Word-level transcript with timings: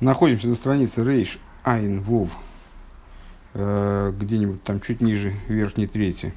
Находимся 0.00 0.48
на 0.48 0.56
странице 0.56 1.02
Рейш 1.02 1.38
Айн 1.64 2.02
Вов, 2.02 2.36
э, 3.54 4.12
где-нибудь 4.14 4.62
там 4.62 4.82
чуть 4.82 5.00
ниже 5.00 5.32
верхней 5.48 5.86
трети. 5.86 6.34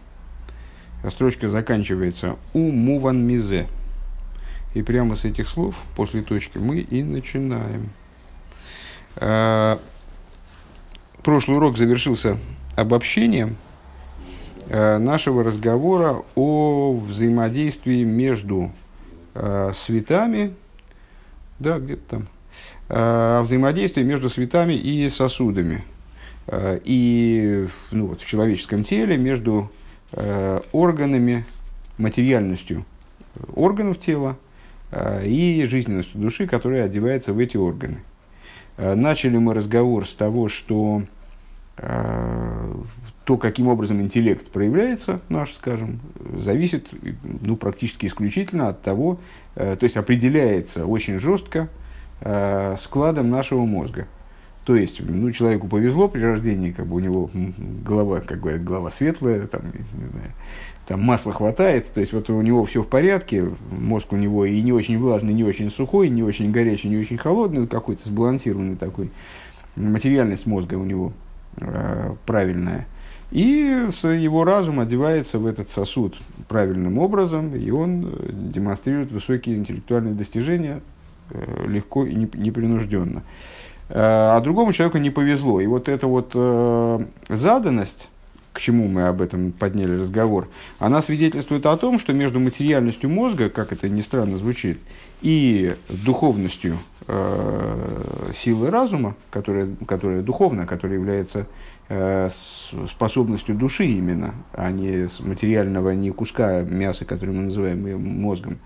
Строчка 1.10 1.50
заканчивается 1.50 2.38
«У 2.54 2.72
муван 2.72 3.26
мизе». 3.26 3.68
И 4.76 4.82
прямо 4.82 5.18
с 5.18 5.26
этих 5.26 5.50
слов, 5.50 5.76
после 5.98 6.22
точки, 6.22 6.58
мы 6.58 6.80
и 6.80 7.04
начинаем. 7.04 7.90
Э, 9.18 9.78
прошлый 11.22 11.58
урок 11.58 11.78
завершился 11.78 12.38
обобщением 12.78 13.58
э, 14.68 15.00
нашего 15.00 15.44
разговора 15.44 16.24
о 16.36 16.94
взаимодействии 16.94 18.04
между 18.04 18.72
светами, 19.74 20.54
да, 21.60 21.80
где-то 21.80 22.02
там, 22.10 22.28
о 22.88 23.42
взаимодействии 23.44 24.04
между 24.04 24.30
светами 24.30 24.74
и 24.74 25.08
сосудами. 25.10 25.84
Э, 26.52 26.80
и 26.84 27.68
ну, 27.92 28.08
вот, 28.08 28.22
в 28.22 28.26
человеческом 28.26 28.84
теле 28.84 29.18
между 29.18 29.72
э, 30.12 30.62
органами, 30.72 31.46
материальностью 31.98 32.86
органов 33.54 34.00
тела 34.00 34.38
э, 34.92 35.28
и 35.28 35.64
жизненностью 35.66 36.20
души, 36.20 36.48
которая 36.48 36.86
одевается 36.86 37.34
в 37.34 37.40
эти 37.40 37.58
органы. 37.58 38.00
Начали 38.78 39.38
мы 39.38 39.54
разговор 39.54 40.08
с 40.08 40.14
того, 40.14 40.48
что 40.48 41.04
то, 41.76 43.38
каким 43.38 43.68
образом 43.68 44.00
интеллект 44.00 44.48
проявляется 44.48 45.20
наш, 45.28 45.54
скажем, 45.54 46.00
зависит 46.38 46.88
ну, 47.42 47.58
практически 47.58 48.06
исключительно 48.06 48.70
от 48.70 48.82
того, 48.82 49.20
то 49.56 49.80
есть 49.82 49.98
определяется 49.98 50.86
очень 50.86 51.20
жестко 51.20 51.68
э, 52.22 52.76
складом 52.80 53.30
нашего 53.30 53.66
мозга. 53.66 54.08
То 54.66 54.76
есть, 54.76 55.02
ну, 55.02 55.32
человеку 55.32 55.68
повезло 55.68 56.08
при 56.08 56.22
рождении, 56.22 56.72
как 56.72 56.86
бы 56.86 56.98
у 56.98 57.00
него 57.00 57.30
голова, 57.84 58.20
как 58.20 58.40
говорят, 58.40 58.64
голова 58.64 58.92
светлая, 58.92 59.48
там, 59.48 59.64
не 59.66 60.10
знаю, 60.10 60.32
там 60.86 61.02
масла 61.02 61.34
хватает, 61.34 61.92
то 61.94 62.00
есть 62.00 62.14
вот 62.14 62.30
у 62.30 62.42
него 62.42 62.66
все 62.66 62.82
в 62.82 62.88
порядке, 62.88 63.50
мозг 63.72 64.12
у 64.12 64.16
него 64.16 64.46
и 64.46 64.62
не 64.62 64.72
очень 64.72 64.98
влажный, 65.00 65.34
не 65.34 65.44
очень 65.44 65.70
сухой, 65.72 66.10
не 66.10 66.24
очень 66.24 66.52
горячий, 66.52 66.90
не 66.90 66.98
очень 66.98 67.18
холодный, 67.18 67.68
какой-то 67.68 68.08
сбалансированный 68.08 68.76
такой, 68.76 69.12
материальность 69.76 70.46
мозга 70.46 70.76
у 70.76 70.84
него 70.84 71.14
э, 71.58 72.14
правильная. 72.26 72.88
И 73.32 73.42
его 73.42 74.44
разум 74.44 74.80
одевается 74.80 75.38
в 75.38 75.46
этот 75.46 75.70
сосуд 75.70 76.18
правильным 76.48 76.98
образом, 76.98 77.56
и 77.56 77.70
он 77.70 78.06
э, 78.06 78.30
демонстрирует 78.32 79.12
высокие 79.12 79.58
интеллектуальные 79.58 80.16
достижения, 80.16 80.82
легко 81.66 82.06
и 82.06 82.14
непринужденно. 82.16 83.24
Э, 83.90 84.36
а 84.36 84.40
другому 84.42 84.72
человеку 84.72 84.98
не 85.00 85.10
повезло. 85.10 85.60
И 85.60 85.68
вот 85.68 85.90
эта 85.90 86.08
вот 86.08 86.32
э, 86.36 87.00
заданность, 87.28 88.10
к 88.54 88.60
чему 88.60 88.88
мы 88.88 89.08
об 89.08 89.22
этом 89.22 89.52
подняли 89.52 90.00
разговор, 90.00 90.48
она 90.78 91.02
свидетельствует 91.02 91.66
о 91.66 91.78
том, 91.78 92.00
что 92.00 92.14
между 92.14 92.40
материальностью 92.40 93.10
мозга, 93.10 93.50
как 93.50 93.74
это 93.74 93.90
ни 93.90 94.02
странно 94.02 94.38
звучит, 94.38 94.80
и 95.22 95.76
духовностью 95.90 96.78
э, 97.08 98.32
силы 98.36 98.70
разума, 98.70 99.16
которая, 99.32 99.70
которая 99.88 100.22
духовна, 100.22 100.66
которая 100.66 100.98
является 100.98 101.48
э, 101.90 102.30
способностью 102.90 103.56
души 103.56 103.86
именно, 103.86 104.36
а 104.54 104.72
не 104.72 105.08
материального, 105.20 105.92
не 105.92 106.12
куска 106.12 106.62
мяса, 106.62 107.06
который 107.06 107.34
мы 107.34 107.44
называем 107.44 108.22
мозгом, 108.22 108.60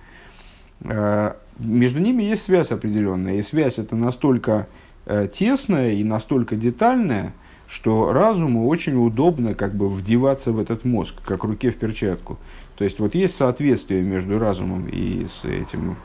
э, 0.82 1.34
между 1.60 2.00
ними 2.00 2.24
есть 2.24 2.44
связь 2.44 2.72
определенная. 2.72 3.36
И 3.36 3.42
связь 3.42 3.80
это 3.80 3.96
настолько 3.96 4.68
э, 5.06 5.28
тесная 5.34 5.94
и 5.94 6.04
настолько 6.04 6.56
детальная, 6.56 7.34
что 7.68 8.12
разуму 8.12 8.68
очень 8.68 8.96
удобно 8.96 9.54
как 9.54 9.76
бы 9.76 9.90
вдеваться 9.90 10.52
в 10.52 10.60
этот 10.60 10.86
мозг, 10.86 11.16
как 11.26 11.44
руке 11.44 11.72
в 11.72 11.76
перчатку. 11.76 12.38
То 12.76 12.84
есть 12.84 13.00
вот 13.00 13.16
есть 13.16 13.36
соответствие 13.36 14.02
между 14.02 14.40
разумом 14.40 14.88
и 14.88 15.26
с 15.26 15.46
этим 15.46 15.98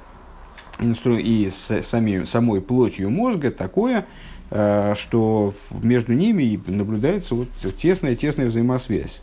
и 0.81 1.51
с 1.51 1.83
самой, 1.83 2.27
самой 2.27 2.61
плотью 2.61 3.11
мозга 3.11 3.51
такое, 3.51 4.07
э, 4.51 4.95
что 4.97 5.55
между 5.71 6.13
ними 6.13 6.61
наблюдается 6.67 7.35
вот 7.35 7.49
тесная-тесная 7.81 8.47
взаимосвязь. 8.47 9.23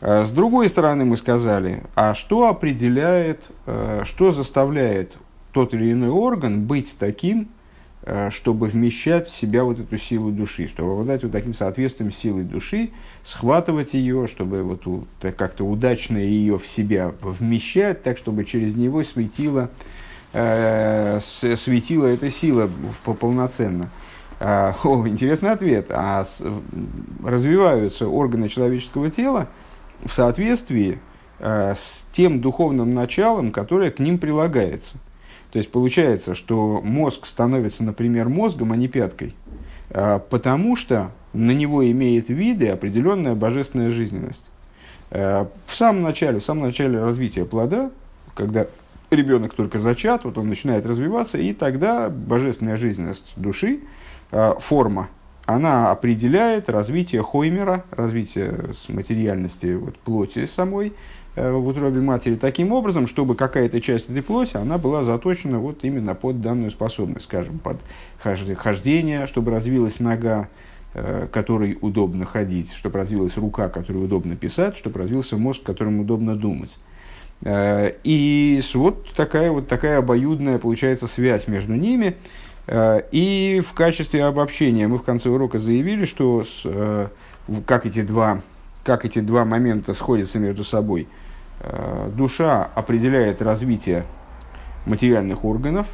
Э, 0.00 0.24
с 0.24 0.30
другой 0.30 0.68
стороны, 0.68 1.06
мы 1.06 1.16
сказали, 1.16 1.82
а 1.94 2.14
что 2.14 2.48
определяет, 2.48 3.50
э, 3.66 4.02
что 4.04 4.32
заставляет 4.32 5.16
тот 5.54 5.72
или 5.72 5.92
иной 5.92 6.10
орган 6.10 6.66
быть 6.66 6.96
таким, 6.98 7.48
э, 8.02 8.28
чтобы 8.30 8.66
вмещать 8.66 9.30
в 9.30 9.34
себя 9.34 9.64
вот 9.64 9.78
эту 9.78 9.96
силу 9.96 10.30
души, 10.30 10.68
чтобы 10.68 10.92
обладать 10.92 11.22
вот 11.22 11.32
таким 11.32 11.54
соответствием 11.54 12.12
силы 12.12 12.42
души, 12.42 12.90
схватывать 13.22 13.94
ее, 13.94 14.26
чтобы 14.26 14.62
вот 14.62 14.82
как-то 15.36 15.64
удачно 15.64 16.18
ее 16.18 16.58
в 16.58 16.66
себя 16.66 17.14
вмещать, 17.22 18.02
так 18.02 18.18
чтобы 18.18 18.44
через 18.44 18.74
него 18.74 19.02
светила, 19.04 19.70
э, 20.32 21.20
светила 21.20 22.06
эта 22.06 22.30
сила 22.30 22.68
полноценно. 23.04 23.90
А, 24.40 24.74
о, 24.82 25.06
интересный 25.06 25.52
ответ. 25.52 25.86
А 25.90 26.26
развиваются 27.24 28.08
органы 28.08 28.48
человеческого 28.48 29.08
тела 29.08 29.46
в 30.04 30.12
соответствии 30.12 30.98
э, 31.38 31.74
с 31.74 32.04
тем 32.12 32.40
духовным 32.40 32.92
началом, 32.92 33.52
которое 33.52 33.92
к 33.92 34.00
ним 34.00 34.18
прилагается. 34.18 34.98
То 35.54 35.58
есть 35.58 35.70
получается, 35.70 36.34
что 36.34 36.80
мозг 36.82 37.26
становится, 37.26 37.84
например, 37.84 38.28
мозгом, 38.28 38.72
а 38.72 38.76
не 38.76 38.88
пяткой, 38.88 39.36
а, 39.88 40.18
потому 40.18 40.74
что 40.74 41.12
на 41.32 41.52
него 41.52 41.88
имеет 41.88 42.28
виды 42.28 42.70
определенная 42.70 43.36
божественная 43.36 43.92
жизненность. 43.92 44.42
А, 45.12 45.48
в 45.66 45.76
самом 45.76 46.02
начале, 46.02 46.40
в 46.40 46.44
самом 46.44 46.64
начале 46.64 47.00
развития 47.00 47.44
плода, 47.44 47.92
когда 48.34 48.66
ребенок 49.12 49.54
только 49.54 49.78
зачат, 49.78 50.24
вот 50.24 50.38
он 50.38 50.48
начинает 50.48 50.86
развиваться, 50.86 51.38
и 51.38 51.52
тогда 51.52 52.10
божественная 52.10 52.76
жизненность 52.76 53.34
души, 53.36 53.78
а, 54.32 54.56
форма, 54.58 55.08
она 55.46 55.92
определяет 55.92 56.68
развитие 56.68 57.22
хоймера, 57.22 57.84
развитие 57.92 58.72
материальности 58.88 59.74
вот, 59.76 60.00
плоти 60.00 60.46
самой, 60.46 60.94
в 61.36 61.66
утробе 61.66 62.00
матери 62.00 62.36
таким 62.36 62.72
образом, 62.72 63.06
чтобы 63.06 63.34
какая-то 63.34 63.80
часть 63.80 64.08
этой 64.08 64.22
плоти, 64.22 64.56
она 64.56 64.78
была 64.78 65.02
заточена 65.02 65.58
вот 65.58 65.78
именно 65.82 66.14
под 66.14 66.40
данную 66.40 66.70
способность, 66.70 67.24
скажем, 67.24 67.58
под 67.58 67.78
хождение, 68.20 69.26
чтобы 69.26 69.50
развилась 69.50 69.98
нога, 69.98 70.48
э, 70.94 71.26
которой 71.32 71.76
удобно 71.80 72.24
ходить, 72.24 72.72
чтобы 72.72 73.00
развилась 73.00 73.36
рука, 73.36 73.68
которой 73.68 74.04
удобно 74.04 74.36
писать, 74.36 74.76
чтобы 74.76 75.00
развился 75.00 75.36
мозг, 75.36 75.64
которым 75.64 75.98
удобно 76.00 76.36
думать. 76.36 76.78
Э, 77.42 77.94
и 78.04 78.62
вот 78.74 79.12
такая 79.16 79.50
вот 79.50 79.66
такая 79.66 79.98
обоюдная 79.98 80.58
получается 80.58 81.08
связь 81.08 81.48
между 81.48 81.74
ними. 81.74 82.16
И 82.66 83.62
в 83.62 83.74
качестве 83.74 84.24
обобщения 84.24 84.88
мы 84.88 84.96
в 84.96 85.02
конце 85.02 85.28
урока 85.28 85.58
заявили, 85.58 86.06
что 86.06 86.44
с, 86.44 87.10
как, 87.66 87.84
эти 87.84 88.00
два, 88.00 88.40
как 88.82 89.04
эти 89.04 89.18
два 89.18 89.44
момента 89.44 89.92
сходятся 89.92 90.38
между 90.38 90.64
собой– 90.64 91.06
Э, 91.16 91.23
душа 92.14 92.70
определяет 92.74 93.42
развитие 93.42 94.04
материальных 94.86 95.44
органов, 95.44 95.86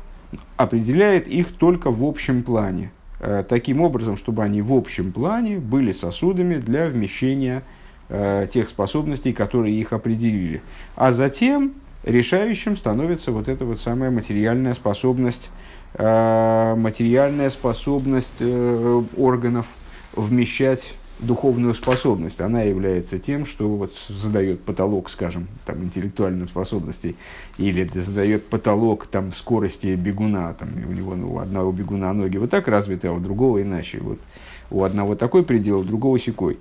определяет 0.56 1.28
их 1.28 1.48
только 1.56 1.90
в 1.90 2.04
общем 2.04 2.42
плане, 2.42 2.92
э, 3.20 3.44
таким 3.48 3.80
образом, 3.80 4.16
чтобы 4.16 4.42
они 4.42 4.62
в 4.62 4.72
общем 4.72 5.12
плане 5.12 5.58
были 5.58 5.92
сосудами 5.92 6.56
для 6.56 6.88
вмещения 6.88 7.62
э, 8.08 8.48
тех 8.52 8.68
способностей, 8.68 9.32
которые 9.32 9.74
их 9.74 9.92
определили. 9.92 10.62
А 10.96 11.12
затем 11.12 11.74
решающим 12.04 12.76
становится 12.76 13.32
вот 13.32 13.48
эта 13.48 13.64
вот 13.64 13.80
самая 13.80 14.10
материальная 14.10 14.74
способность, 14.74 15.50
материальная 15.92 17.50
способность 17.50 18.40
органов 18.40 19.66
вмещать 20.14 20.94
духовную 21.20 21.74
способность, 21.74 22.40
она 22.40 22.62
является 22.62 23.18
тем, 23.18 23.46
что 23.46 23.68
вот 23.68 23.92
задает 24.08 24.62
потолок, 24.62 25.10
скажем, 25.10 25.48
там, 25.66 25.82
интеллектуальных 25.84 26.48
способностей, 26.50 27.16
или 27.58 27.88
задает 27.94 28.46
потолок 28.46 29.06
там, 29.06 29.32
скорости 29.32 29.88
бегуна. 29.88 30.54
Там, 30.54 30.70
у 30.88 30.92
него 30.92 31.14
ну, 31.14 31.34
у 31.34 31.38
одного 31.38 31.72
бегуна 31.72 32.12
ноги 32.12 32.36
вот 32.36 32.50
так 32.50 32.68
развиты, 32.68 33.08
а 33.08 33.12
у 33.12 33.20
другого 33.20 33.62
иначе. 33.62 33.98
Вот, 34.00 34.18
у 34.70 34.82
одного 34.82 35.14
такой 35.14 35.42
предел, 35.42 35.80
у 35.80 35.84
другого 35.84 36.18
секой. 36.18 36.58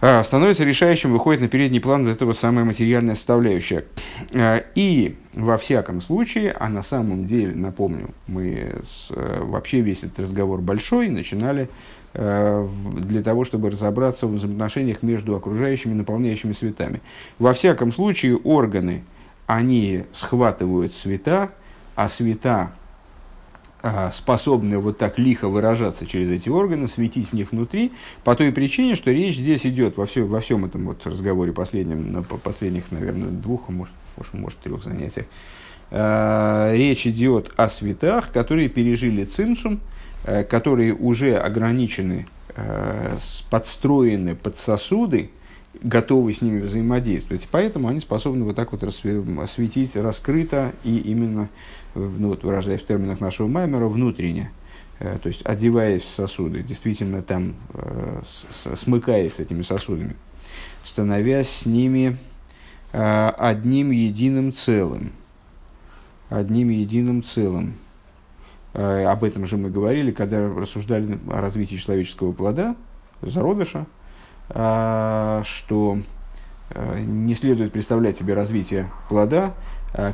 А, 0.00 0.22
становится 0.22 0.64
решающим, 0.64 1.12
выходит 1.12 1.40
на 1.40 1.48
передний 1.48 1.80
план 1.80 2.04
вот 2.04 2.12
эта 2.12 2.26
вот 2.26 2.36
самая 2.36 2.66
материальная 2.66 3.14
составляющая. 3.14 3.86
А, 4.34 4.62
и 4.74 5.16
во 5.32 5.56
всяком 5.56 6.02
случае, 6.02 6.52
а 6.52 6.68
на 6.68 6.82
самом 6.82 7.24
деле, 7.24 7.54
напомню, 7.54 8.10
мы 8.26 8.74
с, 8.82 9.10
э, 9.10 9.42
вообще 9.42 9.80
весь 9.80 10.04
этот 10.04 10.20
разговор 10.20 10.60
большой 10.60 11.08
начинали 11.08 11.70
для 12.14 13.22
того, 13.22 13.44
чтобы 13.44 13.70
разобраться 13.70 14.26
в 14.26 14.34
взаимоотношениях 14.34 15.02
между 15.02 15.34
окружающими 15.34 15.94
наполняющими 15.94 16.52
светами. 16.52 17.00
Во 17.40 17.52
всяком 17.52 17.92
случае, 17.92 18.36
органы, 18.36 19.02
они 19.46 20.04
схватывают 20.12 20.94
света, 20.94 21.50
а 21.96 22.08
света 22.08 22.72
а, 23.82 24.10
способны 24.12 24.78
вот 24.78 24.96
так 24.96 25.18
лихо 25.18 25.48
выражаться 25.48 26.06
через 26.06 26.30
эти 26.30 26.48
органы, 26.48 26.88
светить 26.88 27.30
в 27.30 27.32
них 27.34 27.52
внутри, 27.52 27.92
по 28.22 28.34
той 28.34 28.50
причине, 28.50 28.94
что 28.94 29.10
речь 29.10 29.36
здесь 29.36 29.66
идет 29.66 29.96
во, 29.96 30.06
все, 30.06 30.22
во 30.22 30.40
всем 30.40 30.64
этом 30.64 30.86
вот 30.86 31.06
разговоре 31.06 31.52
последнем, 31.52 32.12
на 32.12 32.22
последних, 32.22 32.90
наверное, 32.92 33.28
двух, 33.28 33.68
а 33.68 33.72
может, 33.72 33.94
может, 34.32 34.58
трех 34.60 34.82
занятиях, 34.82 35.26
э, 35.90 36.72
речь 36.74 37.06
идет 37.06 37.52
о 37.56 37.68
светах, 37.68 38.32
которые 38.32 38.70
пережили 38.70 39.24
цинцум, 39.24 39.74
э, 39.74 39.93
которые 40.24 40.94
уже 40.94 41.36
ограничены, 41.36 42.26
э, 42.56 43.16
подстроены 43.50 44.34
под 44.34 44.56
сосуды, 44.56 45.30
готовы 45.82 46.32
с 46.32 46.40
ними 46.40 46.60
взаимодействовать. 46.60 47.48
Поэтому 47.50 47.88
они 47.88 48.00
способны 48.00 48.44
вот 48.44 48.56
так 48.56 48.72
вот 48.72 48.82
осветить 48.82 49.96
раскрыто 49.96 50.72
и 50.84 50.98
именно 50.98 51.48
ну, 51.94 52.28
вот, 52.28 52.42
выражаясь 52.42 52.82
в 52.82 52.86
терминах 52.86 53.20
нашего 53.20 53.46
Маймера, 53.46 53.86
внутренне, 53.86 54.50
э, 54.98 55.18
то 55.22 55.28
есть 55.28 55.42
одеваясь 55.44 56.02
в 56.02 56.08
сосуды, 56.08 56.62
действительно 56.62 57.22
там 57.22 57.54
э, 57.74 58.22
смыкаясь 58.74 59.34
с 59.34 59.40
этими 59.40 59.62
сосудами, 59.62 60.16
становясь 60.84 61.48
с 61.48 61.66
ними 61.66 62.16
э, 62.92 63.28
одним 63.36 63.90
единым 63.90 64.52
целым. 64.52 65.12
Одним 66.30 66.70
единым 66.70 67.22
целым. 67.22 67.74
Э, 68.74 69.04
об 69.04 69.24
этом 69.24 69.46
же 69.46 69.56
мы 69.56 69.70
говорили, 69.70 70.10
когда 70.10 70.46
рассуждали 70.48 71.18
о 71.30 71.40
развитии 71.40 71.76
человеческого 71.76 72.32
плода, 72.32 72.76
зародыша, 73.22 73.86
э, 74.50 75.42
что 75.44 75.98
э, 76.70 77.00
не 77.00 77.34
следует 77.34 77.72
представлять 77.72 78.18
себе 78.18 78.34
развитие 78.34 78.90
плода 79.08 79.54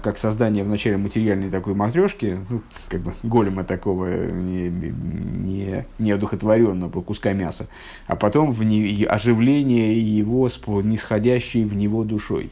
как 0.03 0.19
создание 0.19 0.63
вначале 0.63 0.99
материальной 0.99 1.49
такой 1.49 1.73
матрешки, 1.73 2.37
ну, 2.51 2.61
как 2.91 3.01
бы 3.01 3.15
голема 3.23 3.65
такого 3.65 4.31
не, 4.31 4.69
не, 4.69 5.87
неодухотворенного 5.99 7.01
куска 7.01 7.33
мяса, 7.33 7.67
а 8.07 8.15
потом 8.15 8.53
в 8.53 8.63
не, 8.63 9.05
оживление 9.05 9.99
его 9.99 10.51
нисходящей 10.83 11.65
в 11.65 11.73
него 11.73 12.05
душой. 12.05 12.51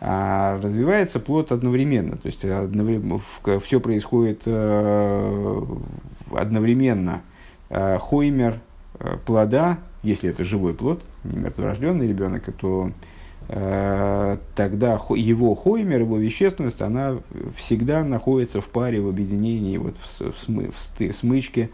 А 0.00 0.60
развивается 0.62 1.20
плод 1.20 1.52
одновременно, 1.52 2.16
то 2.16 2.26
есть 2.26 2.44
одновременно, 2.44 3.20
все 3.60 3.80
происходит 3.80 4.42
э, 4.44 5.62
одновременно. 6.34 7.22
Э, 7.70 7.98
хоймер 7.98 8.60
плода, 9.24 9.78
если 10.02 10.30
это 10.30 10.44
живой 10.44 10.74
плод, 10.74 11.02
не 11.24 11.36
мертворожденный 11.36 12.08
ребенок, 12.08 12.44
то 12.58 12.90
Э, 13.48 14.38
тогда 14.56 15.00
его 15.14 15.54
хоймер, 15.54 16.00
его 16.00 16.18
вещественность, 16.18 16.82
она 16.82 17.18
всегда 17.56 18.02
находится 18.02 18.60
в 18.60 18.66
паре, 18.66 19.00
в 19.00 19.08
объединении, 19.08 19.76
вот 19.76 19.94
в, 20.02 20.34
смы, 20.38 20.72
в 20.72 21.12
смычке 21.12 21.70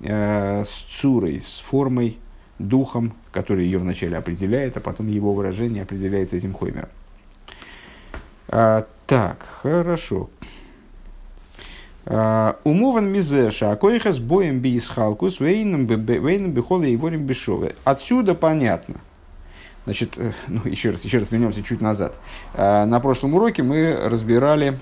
э, 0.00 0.64
с 0.64 0.68
цурой, 0.68 1.40
с 1.40 1.60
формой, 1.60 2.18
духом, 2.58 3.14
который 3.32 3.64
ее 3.64 3.78
вначале 3.78 4.16
определяет, 4.16 4.76
а 4.76 4.80
потом 4.80 5.08
его 5.08 5.32
выражение 5.32 5.82
определяется 5.82 6.36
этим 6.36 6.52
хоймером. 6.52 6.88
А, 8.56 8.86
так, 9.06 9.44
хорошо. 9.62 10.30
А, 12.06 12.56
умован 12.64 13.10
мизеша, 13.10 13.72
а 13.72 13.76
койхас 13.76 14.20
боем 14.20 14.60
би 14.60 14.76
исхалкус, 14.76 15.40
вейном 15.40 15.86
бихола 15.86 16.84
и 16.84 16.96
ворим 16.96 17.26
бешове. 17.26 17.74
Отсюда 17.84 18.34
понятно– 18.34 19.00
Значит, 19.84 20.14
э, 20.16 20.32
ну, 20.48 20.62
еще 20.64 20.90
раз, 20.90 21.04
еще 21.04 21.18
раз 21.18 21.30
вернемся 21.30 21.62
чуть 21.62 21.80
назад. 21.80 22.14
Э, 22.54 22.84
на 22.86 23.00
прошлом 23.00 23.34
уроке 23.34 23.62
мы 23.62 23.94
разбирали, 24.04 24.78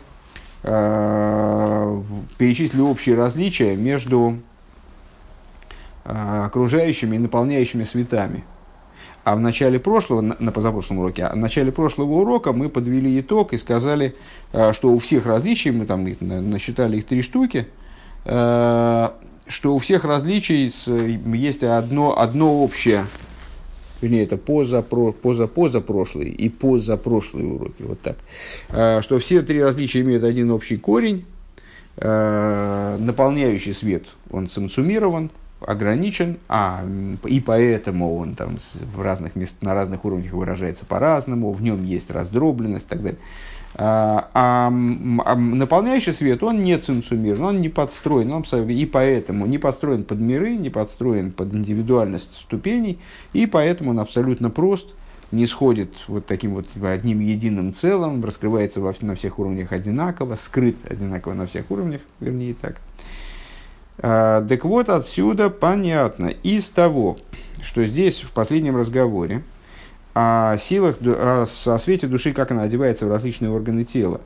э, 0.62 2.02
перечислили 2.38 2.80
общие 2.80 3.16
различия 3.16 3.76
между 3.76 4.38
окружающими 6.04 7.14
и 7.14 7.18
наполняющими 7.20 7.84
светами. 7.84 8.42
А 9.24 9.36
в 9.36 9.40
начале 9.40 9.78
прошлого, 9.78 10.20
на 10.20 10.52
позапрошлом 10.52 10.98
уроке, 10.98 11.24
а 11.24 11.34
в 11.34 11.36
начале 11.36 11.70
прошлого 11.70 12.12
урока 12.12 12.52
мы 12.52 12.68
подвели 12.68 13.20
итог 13.20 13.52
и 13.52 13.58
сказали, 13.58 14.16
что 14.72 14.92
у 14.92 14.98
всех 14.98 15.26
различий, 15.26 15.70
мы 15.70 15.86
там 15.86 16.04
насчитали 16.50 16.96
их 16.96 17.06
три 17.06 17.22
штуки, 17.22 17.68
что 18.24 19.14
у 19.48 19.78
всех 19.78 20.04
различий 20.04 20.72
есть 21.36 21.62
одно, 21.62 22.18
одно 22.18 22.62
общее 22.62 23.06
вернее, 24.02 24.24
это 24.24 24.36
поза, 24.36 24.82
поза, 24.82 25.46
поза 25.46 25.80
прошлый 25.80 26.28
и 26.28 26.48
поза 26.48 26.96
прошлые 26.96 27.46
уроки, 27.46 27.82
вот 27.82 28.00
так, 28.00 28.16
а, 28.68 29.00
что 29.00 29.18
все 29.18 29.42
три 29.42 29.62
различия 29.62 30.00
имеют 30.00 30.24
один 30.24 30.50
общий 30.50 30.76
корень, 30.76 31.24
наполняющий 31.96 33.74
свет, 33.74 34.04
он 34.30 34.48
санцумирован, 34.48 35.30
ограничен, 35.66 36.38
а, 36.48 36.84
и 37.24 37.40
поэтому 37.40 38.16
он 38.16 38.34
там 38.34 38.58
в 38.94 39.00
разных 39.00 39.36
мест, 39.36 39.56
на 39.62 39.74
разных 39.74 40.04
уровнях 40.04 40.32
выражается 40.32 40.86
по-разному, 40.86 41.52
в 41.52 41.62
нем 41.62 41.84
есть 41.84 42.10
раздробленность 42.10 42.86
и 42.86 42.88
так 42.88 43.02
далее. 43.02 43.18
А, 43.74 44.28
а, 44.34 44.66
а 44.68 45.36
наполняющий 45.36 46.12
свет, 46.12 46.42
он 46.42 46.62
не 46.62 46.76
цинцумирован, 46.76 47.56
он 47.56 47.60
не 47.60 47.70
подстроен, 47.70 48.32
он, 48.32 48.42
и 48.68 48.86
поэтому 48.86 49.46
не 49.46 49.58
подстроен 49.58 50.04
под 50.04 50.20
миры, 50.20 50.56
не 50.56 50.68
подстроен 50.68 51.32
под 51.32 51.54
индивидуальность 51.54 52.34
ступеней, 52.34 52.98
и 53.32 53.46
поэтому 53.46 53.90
он 53.90 54.00
абсолютно 54.00 54.50
прост, 54.50 54.94
не 55.30 55.46
сходит 55.46 55.94
вот 56.08 56.26
таким 56.26 56.52
вот 56.54 56.66
одним 56.82 57.20
единым 57.20 57.72
целым, 57.72 58.22
раскрывается 58.22 58.80
во, 58.80 58.94
на 59.00 59.14
всех 59.14 59.38
уровнях 59.38 59.72
одинаково, 59.72 60.34
скрыт 60.36 60.76
одинаково 60.88 61.32
на 61.32 61.46
всех 61.46 61.70
уровнях, 61.70 62.02
вернее 62.20 62.54
так. 62.54 62.80
А, 63.98 64.44
так 64.46 64.64
вот, 64.64 64.88
отсюда 64.88 65.50
понятно 65.50 66.26
из 66.26 66.68
того, 66.68 67.18
что 67.62 67.84
здесь 67.84 68.20
в 68.20 68.32
последнем 68.32 68.76
разговоре, 68.76 69.42
о 70.14 70.58
силах, 70.58 70.96
о, 71.00 71.46
свете 71.46 72.06
души, 72.06 72.32
как 72.32 72.50
она 72.50 72.62
одевается 72.62 73.06
в 73.06 73.10
различные 73.10 73.50
органы 73.50 73.84
тела. 73.84 74.20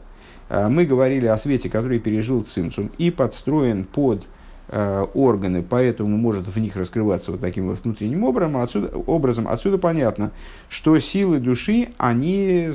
А, 0.48 0.68
мы 0.68 0.84
говорили 0.84 1.26
о 1.26 1.38
свете, 1.38 1.68
который 1.68 1.98
пережил 1.98 2.42
цинцум 2.42 2.90
и 2.98 3.10
подстроен 3.10 3.84
под 3.84 4.26
э, 4.68 5.06
органы, 5.14 5.62
поэтому 5.62 6.16
может 6.16 6.48
в 6.48 6.58
них 6.58 6.74
раскрываться 6.74 7.30
вот 7.32 7.40
таким 7.40 7.68
вот 7.68 7.84
внутренним 7.84 8.24
образом. 8.24 8.56
Отсюда, 8.56 8.96
образом. 8.96 9.46
Отсюда 9.46 9.78
понятно, 9.78 10.32
что 10.68 10.98
силы 10.98 11.38
души, 11.38 11.90
они 11.98 12.72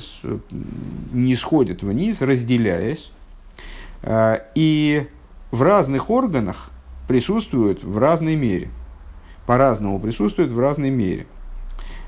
не 1.12 1.36
сходят 1.36 1.84
вниз, 1.84 2.22
разделяясь, 2.22 3.12
и 4.56 5.08
в 5.52 5.62
разных 5.62 6.10
органах 6.10 6.71
присутствуют 7.12 7.84
в 7.84 7.98
разной 7.98 8.38
мере. 8.38 8.70
По-разному 9.46 10.00
присутствуют 10.00 10.50
в 10.50 10.58
разной 10.58 10.92
мере. 10.92 11.26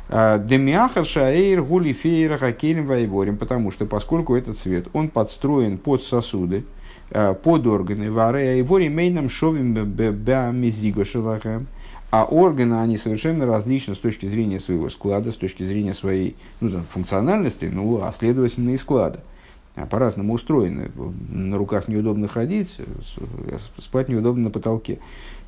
Э, 0.08 0.42
Демиахар 0.42 1.04
шаэйр 1.04 1.62
гули 1.62 1.92
фейра 1.92 2.38
хакелем 2.38 2.88
вайворим, 2.88 3.36
потому 3.36 3.70
что 3.70 3.86
поскольку 3.86 4.34
этот 4.34 4.58
цвет, 4.58 4.88
он 4.94 5.10
подстроен 5.10 5.78
под 5.78 6.04
сосуды, 6.04 6.64
э, 7.10 7.34
под 7.34 7.68
органы, 7.68 8.10
варе 8.10 8.52
айвори 8.52 8.88
мейном 8.88 9.28
шовим 9.28 9.74
беамизиго 9.74 11.04
шелахем, 11.04 11.68
а 12.10 12.24
органы, 12.24 12.76
они 12.76 12.96
совершенно 12.96 13.46
различны 13.46 13.96
с 13.96 13.98
точки 13.98 14.26
зрения 14.26 14.62
своего 14.62 14.88
склада, 14.88 15.34
с 15.34 15.36
точки 15.36 15.64
зрения 15.64 15.94
своей 15.94 16.38
ну, 16.62 16.70
там, 16.70 16.86
функциональности, 16.90 17.66
ну, 17.66 18.02
а 18.02 18.14
следовательно 18.14 18.70
и 18.70 18.78
склада. 18.78 19.20
А 19.76 19.88
по-разному 19.88 20.34
устроены. 20.34 20.92
На 21.30 21.58
руках 21.58 21.88
неудобно 21.88 22.28
ходить, 22.28 22.78
спать 23.80 24.08
неудобно 24.08 24.46
на 24.46 24.50
потолке. 24.52 25.00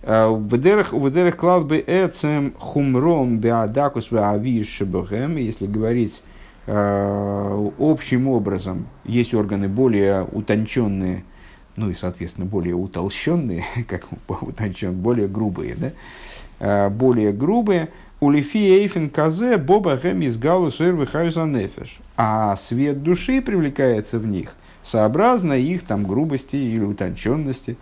В 0.02 0.58
дерах 0.58 1.38
клад 1.38 1.66
бы 1.66 1.84
эцем 1.86 2.54
хумром 2.58 3.38
беадакус 3.38 4.06
шебахем, 4.06 5.36
если 5.38 5.68
говорить 5.68 6.24
э, 6.68 7.70
общим 7.80 8.28
образом, 8.28 8.88
есть 9.04 9.34
органы 9.34 9.68
более 9.68 10.24
утонченные, 10.32 11.24
ну 11.76 11.90
и, 11.90 11.94
соответственно, 11.94 12.46
более 12.46 12.76
утолщенные, 12.76 13.66
как 13.88 14.06
утончен, 14.28 14.94
более 14.94 15.28
грубые, 15.28 15.76
да? 15.76 15.92
Э, 16.60 16.90
более 16.90 17.32
грубые, 17.34 17.90
Улифи 18.26 18.58
эйфен 18.80 19.10
казе 19.10 19.58
боба 19.58 19.98
гэм 19.98 20.22
из 20.22 20.38
галу 20.38 20.72
нефеш. 20.72 22.00
А 22.18 22.56
свет 22.56 23.04
души 23.04 23.42
привлекается 23.42 24.18
в 24.20 24.26
них 24.26 24.56
сообразно 24.86 25.54
их 25.54 25.84
там 25.84 26.06
грубости 26.06 26.56
или 26.56 26.84
утонченности 26.84 27.72
и 27.72 27.78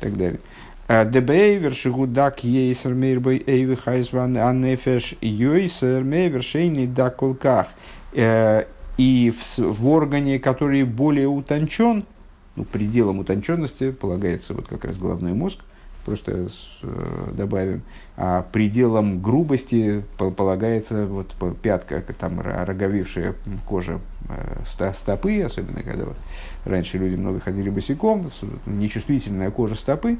так 0.00 0.16
далее. 0.16 0.40
Э, 0.88 1.10
Дебейвер 1.10 1.74
шигудак 1.74 2.44
ейсер 2.44 2.94
мейрбой 2.94 3.42
эйви 3.46 3.74
хайсван 3.74 4.36
анефеш 4.36 5.14
йойсер 5.20 6.02
мейвер 6.04 6.42
шейни 6.42 6.86
дакулках. 6.86 7.66
Э, 8.12 8.64
и 8.96 9.30
в, 9.30 9.58
в 9.58 9.88
органе, 9.88 10.38
который 10.38 10.84
более 10.84 11.28
утончен, 11.28 12.04
ну, 12.54 12.64
пределом 12.64 13.18
утонченности 13.18 13.90
полагается 13.90 14.54
вот 14.54 14.68
как 14.68 14.86
раз 14.86 14.96
головной 14.96 15.34
мозг, 15.34 15.58
просто 16.06 16.48
добавим, 17.32 17.82
а 18.16 18.46
пределом 18.50 19.20
грубости 19.20 20.04
полагается 20.16 21.06
вот 21.06 21.34
пятка, 21.60 22.02
там 22.18 22.40
роговевшая 22.40 23.34
кожа 23.66 24.00
стопы, 24.94 25.42
особенно 25.42 25.82
когда 25.82 26.06
вот 26.06 26.16
раньше 26.64 26.98
люди 26.98 27.16
много 27.16 27.40
ходили 27.40 27.68
босиком, 27.70 28.30
нечувствительная 28.66 29.50
кожа 29.50 29.74
стопы. 29.74 30.18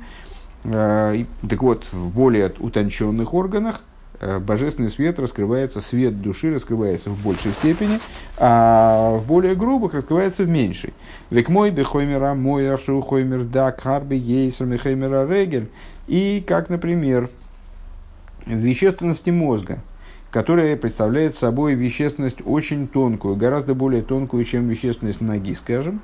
Так 0.63 1.63
вот, 1.63 1.85
в 1.93 2.09
более 2.09 2.53
утонченных 2.59 3.33
органах 3.35 3.81
Э, 4.19 4.39
божественный 4.39 4.91
свет 4.91 5.19
раскрывается, 5.19 5.81
свет 5.81 6.23
души 6.23 6.53
раскрывается 6.53 7.11
в 7.11 7.23
большей 7.23 7.53
степени, 7.53 8.01
а 8.39 9.17
в 9.19 9.27
более 9.27 9.55
грубых 9.55 9.95
раскрывается 9.95 10.45
в 10.45 10.49
меньшей. 10.49 10.95
Век 11.31 11.49
мой 11.49 11.71
бехоймера 11.71 12.35
мой 12.35 12.73
ахшу 12.73 13.01
хоймер 13.03 13.45
да 13.45 13.73
карби 13.73 14.15
ейсер 14.15 14.67
мехоймера 14.67 15.27
регель. 15.29 15.69
И 16.07 16.43
как, 16.47 16.71
например, 16.71 17.29
вещественности 18.47 19.31
мозга, 19.31 19.81
которая 20.31 20.77
представляет 20.77 21.37
собой 21.37 21.75
вещественность 21.75 22.39
очень 22.45 22.89
тонкую, 22.89 23.37
гораздо 23.37 23.75
более 23.75 24.03
тонкую, 24.03 24.45
чем 24.45 24.69
вещественность 24.69 25.21
ноги, 25.21 25.55
скажем, 25.55 26.01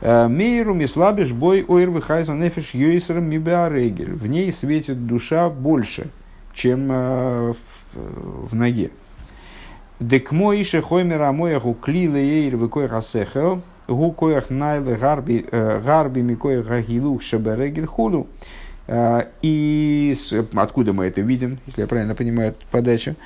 э, 0.00 0.28
Мейру 0.28 0.74
мислабиш 0.74 1.32
бой 1.32 1.64
ойр 1.66 1.90
выхайза 1.90 2.34
нефиш 2.34 2.74
йойсером 2.74 3.24
мибиарегель. 3.24 4.14
В 4.14 4.26
ней 4.26 4.52
светит 4.52 5.06
душа 5.06 5.48
больше– 5.50 6.10
чем 6.56 6.90
э, 6.90 7.52
в, 7.52 8.48
в 8.50 8.54
ноге. 8.54 8.90
Дек 10.00 10.32
мой 10.32 10.60
ише 10.60 10.82
хоймера 10.82 11.30
моях 11.32 11.64
уклиле 11.64 12.20
эйр 12.20 12.56
выкоях 12.56 12.92
асехел, 12.92 13.62
гу 13.86 14.10
коях 14.12 14.50
найле 14.50 14.96
гарби, 14.96 15.46
э, 15.50 15.80
гарби 15.84 16.20
микоях 16.20 16.66
гагилух 16.66 17.22
шаберегель 17.22 17.86
худу. 17.86 18.26
Э, 18.86 19.24
и 19.42 20.16
откуда 20.54 20.92
мы 20.92 21.06
это 21.06 21.20
видим, 21.20 21.58
если 21.66 21.82
я 21.82 21.86
правильно 21.86 22.14
понимаю 22.14 22.54
подачу, 22.70 23.16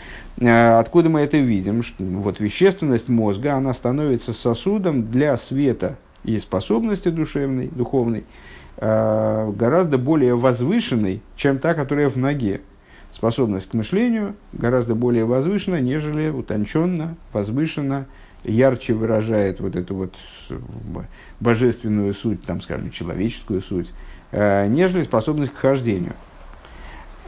откуда 0.41 1.11
мы 1.11 1.21
это 1.21 1.37
видим, 1.37 1.83
что 1.83 2.03
вот 2.03 2.41
вещественность 2.41 3.09
мозга, 3.09 3.55
она 3.55 3.75
становится 3.75 4.33
сосудом 4.33 5.11
для 5.11 5.37
света 5.37 5.97
и 6.25 6.39
способности 6.39 7.09
душевной, 7.09 7.69
духовной, 7.69 8.25
гораздо 8.77 9.99
более 9.99 10.35
возвышенной, 10.35 11.21
чем 11.37 11.59
та, 11.59 11.75
которая 11.75 12.09
в 12.09 12.17
ноге. 12.17 12.63
Способность 13.13 13.69
к 13.69 13.75
мышлению 13.75 14.37
гораздо 14.53 14.95
более 14.95 15.25
возвышена, 15.25 15.81
нежели 15.81 16.31
утонченно, 16.31 17.17
возвышена, 17.33 18.07
ярче 18.45 18.95
выражает 18.95 19.61
вот 19.61 19.77
эту 19.77 19.95
вот 19.95 20.15
божественную 21.41 22.15
суть, 22.15 22.43
там, 22.45 22.61
скажем, 22.61 22.91
человеческую 22.91 23.63
суть, 23.63 23.91
э, 23.91 24.10
нежели 24.33 25.03
способность 25.03 25.53
к 25.53 25.57
хождению. 25.57 26.15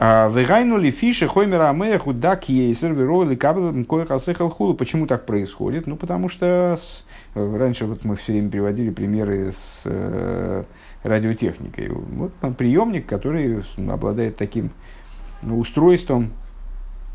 А 0.05 0.27
Вегайну 0.27 0.77
ли 0.77 0.91
фиши 0.91 1.27
хоймера 1.27 1.69
амеяху 1.69 2.13
дак 2.13 2.49
ейсер 2.49 2.93
вероли 2.93 3.35
кабелем 3.35 3.85
коехасехал 3.85 4.49
худу. 4.49 4.73
Почему 4.73 5.07
так 5.07 5.25
происходит? 5.25 5.87
Ну, 5.87 5.95
потому 5.95 6.27
что 6.27 6.77
с, 6.77 7.05
раньше 7.35 7.85
вот 7.85 8.03
мы 8.03 8.17
все 8.17 8.33
время 8.33 8.49
приводили 8.49 8.89
примеры 8.89 9.51
с 9.51 9.83
э, 9.85 10.63
радиотехникой. 11.03 11.89
Вот 11.89 12.33
приемник, 12.57 13.05
который 13.05 13.63
обладает 13.77 14.35
таким 14.35 14.71
устройством 15.41 16.31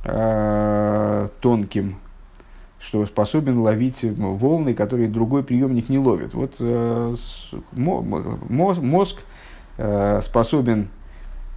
э, 0.05 1.29
тонким, 1.41 1.97
что 2.81 3.05
способен 3.07 3.59
ловить 3.59 4.03
волны, 4.03 4.73
которые 4.73 5.09
другой 5.09 5.43
приемник 5.43 5.89
не 5.89 5.99
ловит. 5.99 6.33
Вот 6.33 6.55
э, 6.61 7.15
мозг, 7.73 8.81
мозг 8.81 9.19
э, 9.19 9.38
способен, 10.23 10.89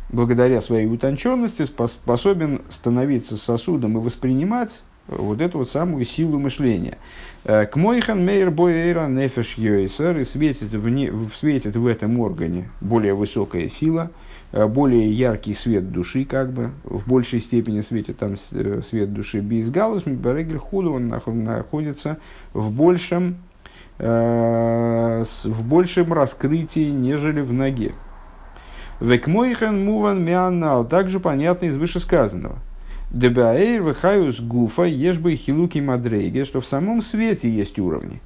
благодаря 0.10 0.62
своей 0.62 0.88
утонченности, 0.88 1.66
способен 1.66 2.62
становиться 2.70 3.38
сосудом 3.38 3.98
и 3.98 4.02
воспринимать 4.02 4.82
вот 5.08 5.42
эту 5.42 5.58
вот 5.58 5.72
самую 5.72 6.06
силу 6.06 6.38
мышления. 6.38 7.00
К 7.44 7.72
мойхан 7.76 8.24
мейр 8.24 8.52
бойера 8.52 9.08
нефеш 9.08 9.58
йойсер 9.58 10.20
и 10.20 10.24
светит 10.24 10.72
в, 10.72 11.30
светит 11.36 11.76
в 11.76 11.88
этом 11.88 12.20
органе 12.20 12.70
более 12.80 13.16
высокая 13.16 13.68
сила– 13.68 14.12
Э, 14.52 14.68
более 14.68 15.10
яркий 15.10 15.54
свет 15.54 15.92
души, 15.92 16.26
как 16.26 16.52
бы, 16.52 16.72
в 16.84 17.08
большей 17.08 17.40
степени 17.40 17.82
светит 17.82 18.18
там 18.18 18.36
э, 18.52 18.82
свет 18.88 19.14
души 19.14 19.40
без 19.40 19.70
галус, 19.70 20.04
барегель 20.04 20.58
худу, 20.58 20.94
он 20.94 21.08
находится 21.08 22.18
в 22.54 22.70
большем, 22.72 23.38
э, 23.98 25.24
в 25.46 25.68
большем 25.68 26.12
раскрытии, 26.12 26.90
нежели 26.90 27.40
в 27.40 27.54
ноге. 27.54 27.94
Векмойхен 29.02 29.84
муван 29.84 30.24
мианал, 30.24 30.86
также 30.86 31.20
понятно 31.20 31.66
из 31.66 31.76
вышесказанного. 31.76 32.60
Дебаэйр 33.10 33.82
вехаюс 33.82 34.40
гуфа 34.40 34.84
ешбы 34.84 35.36
хилуки 35.36 35.80
мадреге, 35.80 36.46
что 36.46 36.62
в 36.62 36.68
самом 36.68 37.02
свете 37.02 37.50
есть 37.50 37.80
уровни. 37.80 38.22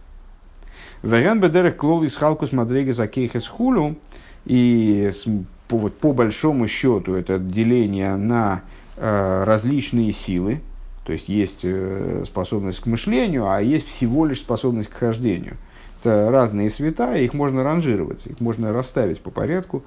Веган 1.02 1.40
бедерек 1.40 1.78
клолис 1.78 2.18
халкус 2.18 2.52
мадреге 2.52 2.94
за 2.94 3.08
кейхес 3.08 3.48
хулу, 3.48 3.96
и 4.46 5.12
по, 5.70 5.78
вот, 5.78 5.98
по 5.98 6.12
большому 6.12 6.68
счету 6.68 7.16
это 7.16 7.40
деление 7.40 8.18
на 8.18 8.62
э, 8.98 9.44
различные 9.46 10.12
силы, 10.12 10.60
то 11.06 11.14
есть 11.14 11.30
есть 11.30 11.62
э, 11.64 12.24
способность 12.26 12.82
к 12.82 12.86
мышлению, 12.86 13.50
а 13.50 13.62
есть 13.62 13.88
всего 13.88 14.26
лишь 14.26 14.40
способность 14.40 14.90
к 14.90 14.94
хождению. 14.94 15.56
Это 16.02 16.30
разные 16.30 16.70
света, 16.70 17.16
их 17.16 17.34
можно 17.34 17.64
ранжировать, 17.64 18.28
их 18.28 18.42
можно 18.42 18.74
расставить 18.74 19.22
по 19.22 19.32
порядку, 19.32 19.84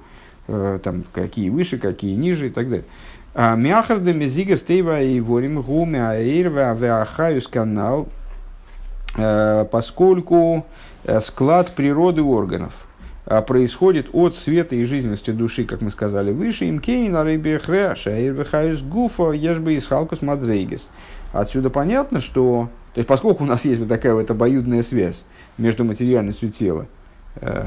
там, 0.83 1.03
какие 1.13 1.49
выше, 1.49 1.77
какие 1.77 2.15
ниже 2.15 2.47
и 2.47 2.49
так 2.49 2.69
далее. 2.69 2.85
А 3.33 3.55
Мяхарда 3.55 4.13
мезига 4.13 4.57
стейва 4.57 5.01
и 5.01 5.19
ворим 5.19 5.61
гуме 5.61 6.01
аэйрва 6.01 6.71
авеахаюс 6.71 7.47
канал, 7.47 8.07
э, 9.15 9.65
поскольку 9.71 10.65
э, 11.03 11.19
склад 11.21 11.71
природы 11.71 12.21
органов– 12.21 12.73
а, 13.29 13.43
происходит 13.43 14.07
от 14.11 14.35
света 14.35 14.75
и 14.75 14.83
жизненности 14.85 15.29
души, 15.29 15.63
как 15.63 15.81
мы 15.81 15.91
сказали 15.91 16.31
выше, 16.31 16.65
им 16.65 16.79
кейн 16.79 17.15
арейбехре, 17.15 17.93
шаирвехаюс 17.93 18.81
гуфа, 18.81 19.33
ешбы 19.33 19.75
из 19.75 19.85
халкус 19.85 20.23
мадрейгес. 20.23 20.89
Отсюда 21.31 21.69
понятно, 21.69 22.21
что, 22.21 22.69
то 22.95 22.97
есть 22.97 23.07
поскольку 23.07 23.43
у 23.43 23.47
нас 23.47 23.65
есть 23.65 23.79
вот 23.79 23.87
такая 23.87 24.15
вот 24.15 24.31
обоюдная 24.31 24.81
связь 24.81 25.25
между 25.59 25.85
материальностью 25.85 26.49
тела, 26.49 26.87
э, 26.87 26.98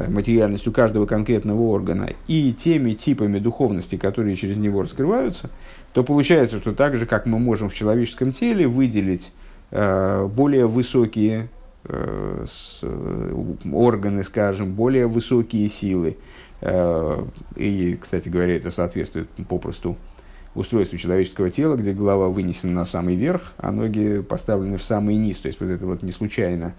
материальностью 0.09 0.73
каждого 0.73 1.07
конкретного 1.07 1.63
органа 1.63 2.11
и 2.27 2.53
теми 2.53 2.93
типами 2.95 3.39
духовности, 3.39 3.97
которые 3.97 4.37
через 4.37 4.57
него 4.57 4.83
раскрываются, 4.83 5.51
то 5.93 6.05
получается, 6.05 6.59
что 6.59 6.73
так 6.73 6.97
же, 6.97 7.07
как 7.07 7.27
мы 7.27 7.39
можем 7.39 7.69
в 7.69 7.75
человеческом 7.75 8.33
теле 8.33 8.67
выделить 8.67 9.33
э, 9.71 10.27
более 10.27 10.67
высокие 10.67 11.49
Э, 11.85 12.47
э, 12.83 13.45
органы, 13.73 14.23
скажем, 14.23 14.73
более 14.73 15.09
высокие 15.09 15.69
силы. 15.69 16.17
Э, 16.61 17.25
и, 17.57 17.99
кстати 18.01 18.29
говоря, 18.29 18.57
это 18.57 18.71
соответствует 18.71 19.29
попросту 19.49 19.97
устройству 20.55 20.97
человеческого 20.97 21.51
тела, 21.51 21.75
где 21.75 21.93
голова 21.93 22.29
вынесена 22.29 22.73
на 22.73 22.85
самый 22.85 23.17
верх, 23.17 23.53
а 23.57 23.73
ноги 23.73 24.21
поставлены 24.21 24.79
в 24.79 24.85
самый 24.85 25.17
низ. 25.17 25.39
То 25.39 25.49
есть 25.49 25.61
вот 25.61 25.71
это 25.71 25.85
вот 25.85 26.03
не 26.03 26.13
случайно 26.13 26.75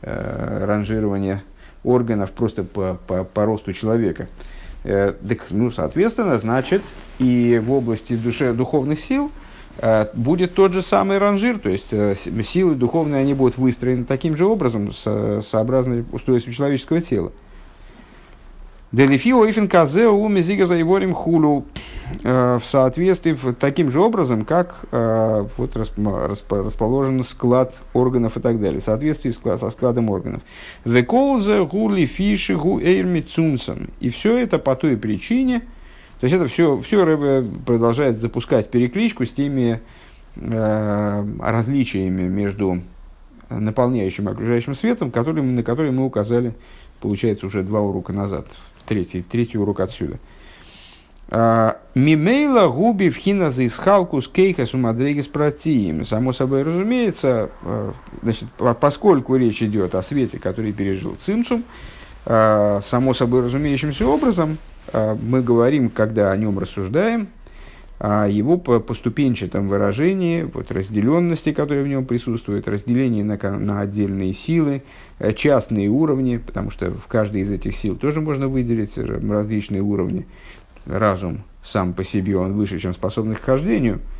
ранжирование 0.00 1.42
органов 1.86 2.32
просто 2.32 2.64
по, 2.64 2.98
по, 3.06 3.24
по 3.24 3.44
росту 3.46 3.72
человека. 3.72 4.28
Так, 4.82 5.46
ну, 5.50 5.70
соответственно, 5.70 6.38
значит, 6.38 6.82
и 7.18 7.60
в 7.64 7.72
области 7.72 8.14
душе, 8.14 8.52
духовных 8.52 9.00
сил– 9.00 9.32
Э, 9.78 10.06
будет 10.14 10.54
тот 10.54 10.72
же 10.72 10.82
самый 10.82 11.18
ранжир, 11.18 11.58
то 11.58 11.68
есть 11.68 11.88
э, 11.90 12.14
силы 12.46 12.74
духовные, 12.74 13.20
они 13.20 13.34
будут 13.34 13.58
выстроены 13.58 14.04
таким 14.04 14.36
же 14.36 14.46
образом, 14.46 14.92
сообразно 14.92 16.04
устройству 16.12 16.52
человеческого 16.52 17.00
тела. 17.00 17.32
Делифи 17.32 17.45
ойфен 18.92 19.68
казе 19.68 20.06
у 20.06 20.28
мезига 20.28 20.66
заиворим 20.66 21.12
хулу 21.12 21.64
э, 22.22 22.58
в 22.62 22.64
соответствии 22.64 23.36
таким 23.52 23.90
же 23.90 24.00
образом, 24.00 24.44
как 24.44 24.84
вот 24.92 25.76
расположен 25.76 27.24
склад 27.24 27.74
органов 27.92 28.36
и 28.36 28.40
так 28.40 28.60
далее, 28.60 28.80
в 28.80 28.84
соответствии 28.84 29.30
со 29.30 29.70
складом 29.70 30.10
органов. 30.10 30.42
Веколзе 30.84 31.64
гули 31.64 32.06
фиши 32.06 32.56
гу 32.56 32.80
эйрми 32.80 33.24
И 34.00 34.10
все 34.10 34.36
это 34.38 34.58
по 34.58 34.76
той 34.76 34.96
причине, 34.96 35.62
то 36.20 36.24
есть 36.24 36.34
это 36.34 36.46
все, 36.48 36.78
все 36.78 37.04
Рэбе 37.04 37.46
продолжает 37.66 38.18
запускать 38.18 38.70
перекличку 38.70 39.26
с 39.26 39.30
теми 39.30 39.80
э, 40.36 41.24
различиями 41.40 42.22
между 42.22 42.80
наполняющим 43.50 44.28
и 44.28 44.32
окружающим 44.32 44.74
светом, 44.74 45.10
который, 45.10 45.42
на 45.42 45.62
которые 45.62 45.92
мы 45.92 46.04
указали, 46.04 46.54
получается, 47.00 47.46
уже 47.46 47.62
два 47.62 47.80
урока 47.80 48.12
назад, 48.12 48.46
третий, 48.86 49.22
третий 49.22 49.58
урок 49.58 49.80
отсюда. 49.80 50.18
А, 51.28 51.78
Мимейла 51.94 52.68
губи 52.68 53.10
в 53.10 53.16
хиназа 53.16 53.62
из 53.62 53.76
халкус 53.76 54.28
кейхас 54.28 54.74
у 54.74 54.78
мадрегис 54.78 55.26
протиим. 55.26 56.04
Само 56.04 56.32
собой 56.32 56.62
разумеется, 56.62 57.50
э, 57.62 57.92
значит, 58.22 58.44
поскольку 58.80 59.36
речь 59.36 59.62
идет 59.62 59.94
о 59.94 60.02
свете, 60.02 60.38
который 60.38 60.72
пережил 60.72 61.16
цимцум, 61.20 61.64
э, 62.26 62.80
само 62.82 63.12
собой 63.12 63.42
разумеющимся 63.42 64.06
образом– 64.06 64.58
мы 64.92 65.42
говорим, 65.42 65.90
когда 65.90 66.30
о 66.30 66.36
нем 66.36 66.58
рассуждаем, 66.58 67.28
о 67.98 68.26
его 68.26 68.58
поступенчатом 68.58 69.68
выражении, 69.68 70.42
вот 70.42 70.70
разделенности, 70.70 71.52
которая 71.52 71.82
в 71.82 71.88
нем 71.88 72.04
присутствует, 72.04 72.68
разделении 72.68 73.22
на, 73.22 73.36
на 73.58 73.80
отдельные 73.80 74.32
силы, 74.34 74.82
частные 75.34 75.88
уровни, 75.88 76.36
потому 76.36 76.70
что 76.70 76.90
в 76.90 77.06
каждой 77.06 77.42
из 77.42 77.50
этих 77.50 77.76
сил 77.76 77.96
тоже 77.96 78.20
можно 78.20 78.48
выделить 78.48 78.98
различные 78.98 79.82
уровни. 79.82 80.26
Разум 80.84 81.42
сам 81.64 81.94
по 81.94 82.04
себе, 82.04 82.36
он 82.36 82.52
выше, 82.52 82.78
чем 82.78 82.92
способность 82.92 83.40
к 83.40 83.44
хождению– 83.44 84.00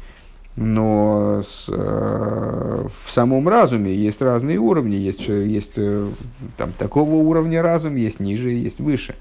но 0.57 1.43
с, 1.47 1.67
э, 1.69 2.87
в 3.05 3.13
самом 3.13 3.47
разуме 3.47 3.95
есть 3.95 4.23
разные 4.23 4.59
уровни, 4.59 4.97
есть, 4.97 5.29
есть 5.29 5.73
э, 5.77 6.09
там, 6.57 6.73
такого 6.73 7.15
уровня 7.17 7.61
разум, 7.61 7.97
есть 7.97 8.21
ниже, 8.21 8.51
есть 8.51 8.81
выше. 8.81 9.17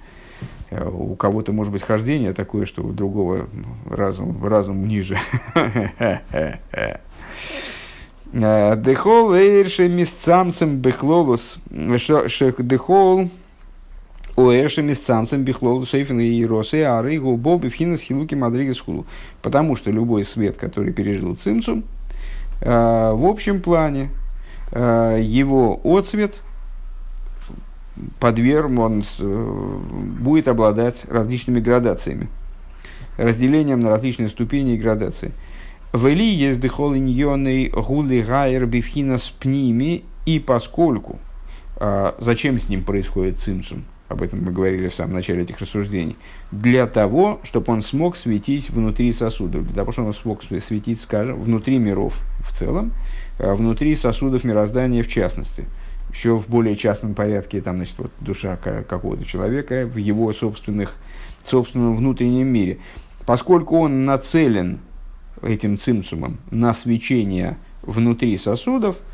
Э, 0.70 0.89
у 0.89 1.15
кого-то 1.15 1.51
может 1.51 1.74
быть 1.74 1.84
хождение 1.84 2.34
такое, 2.34 2.65
что 2.65 2.84
у 2.84 2.94
другого 2.94 3.50
разум, 3.89 4.46
разум 4.48 4.88
ниже. 4.88 5.17
Дехол 8.35 9.33
эйрши 9.33 9.87
мисцамцем 9.87 10.77
бехлолус. 10.77 11.57
Дехол 11.71 13.29
Оэшами 14.35 14.93
с 14.93 15.01
самцем 15.01 15.43
бихлол 15.43 15.85
шейфен 15.85 16.19
и 16.19 16.45
росы, 16.45 16.83
а 16.83 17.01
рейгу 17.01 17.37
боби 17.37 17.69
финас 17.69 18.01
хилуки 18.01 18.35
мадригас 18.35 18.81
хулу. 18.81 19.05
Потому 19.41 19.77
что 19.77 19.91
любой 19.91 20.25
свет, 20.25 20.57
который 20.57 20.91
пережил 20.91 21.35
цимцум, 21.35 21.85
э, 22.59 22.67
в 22.69 23.25
общем 23.25 23.61
плане 23.61 24.09
э, 24.71 25.19
его 25.21 25.79
отцвет 25.85 26.41
подверг, 28.19 28.77
он 28.77 29.05
э, 29.19 29.79
будет 30.19 30.49
обладать 30.49 31.05
различными 31.07 31.61
градациями, 31.61 32.27
разделением 33.17 33.79
на 33.79 33.89
различные 33.89 34.27
ступени 34.27 34.73
и 34.73 34.77
градации. 34.77 35.31
Вели 35.95 36.27
есть 36.27 36.59
дыхол 36.59 36.95
иньоны 36.95 37.69
гули 37.69 38.21
гайер 38.21 38.65
бифхина 38.65 39.17
с 39.17 39.29
пними, 39.29 40.03
и 40.25 40.39
поскольку, 40.39 41.19
зачем 42.19 42.59
с 42.59 42.67
ним 42.67 42.83
происходит 42.83 43.39
цимцум? 43.39 43.85
об 44.07 44.21
этом 44.21 44.43
мы 44.43 44.51
говорили 44.51 44.87
в 44.87 44.95
самом 44.95 45.13
начале 45.13 45.43
этих 45.43 45.59
рассуждений, 45.59 46.15
для 46.51 46.85
того, 46.85 47.39
чтобы 47.43 47.73
он 47.73 47.81
смог 47.81 48.15
светить 48.15 48.69
внутри 48.69 49.11
сосудов, 49.11 49.65
для 49.65 49.73
того, 49.73 49.91
чтобы 49.91 50.09
он 50.09 50.13
смог 50.13 50.43
светить, 50.43 51.01
скажем, 51.01 51.41
внутри 51.41 51.79
миров 51.79 52.19
в 52.47 52.55
целом, 52.55 52.93
а 53.39 53.55
внутри 53.55 53.95
сосудов 53.95 54.43
мироздания 54.43 55.03
в 55.03 55.07
частности. 55.07 55.65
Еще 56.13 56.37
в 56.37 56.47
более 56.47 56.75
частном 56.75 57.13
порядке, 57.13 57.61
там, 57.61 57.77
значит, 57.77 57.95
вот 57.97 58.11
душа 58.19 58.57
какого-то 58.57 59.25
человека 59.25 59.85
в 59.85 59.97
его 59.97 60.31
собственных, 60.33 60.95
собственном 61.43 61.95
внутреннем 61.95 62.47
мире. 62.47 62.77
Поскольку 63.25 63.79
он 63.79 64.05
нацелен 64.05 64.79
этим 65.41 65.77
цимсумом 65.77 66.37
на 66.51 66.73
свечение 66.73 67.57
внутри 67.83 68.37
сосудов– 68.37 68.97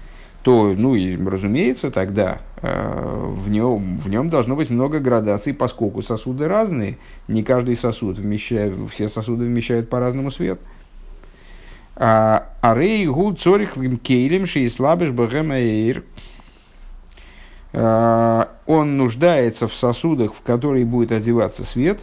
то, 0.43 0.73
ну 0.75 0.95
и 0.95 1.23
разумеется, 1.23 1.91
тогда 1.91 2.39
э, 2.61 3.25
в, 3.27 3.49
нем, 3.49 3.99
в 3.99 4.09
нем 4.09 4.29
должно 4.29 4.55
быть 4.55 4.71
много 4.71 4.99
градаций, 4.99 5.53
поскольку 5.53 6.01
сосуды 6.01 6.47
разные. 6.47 6.97
Не 7.27 7.43
каждый 7.43 7.75
сосуд 7.75 8.17
вмещает, 8.17 8.73
все 8.91 9.07
сосуды 9.07 9.45
вмещают 9.45 9.89
по-разному 9.89 10.31
свет. 10.31 10.59
А 11.95 12.47
рей 12.75 13.05
гуд 13.05 13.39
цорих 13.39 13.75
кейлем 14.01 14.47
шиислабиш 14.47 15.11
бахэмэйр. 15.11 16.03
А, 17.73 18.49
он 18.65 18.97
нуждается 18.97 19.67
в 19.67 19.75
сосудах, 19.75 20.33
в 20.33 20.41
которые 20.41 20.85
будет 20.85 21.11
одеваться 21.11 21.63
свет. 21.63 21.99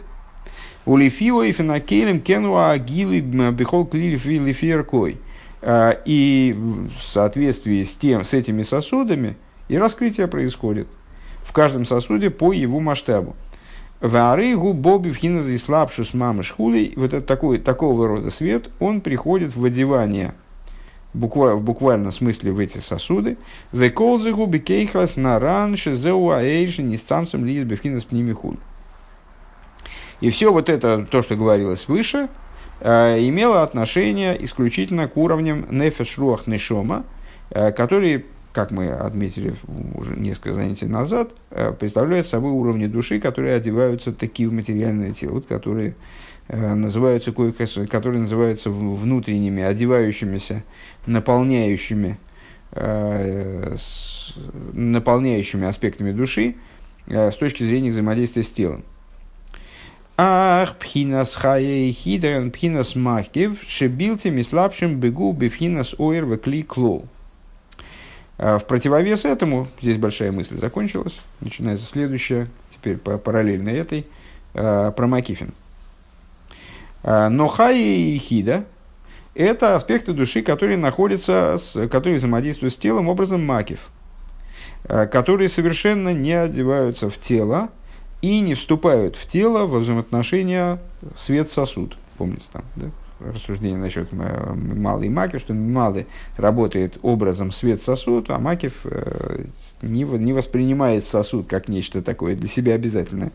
Улифио 0.89 1.43
и 1.43 1.51
фенакелем 1.51 2.19
кенуа 2.19 2.71
агилы 2.71 3.19
бихол 3.19 3.87
лифиеркой. 3.93 5.17
А, 5.61 5.91
и 6.03 6.55
в 6.57 7.03
соответствии 7.03 7.83
с, 7.83 7.91
тем, 7.91 8.23
с 8.23 8.33
этими 8.33 8.63
сосудами 8.63 9.37
и 9.67 9.77
раскрытие 9.77 10.27
происходит 10.27 10.87
в 11.43 11.53
каждом 11.53 11.85
сосуде 11.85 12.31
по 12.31 12.53
его 12.53 12.79
масштабу. 12.79 13.35
Варыгу 14.01 14.73
боби 14.73 15.11
вхиназа 15.11 15.51
и 15.51 15.59
слабшу 15.59 16.05
с 16.05 16.15
мамы 16.15 16.41
шхулей, 16.41 16.93
вот 16.95 17.13
это 17.13 17.21
такой, 17.21 17.59
такого 17.59 18.07
рода 18.07 18.31
свет, 18.31 18.71
он 18.79 19.01
приходит 19.01 19.55
в 19.55 19.63
одевание 19.63 20.33
буквально, 21.13 21.57
в 21.57 21.61
буквальном 21.61 22.11
смысле 22.11 22.51
в 22.51 22.57
эти 22.57 22.79
сосуды. 22.79 23.37
Веколзыгу 23.73 24.47
бикейхас 24.47 25.17
наран 25.17 25.77
шизеу 25.77 26.31
аэйши 26.31 26.81
нисцамцем 26.81 27.45
лиз 27.45 27.63
бифхинас 27.63 28.05
пнимихуль. 28.05 28.57
И 30.21 30.29
все 30.29 30.51
вот 30.51 30.69
это, 30.69 31.05
то, 31.09 31.21
что 31.21 31.35
говорилось 31.35 31.87
выше, 31.87 32.29
Э, 32.81 33.17
имело 33.19 33.61
отношение 33.61 34.41
исключительно 34.43 35.07
к 35.09 35.17
уровням 35.17 35.65
нефеш 35.69 36.17
нешома, 36.47 37.03
э, 37.49 37.71
которые, 37.73 38.23
как 38.53 38.71
мы 38.71 38.89
отметили 38.89 39.53
уже 39.95 40.15
несколько 40.15 40.53
занятий 40.53 40.85
назад, 40.85 41.31
э, 41.51 41.73
представляют 41.77 42.25
собой 42.25 42.51
уровни 42.51 42.87
души, 42.87 43.19
которые 43.19 43.55
одеваются 43.55 44.13
такие 44.13 44.47
в 44.47 44.53
материальное 44.53 45.11
тело, 45.11 45.33
вот, 45.33 45.47
которые 45.47 45.95
называются 46.51 47.31
которые 47.31 48.21
называются 48.21 48.71
внутренними, 48.71 49.61
одевающимися, 49.61 50.63
наполняющими, 51.05 52.17
наполняющими 54.73 55.67
аспектами 55.67 56.11
души 56.11 56.55
с 57.05 57.35
точки 57.35 57.63
зрения 57.63 57.91
взаимодействия 57.91 58.41
с 58.41 58.49
телом. 58.49 58.83
Ах, 60.21 60.75
пхинас 60.75 61.33
хае 61.33 61.93
хидрен 61.93 62.51
пхинас 62.51 62.93
махкив, 62.93 63.63
шебилти 63.65 64.27
мислабшим 64.27 64.99
бегу 64.99 65.31
бифхинас 65.31 65.95
оир 65.97 66.25
векли 66.25 66.61
клол. 66.61 67.05
В 68.37 68.59
противовес 68.67 69.23
этому, 69.23 69.69
здесь 69.81 69.95
большая 69.95 70.33
мысль 70.33 70.57
закончилась, 70.57 71.21
начинается 71.39 71.85
следующая, 71.85 72.49
теперь 72.75 72.97
параллельно 72.97 73.69
этой, 73.69 74.07
про 74.51 75.07
Макифин. 75.07 75.53
Но 77.01 77.47
хая 77.47 77.77
и 77.77 78.17
хида– 78.17 78.65
это 79.35 79.75
аспекты 79.75 80.11
души, 80.11 80.41
которые 80.41 80.75
находятся, 80.75 81.55
с, 81.57 81.87
которые 81.87 82.17
взаимодействуют 82.17 82.73
с 82.73 82.77
телом 82.77 83.07
образом 83.07 83.45
макив, 83.45 83.87
которые 84.83 85.47
совершенно 85.47 86.13
не 86.13 86.33
одеваются 86.33 87.09
в 87.09 87.17
тело, 87.21 87.69
и 88.21 88.39
не 88.41 88.53
вступают 88.53 89.15
в 89.15 89.27
тело 89.27 89.65
во 89.65 89.79
взаимоотношения 89.79 90.79
свет-сосуд. 91.17 91.97
Помните 92.17 92.45
там, 92.51 92.63
да? 92.75 92.87
рассуждение 93.19 93.77
насчет 93.77 94.09
э, 94.11 94.53
малой 94.53 95.07
и 95.07 95.09
макив, 95.09 95.41
что 95.41 95.53
малый 95.53 96.07
работает 96.37 96.97
образом 97.01 97.51
свет-сосуд, 97.51 98.29
а 98.29 98.39
макив 98.39 98.73
э, 98.83 99.45
не, 99.81 100.03
не 100.03 100.33
воспринимает 100.33 101.05
сосуд 101.05 101.47
как 101.47 101.67
нечто 101.67 102.01
такое 102.01 102.35
для 102.35 102.47
себя 102.47 102.75
обязательное. 102.75 103.31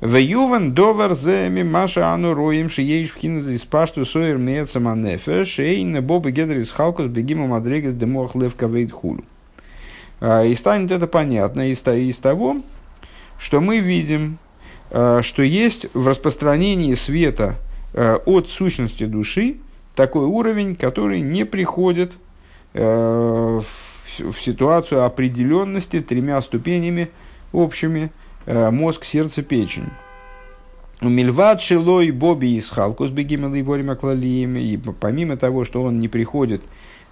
В 0.00 0.14
Юван 0.16 0.74
довар 0.74 1.14
зе 1.14 1.48
мимаша 1.48 2.12
ану 2.12 2.32
роим 2.32 2.70
шиеиш 2.70 3.10
вхинут 3.10 3.48
из 3.48 3.62
пашту 3.62 4.04
соер 4.04 4.36
меца 4.36 4.78
манефе 4.78 5.44
шейн 5.44 6.00
бобы 6.04 6.30
гедер 6.30 6.58
из 6.58 6.70
халкус 6.70 7.06
бегима 7.06 7.48
мадригас 7.48 7.94
демох 7.94 8.36
лев 8.36 8.54
хулу. 8.92 9.24
А, 10.20 10.44
и 10.44 10.54
станет 10.54 10.92
это 10.92 11.08
понятно 11.08 11.68
из 11.68 11.80
того, 12.18 12.58
что 13.38 13.60
мы 13.60 13.78
видим, 13.78 14.38
э, 14.90 15.20
что 15.22 15.42
есть 15.42 15.86
в 15.94 16.06
распространении 16.06 16.94
света 16.94 17.56
э, 17.94 18.16
от 18.26 18.48
сущности 18.48 19.04
души 19.04 19.56
такой 19.94 20.26
уровень, 20.26 20.76
который 20.76 21.20
не 21.20 21.44
приходит 21.44 22.12
э, 22.74 23.60
в 24.18 24.40
ситуацию 24.40 25.04
определенности 25.04 26.00
тремя 26.00 26.42
ступенями 26.42 27.10
общими 27.52 28.10
мозг, 28.46 29.04
сердце, 29.04 29.42
печень. 29.42 29.90
Мильват 31.00 31.60
Шилой 31.60 32.10
Боби 32.10 32.56
из 32.56 32.70
Халкус 32.70 33.10
Бегимел 33.10 33.54
и 33.54 33.62
Борима 33.62 33.94
И 33.94 34.80
помимо 35.00 35.36
того, 35.36 35.64
что 35.64 35.82
он 35.84 36.00
не 36.00 36.08
приходит 36.08 36.62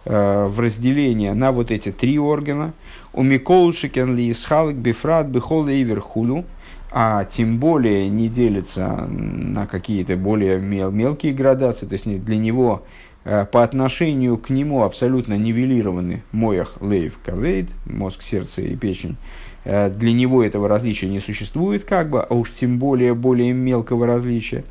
в 0.07 0.61
разделение 0.61 1.35
на 1.35 1.51
вот 1.51 1.71
эти 1.71 1.91
три 1.91 2.19
органа, 2.19 2.73
у 3.13 3.23
Микол 3.23 3.73
Шикен 3.73 4.15
ли 4.15 4.31
Исхалк 4.31 4.75
Бифрат 4.75 5.27
Бихол 5.27 5.69
Эйверхулу, 5.69 6.45
а 6.91 7.25
тем 7.25 7.59
более 7.59 8.09
не 8.09 8.29
делится 8.29 9.07
на 9.09 9.67
какие-то 9.67 10.17
более 10.17 10.59
мел, 10.59 10.91
мелкие 10.91 11.33
градации, 11.33 11.87
то 11.87 11.93
есть 11.95 12.25
для 12.25 12.37
него 12.37 12.85
э, 13.25 13.45
по 13.45 13.63
отношению 13.63 14.39
к 14.39 14.51
нему 14.51 14.83
абсолютно 14.83 15.37
нивелированы 15.37 16.23
моях 16.33 16.81
лейв 16.81 17.19
кавейд, 17.25 17.69
мозг, 17.85 18.23
сердце 18.23 18.63
и 18.63 18.77
печень. 18.77 19.17
Э, 19.65 19.91
для 19.91 20.13
него 20.13 20.43
этого 20.43 20.69
различия 20.69 21.09
не 21.09 21.21
существует, 21.21 21.85
как 21.85 22.09
бы, 22.09 22.23
а 22.23 22.33
уж 22.33 22.53
тем 22.53 22.79
более 22.79 23.15
более 23.15 23.53
мелкого 23.53 24.07
различия. 24.07 24.65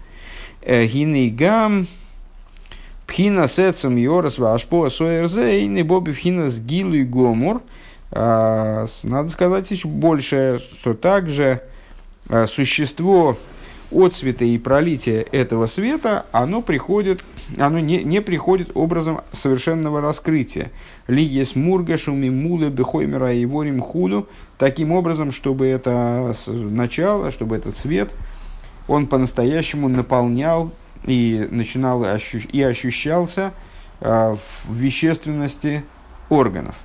Э, 0.61 0.85
Гинейгам 0.85 1.85
пхина 3.07 3.47
сецем 3.47 3.95
йорас 3.95 4.37
вашпо 4.37 4.89
соерзей 4.89 5.67
не 5.67 5.83
боби 5.83 6.13
пхина 6.13 6.49
с 6.49 6.59
гилу 6.59 6.93
и 6.93 7.03
гомор– 7.03 7.61
а, 8.11 8.85
надо 9.03 9.29
сказать 9.29 9.69
еще 9.71 9.89
больше, 9.89 10.61
что 10.79 10.93
также 10.93 11.61
а, 12.29 12.47
существо 12.47 13.37
от 13.91 14.15
света 14.15 14.45
и 14.45 14.57
пролития 14.57 15.25
этого 15.33 15.67
света, 15.67 16.25
оно 16.31 16.61
приходит, 16.61 17.23
оно 17.57 17.79
не, 17.79 18.03
не 18.03 18.21
приходит 18.21 18.71
образом 18.73 19.19
совершенного 19.33 19.99
раскрытия. 19.99 20.71
Лигес 21.07 21.55
мургашуми 21.55 22.29
мулы 22.29 22.69
бехоймера 22.69 23.33
и 23.33 23.45
ворим 23.45 23.81
худу, 23.81 24.27
таким 24.57 24.93
образом, 24.93 25.33
чтобы 25.33 25.67
это 25.67 26.33
начало, 26.47 27.31
чтобы 27.31 27.57
этот 27.57 27.77
свет, 27.77 28.11
он 28.87 29.07
по-настоящему 29.07 29.89
наполнял 29.89 30.71
и 31.03 31.47
начинал 31.51 32.03
ощу, 32.03 32.39
и 32.39 32.61
ощущался 32.61 33.53
э, 34.01 34.35
в 34.35 34.73
вещественности 34.73 35.83
органов. 36.29 36.75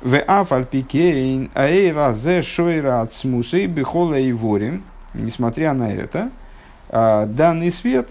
В 0.00 0.18
афальпикейн 0.18 1.50
аэйра 1.54 2.12
зе 2.12 2.40
шойра 2.40 3.02
от 3.02 3.12
смусы 3.12 3.66
бихола 3.66 4.18
и 4.18 4.32
ворим. 4.32 4.82
Несмотря 5.12 5.74
на 5.74 5.92
это, 5.92 6.30
а, 6.88 7.26
данный 7.26 7.70
свет, 7.70 8.08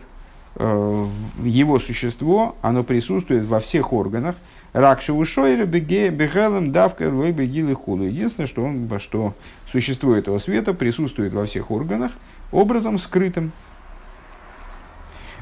э, 0.56 1.06
его 1.44 1.80
существо, 1.80 2.56
оно 2.62 2.84
присутствует 2.84 3.46
во 3.46 3.60
всех 3.60 3.92
органах. 3.92 4.36
Ракши 4.74 5.14
ушойра 5.14 5.66
беге 5.66 6.10
бегелем 6.10 6.72
давка 6.72 7.10
лой 7.12 7.32
бегилы 7.32 7.74
худу. 7.74 8.04
Единственное, 8.04 8.46
что, 8.46 8.64
он, 8.64 8.88
что 9.00 9.34
существо 9.72 10.16
этого 10.16 10.38
света 10.38 10.76
присутствует 10.76 11.34
во 11.34 11.48
всех 11.48 11.72
органах 11.72 12.12
образом 12.52 13.00
скрытым, 13.00 13.52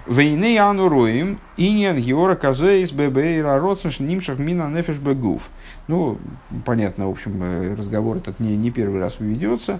Вейны 0.07 0.57
ану 0.57 0.87
роим, 0.87 1.39
иньян 1.57 1.97
геора 1.97 2.35
казеис 2.35 2.91
бебейра 2.91 3.59
родсенш 3.59 3.99
нимшах 3.99 4.39
мина 4.39 4.69
нефеш 4.69 4.97
бегув. 4.97 5.49
Ну, 5.87 6.17
понятно, 6.65 7.07
в 7.07 7.11
общем, 7.11 7.75
разговор 7.77 8.17
этот 8.17 8.39
не, 8.39 8.55
не 8.55 8.71
первый 8.71 9.01
раз 9.01 9.17
ведется. 9.19 9.79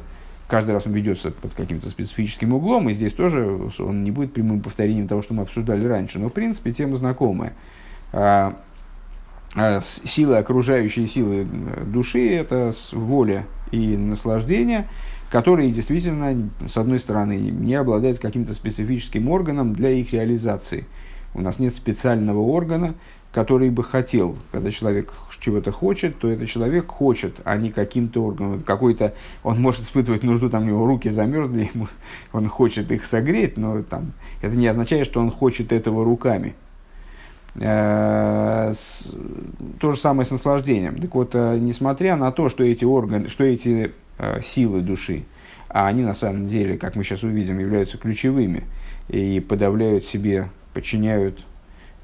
Каждый 0.49 0.71
раз 0.71 0.85
он 0.85 0.93
ведется 0.93 1.31
под 1.31 1.53
каким-то 1.53 1.89
специфическим 1.89 2.53
углом, 2.53 2.89
и 2.89 2.93
здесь 2.93 3.13
тоже 3.13 3.69
он 3.79 4.03
не 4.03 4.11
будет 4.11 4.33
прямым 4.33 4.61
повторением 4.61 5.07
того, 5.07 5.21
что 5.21 5.33
мы 5.33 5.43
обсуждали 5.43 5.85
раньше. 5.85 6.19
Но, 6.19 6.29
в 6.29 6.33
принципе, 6.33 6.73
тема 6.73 6.97
знакомая. 6.97 7.53
А, 8.11 8.57
а, 9.55 9.79
силы, 9.81 10.37
окружающие 10.37 11.07
силы 11.07 11.47
э, 11.49 11.83
души– 11.85 12.29
это 12.35 12.73
воля 12.91 13.45
и 13.71 13.95
наслаждение– 13.95 14.87
которые 15.29 15.71
действительно, 15.71 16.49
с 16.67 16.77
одной 16.77 16.99
стороны, 16.99 17.37
не 17.37 17.75
обладают 17.75 18.19
каким-то 18.19 18.53
специфическим 18.53 19.29
органом 19.29 19.73
для 19.73 19.89
их 19.89 20.13
реализации. 20.13 20.85
У 21.33 21.41
нас 21.41 21.59
нет 21.59 21.75
специального 21.75 22.39
органа, 22.39 22.95
который 23.31 23.69
бы 23.69 23.83
хотел. 23.83 24.37
Когда 24.51 24.71
человек 24.71 25.13
чего-то 25.39 25.71
хочет, 25.71 26.17
то 26.17 26.29
этот 26.29 26.49
человек 26.49 26.87
хочет, 26.87 27.39
а 27.43 27.57
не 27.57 27.71
каким-то 27.71 28.23
органом. 28.23 28.61
Какой-то, 28.61 29.13
он 29.43 29.61
может 29.61 29.81
испытывать 29.81 30.23
нужду, 30.23 30.49
там 30.49 30.63
у 30.63 30.65
него 30.65 30.85
руки 30.85 31.09
замерзли, 31.09 31.69
ему, 31.73 31.87
он 32.33 32.47
хочет 32.47 32.91
их 32.91 33.05
согреть, 33.05 33.57
но 33.57 33.83
там, 33.83 34.13
это 34.41 34.55
не 34.55 34.67
означает, 34.67 35.05
что 35.05 35.19
он 35.19 35.29
хочет 35.29 35.71
этого 35.71 36.03
руками. 36.03 36.55
Э, 37.55 38.73
то 39.79 39.91
же 39.91 39.97
самое 39.97 40.25
с 40.25 40.31
наслаждением. 40.31 40.99
Так 40.99 41.13
вот, 41.13 41.31
э, 41.33 41.57
несмотря 41.59 42.15
на 42.15 42.31
то, 42.31 42.49
что 42.49 42.63
эти 42.63 42.85
органы, 42.85 43.29
что 43.29 43.43
эти 43.43 43.91
силы 44.43 44.81
души, 44.81 45.23
а 45.69 45.87
они 45.87 46.03
на 46.03 46.13
самом 46.13 46.47
деле, 46.47 46.77
как 46.77 46.95
мы 46.95 47.03
сейчас 47.03 47.23
увидим, 47.23 47.59
являются 47.59 47.97
ключевыми 47.97 48.63
и 49.09 49.39
подавляют 49.39 50.05
себе, 50.05 50.49
подчиняют, 50.73 51.43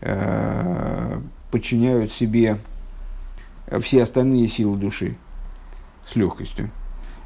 э, 0.02 1.20
подчиняют 1.52 2.12
себе 2.12 2.58
все 3.82 4.04
остальные 4.04 4.48
силы 4.48 4.78
души 4.78 5.16
с 6.06 6.16
легкостью. 6.16 6.70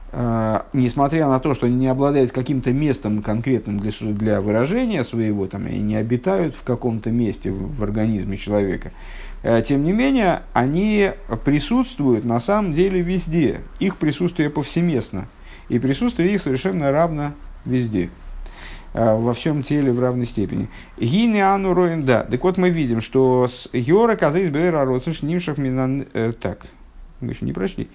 Uh, 0.10 0.63
несмотря 0.71 1.28
на 1.28 1.38
то, 1.41 1.54
что 1.54 1.65
они 1.65 1.76
не 1.76 1.88
обладают 1.88 2.32
каким-то 2.32 2.71
местом 2.71 3.21
конкретным 3.21 3.78
для, 3.78 3.91
для 4.13 4.39
выражения 4.39 5.04
своего, 5.04 5.47
там, 5.47 5.67
и 5.67 5.78
не 5.80 5.97
обитают 5.97 6.56
в 6.56 6.63
каком-то 6.63 7.12
месте 7.12 7.52
в, 7.52 7.76
в 7.76 7.84
организме 7.84 8.38
человека, 8.38 8.93
тем 9.43 9.84
не 9.84 9.93
менее, 9.93 10.41
они 10.54 11.12
присутствуют 11.45 12.26
на 12.26 12.39
самом 12.39 12.73
деле 12.73 13.02
везде. 13.02 13.62
Их 13.80 13.97
присутствие 13.97 14.50
повсеместно. 14.50 15.28
И 15.69 15.80
присутствие 15.80 16.34
их 16.34 16.41
совершенно 16.41 16.91
равно 16.91 17.34
везде. 17.65 18.10
Uh, 18.93 19.21
во 19.21 19.34
всем 19.34 19.62
теле 19.62 19.91
в 19.91 20.00
равной 20.00 20.26
степени. 20.26 20.69
Гине 20.97 21.45
ану 21.45 21.76
да. 22.04 22.23
Так 22.23 22.43
вот 22.43 22.58
мы 22.58 22.69
видим, 22.69 23.02
что 23.02 23.47
с 23.47 23.69
Йора 23.71 24.15
казались 24.15 24.50
бэра 24.50 24.86
родсенш 24.86 25.21
нимшах 25.21 25.58
минан... 25.58 26.08
Э, 26.13 26.32
так, 26.32 26.65
мы 27.19 27.34
еще 27.34 27.45
не 27.45 27.54
прошли. 27.54 27.89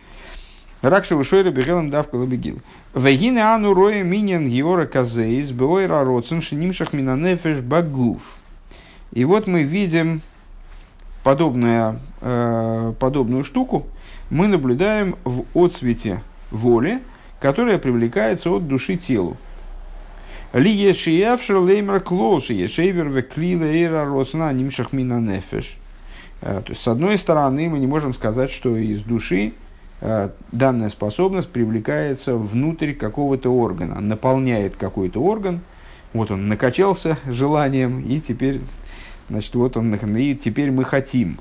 Ракша 0.82 1.16
ушойра 1.16 1.50
бегелом 1.50 1.90
давка 1.90 2.16
лабегил. 2.16 2.60
Вегине 2.94 3.42
ану 3.42 3.72
роя 3.72 4.02
миньян 4.02 4.48
геора 4.48 4.86
казеис 4.86 5.50
беойра 5.50 6.04
шинимшах 6.40 6.92
минанефеш 6.92 7.60
багув. 7.60 8.36
И 9.12 9.24
вот 9.24 9.46
мы 9.46 9.62
видим 9.62 10.20
подобное, 11.22 11.98
э, 12.20 12.92
подобную 12.98 13.44
штуку, 13.44 13.86
мы 14.30 14.46
наблюдаем 14.48 15.16
в 15.24 15.44
отцвете 15.54 16.22
воли, 16.50 17.00
которая 17.40 17.78
привлекается 17.78 18.50
от 18.50 18.66
души 18.66 18.96
телу. 18.96 19.36
Ли 20.52 20.70
ешиявшер 20.70 21.56
леймер 21.56 22.00
клоши, 22.00 22.52
ешейвер 22.52 23.08
веклила 23.08 23.64
эйра 23.64 24.04
росна 24.04 24.52
нимшах 24.52 24.92
мина 24.92 25.20
нефеш. 25.20 25.76
Э, 26.40 26.60
то 26.64 26.72
есть, 26.72 26.82
с 26.82 26.88
одной 26.88 27.18
стороны, 27.18 27.68
мы 27.68 27.78
не 27.78 27.86
можем 27.86 28.14
сказать, 28.14 28.50
что 28.50 28.76
из 28.76 29.02
души 29.02 29.52
Э, 30.04 30.30
данная 30.50 30.88
способность 30.88 31.48
привлекается 31.48 32.34
внутрь 32.36 32.92
какого-то 32.92 33.54
органа, 33.54 34.00
наполняет 34.00 34.74
какой-то 34.74 35.22
орган, 35.22 35.60
вот 36.12 36.32
он 36.32 36.48
накачался 36.48 37.18
желанием, 37.24 38.00
и 38.00 38.18
теперь, 38.18 38.62
значит, 39.32 39.54
вот 39.54 39.76
он, 39.76 39.94
и 39.94 40.34
теперь 40.34 40.70
мы 40.70 40.84
хотим. 40.84 41.38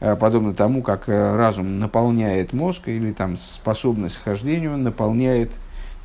Э, 0.00 0.16
подобно 0.16 0.54
тому, 0.54 0.82
как 0.82 1.08
э, 1.08 1.36
разум 1.36 1.78
наполняет 1.78 2.52
мозг, 2.52 2.88
или 2.88 3.12
там 3.12 3.36
способность 3.36 4.18
к 4.18 4.24
хождению 4.24 4.76
наполняет 4.76 5.50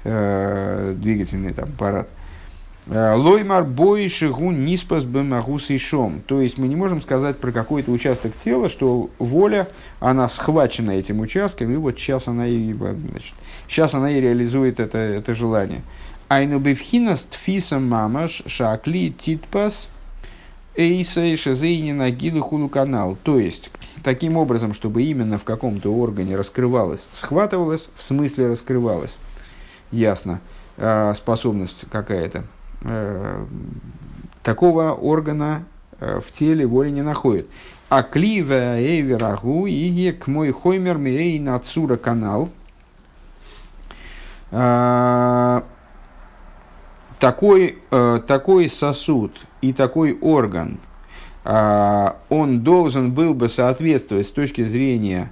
э, 0.03 0.95
двигательный 0.97 1.53
там, 1.53 1.69
аппарат. 1.69 2.07
Э, 2.87 3.13
лоймар 3.15 3.65
бой 3.65 4.07
шигу 4.09 4.51
ниспас 4.51 5.03
бемагус 5.03 5.69
и 5.69 5.77
шом. 5.77 6.21
То 6.25 6.41
есть 6.41 6.57
мы 6.57 6.67
не 6.67 6.75
можем 6.75 7.01
сказать 7.01 7.37
про 7.37 7.51
какой-то 7.51 7.91
участок 7.91 8.31
тела, 8.43 8.69
что 8.69 9.09
воля, 9.19 9.67
она 9.99 10.27
схвачена 10.27 10.91
этим 10.91 11.19
участком, 11.19 11.71
и 11.71 11.75
вот 11.75 11.99
сейчас 11.99 12.27
она 12.27 12.47
и, 12.47 12.73
значит, 12.73 13.33
сейчас 13.67 13.93
она 13.93 14.11
и 14.11 14.19
реализует 14.21 14.79
это, 14.79 14.97
это 14.97 15.33
желание. 15.33 15.81
Айну 16.29 16.59
бифхинас 16.59 17.23
тфисам 17.23 17.87
мамаш 17.89 18.43
шакли 18.47 19.13
титпас 19.15 19.89
эйса 20.79 21.35
шазейни 21.37 21.91
нагилы 21.91 22.41
худу 22.41 22.69
канал. 22.69 23.17
То 23.23 23.39
есть, 23.39 23.69
таким 24.03 24.37
образом, 24.37 24.73
чтобы 24.73 25.03
именно 25.03 25.37
в 25.37 25.43
каком-то 25.43 25.93
органе 25.93 26.35
раскрывалось, 26.35 27.09
схватывалось, 27.11 27.89
в 27.95 28.03
смысле 28.03 28.47
раскрывалось. 28.47 29.17
Ясно. 29.91 30.39
А, 30.77 31.13
способность 31.13 31.85
какая-то 31.91 32.45
Э, 32.81 33.45
такого 34.41 34.93
органа 34.93 35.63
э, 35.99 36.21
в 36.25 36.31
теле 36.31 36.65
воли 36.65 36.89
не 36.89 37.01
находит. 37.01 37.47
А 37.89 38.03
клива 38.03 38.79
эйверагу 38.79 39.65
и 39.67 40.11
к 40.11 40.27
мой 40.27 40.51
хоймер 40.51 40.97
мей 40.97 41.39
нацура 41.39 41.97
канал. 41.97 42.49
Э, 47.19 47.21
такой, 47.21 47.77
такой 48.27 48.69
сосуд 48.69 49.33
и 49.61 49.73
такой 49.73 50.17
орган, 50.19 50.79
он 51.43 52.61
должен 52.61 53.11
был 53.11 53.33
бы 53.33 53.47
соответствовать 53.47 54.27
с 54.27 54.31
точки 54.31 54.61
зрения 54.63 55.31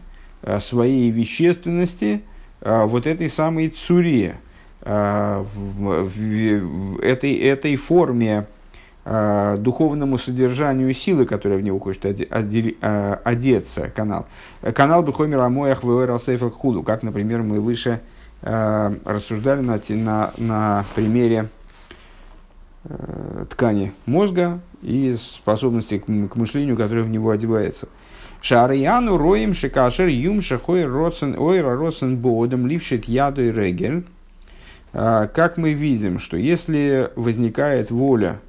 своей 0.60 1.12
вещественности 1.12 2.22
вот 2.62 3.06
этой 3.06 3.30
самой 3.30 3.70
цуре, 3.70 4.38
Э, 4.90 5.44
этой, 7.02 7.34
этой 7.36 7.76
форме 7.76 8.46
э, 9.04 9.58
духовному 9.60 10.18
содержанию 10.18 10.94
силы, 10.94 11.26
которая 11.26 11.58
в 11.60 11.62
него 11.62 11.78
хочет 11.80 12.06
оде, 12.06 12.76
э, 12.82 13.18
одеться, 13.26 13.92
канал. 13.94 14.28
Канал 14.74 15.04
Бехомер 15.04 15.40
Амоях 15.40 15.82
Худу, 15.82 16.84
как, 16.84 17.04
например, 17.04 17.44
мы 17.44 17.60
выше 17.60 18.02
рассуждали 18.42 19.62
на, 19.62 19.80
на, 19.90 20.32
на 20.38 20.86
примере 20.96 21.50
ткани 23.50 23.94
мозга 24.06 24.60
и 24.82 25.16
способности 25.16 25.98
к, 25.98 26.06
к 26.06 26.36
мышлению, 26.36 26.78
которая 26.78 27.04
в 27.04 27.10
него 27.10 27.32
одевается. 27.32 27.88
Шарияну 28.42 29.18
роем 29.18 29.54
шикашер 29.54 30.08
юм 30.08 30.42
шахой 30.42 30.86
родсен 30.86 31.36
ойра 31.38 31.76
родсен 31.76 32.18
бодом 32.18 32.68
лившит 32.68 33.06
яду 33.06 33.44
и 33.44 33.52
регель 33.52 34.06
а, 34.94 35.28
как 35.28 35.58
мы 35.58 35.74
видим, 35.74 36.18
что 36.18 36.38
если 36.38 37.12
возникает 37.16 37.92
воля, 37.92 38.40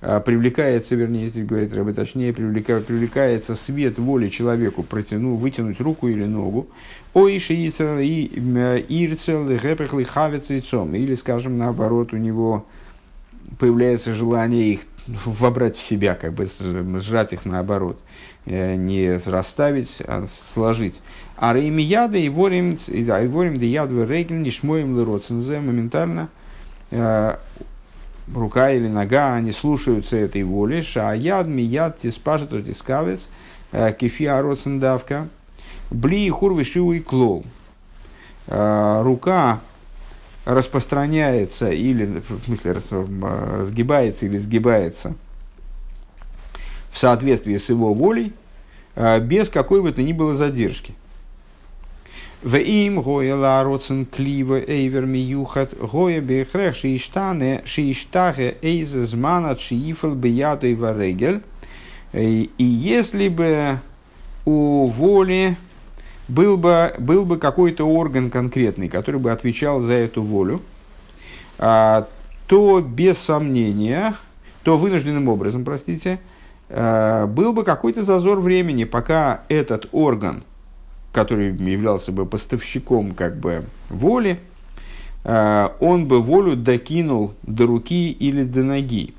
а, 0.00 0.20
привлекается, 0.20 0.94
вернее, 0.94 1.28
здесь 1.28 1.44
говорит 1.44 1.72
Рэбе, 1.72 1.92
точнее, 1.92 2.32
привлекается, 2.32 2.86
привлекается 2.86 3.54
свет 3.56 3.98
воли 3.98 4.28
человеку, 4.28 4.82
протяну, 4.82 5.34
вытянуть 5.34 5.80
руку 5.80 6.08
или 6.08 6.24
ногу, 6.24 6.68
оиши 7.14 7.54
ирцел, 7.54 7.98
ирцел, 7.98 9.44
гэпехли, 9.44 10.04
хавец 10.04 10.50
яйцом, 10.50 10.94
или, 10.94 11.14
скажем, 11.14 11.58
наоборот, 11.58 12.12
у 12.12 12.16
него 12.16 12.66
появляется 13.58 14.14
желание 14.14 14.74
их 14.74 14.80
вобрать 15.24 15.76
в 15.76 15.82
себя, 15.82 16.14
как 16.14 16.34
бы 16.34 16.46
сжать 17.00 17.32
их 17.32 17.44
наоборот, 17.44 18.00
э, 18.46 18.74
не 18.76 19.18
расставить, 19.26 20.02
а 20.06 20.26
сложить. 20.26 21.00
А 21.36 21.54
реймияда 21.54 22.18
и 22.18 22.28
ворим, 22.28 22.78
и 22.88 23.04
ворим 23.04 23.58
да 23.58 23.64
ядвы 23.64 24.04
рейген 24.04 24.42
не 24.42 24.50
шмоем 24.50 24.94
лыроцензе 24.94 25.60
моментально 25.60 26.28
э, 26.90 27.36
рука 28.34 28.72
или 28.72 28.88
нога, 28.88 29.34
они 29.34 29.52
слушаются 29.52 30.16
этой 30.16 30.42
воли. 30.42 30.82
Шаяд, 30.82 31.46
мияд, 31.46 31.98
тиспажет, 31.98 32.50
тискавец, 32.66 33.28
э, 33.72 33.92
кефия 33.92 34.42
роцендавка, 34.42 35.28
бли 35.90 36.28
хурвы 36.28 36.64
шиу 36.64 36.92
и 36.92 37.00
клоу. 37.00 37.44
Рука 38.50 39.60
распространяется 40.48 41.70
или, 41.70 42.22
в 42.26 42.44
смысле, 42.46 42.78
разгибается 43.58 44.24
или 44.24 44.38
сгибается 44.38 45.14
в 46.90 46.98
соответствии 46.98 47.58
с 47.58 47.68
его 47.68 47.92
волей, 47.92 48.32
а, 48.96 49.20
без 49.20 49.50
какой 49.50 49.82
бы 49.82 49.92
то 49.92 50.02
ни 50.02 50.14
было 50.14 50.34
задержки. 50.34 50.94
В 52.42 52.56
им 52.56 53.02
гоя 53.02 53.36
лароцен 53.36 54.06
клива 54.06 54.58
эйвер 54.58 55.04
миюхат 55.04 55.76
гоя 55.78 56.22
бехрех 56.22 56.74
шииштане 56.74 57.60
шииштахе 57.66 58.56
эйз 58.62 58.88
зманат 58.88 59.60
шиифл 59.60 60.12
биятой 60.12 60.74
варегель. 60.74 61.42
И 62.14 62.50
если 62.58 63.28
бы 63.28 63.80
у 64.46 64.86
воли 64.86 65.58
был 66.28 66.58
бы, 66.58 66.94
был 66.98 67.24
бы 67.24 67.38
какой-то 67.38 67.84
орган 67.84 68.30
конкретный, 68.30 68.88
который 68.88 69.20
бы 69.20 69.32
отвечал 69.32 69.80
за 69.80 69.94
эту 69.94 70.22
волю, 70.22 70.60
а, 71.58 72.06
то 72.46 72.80
без 72.80 73.18
сомнения, 73.18 74.14
то 74.62 74.76
вынужденным 74.76 75.28
образом, 75.28 75.64
простите, 75.64 76.20
а, 76.68 77.26
был 77.26 77.52
бы 77.52 77.64
какой-то 77.64 78.02
зазор 78.02 78.40
времени, 78.40 78.84
пока 78.84 79.42
этот 79.48 79.88
орган, 79.92 80.44
который 81.12 81.52
являлся 81.52 82.12
бы 82.12 82.26
поставщиком 82.26 83.12
как 83.12 83.38
бы 83.38 83.64
воли, 83.88 84.38
а, 85.24 85.74
он 85.80 86.06
бы 86.06 86.20
волю 86.20 86.56
докинул 86.56 87.34
до 87.42 87.66
руки 87.66 88.12
или 88.12 88.44
до 88.44 88.62
ноги. 88.62 89.14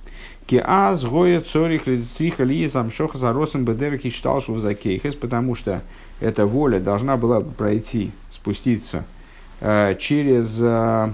Киаз 0.45 1.05
гоя 1.05 1.41
цорих 1.41 1.85
лицриха 1.85 2.43
ли 2.43 2.67
замшоха 2.67 3.19
заросом 3.19 3.65
бедерки 3.65 4.09
шталшу 4.09 4.57
за 4.57 4.73
кейхес, 4.73 5.13
потому 5.13 5.53
что 5.53 5.83
эта 6.19 6.45
воля 6.45 6.79
должна 6.79 7.17
была 7.17 7.41
бы 7.41 7.51
пройти, 7.51 8.11
спуститься 8.31 9.05
э, 9.61 9.95
через 9.99 10.57
э, 10.61 11.11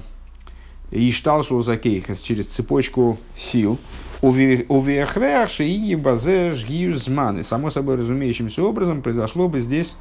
Ишталшу 0.92 1.62
Закейхас, 1.62 2.20
через 2.20 2.46
цепочку 2.48 3.18
сил, 3.36 3.78
у 4.22 4.32
Вехреаши 4.32 5.66
и 5.66 5.96
Базе 5.96 6.54
Жгиюзман. 6.54 7.44
Само 7.44 7.70
собой 7.70 7.98
разумеющимся 7.98 8.64
образом 8.64 9.02
произошло 9.02 9.48
бы 9.48 9.60
здесь, 9.60 9.96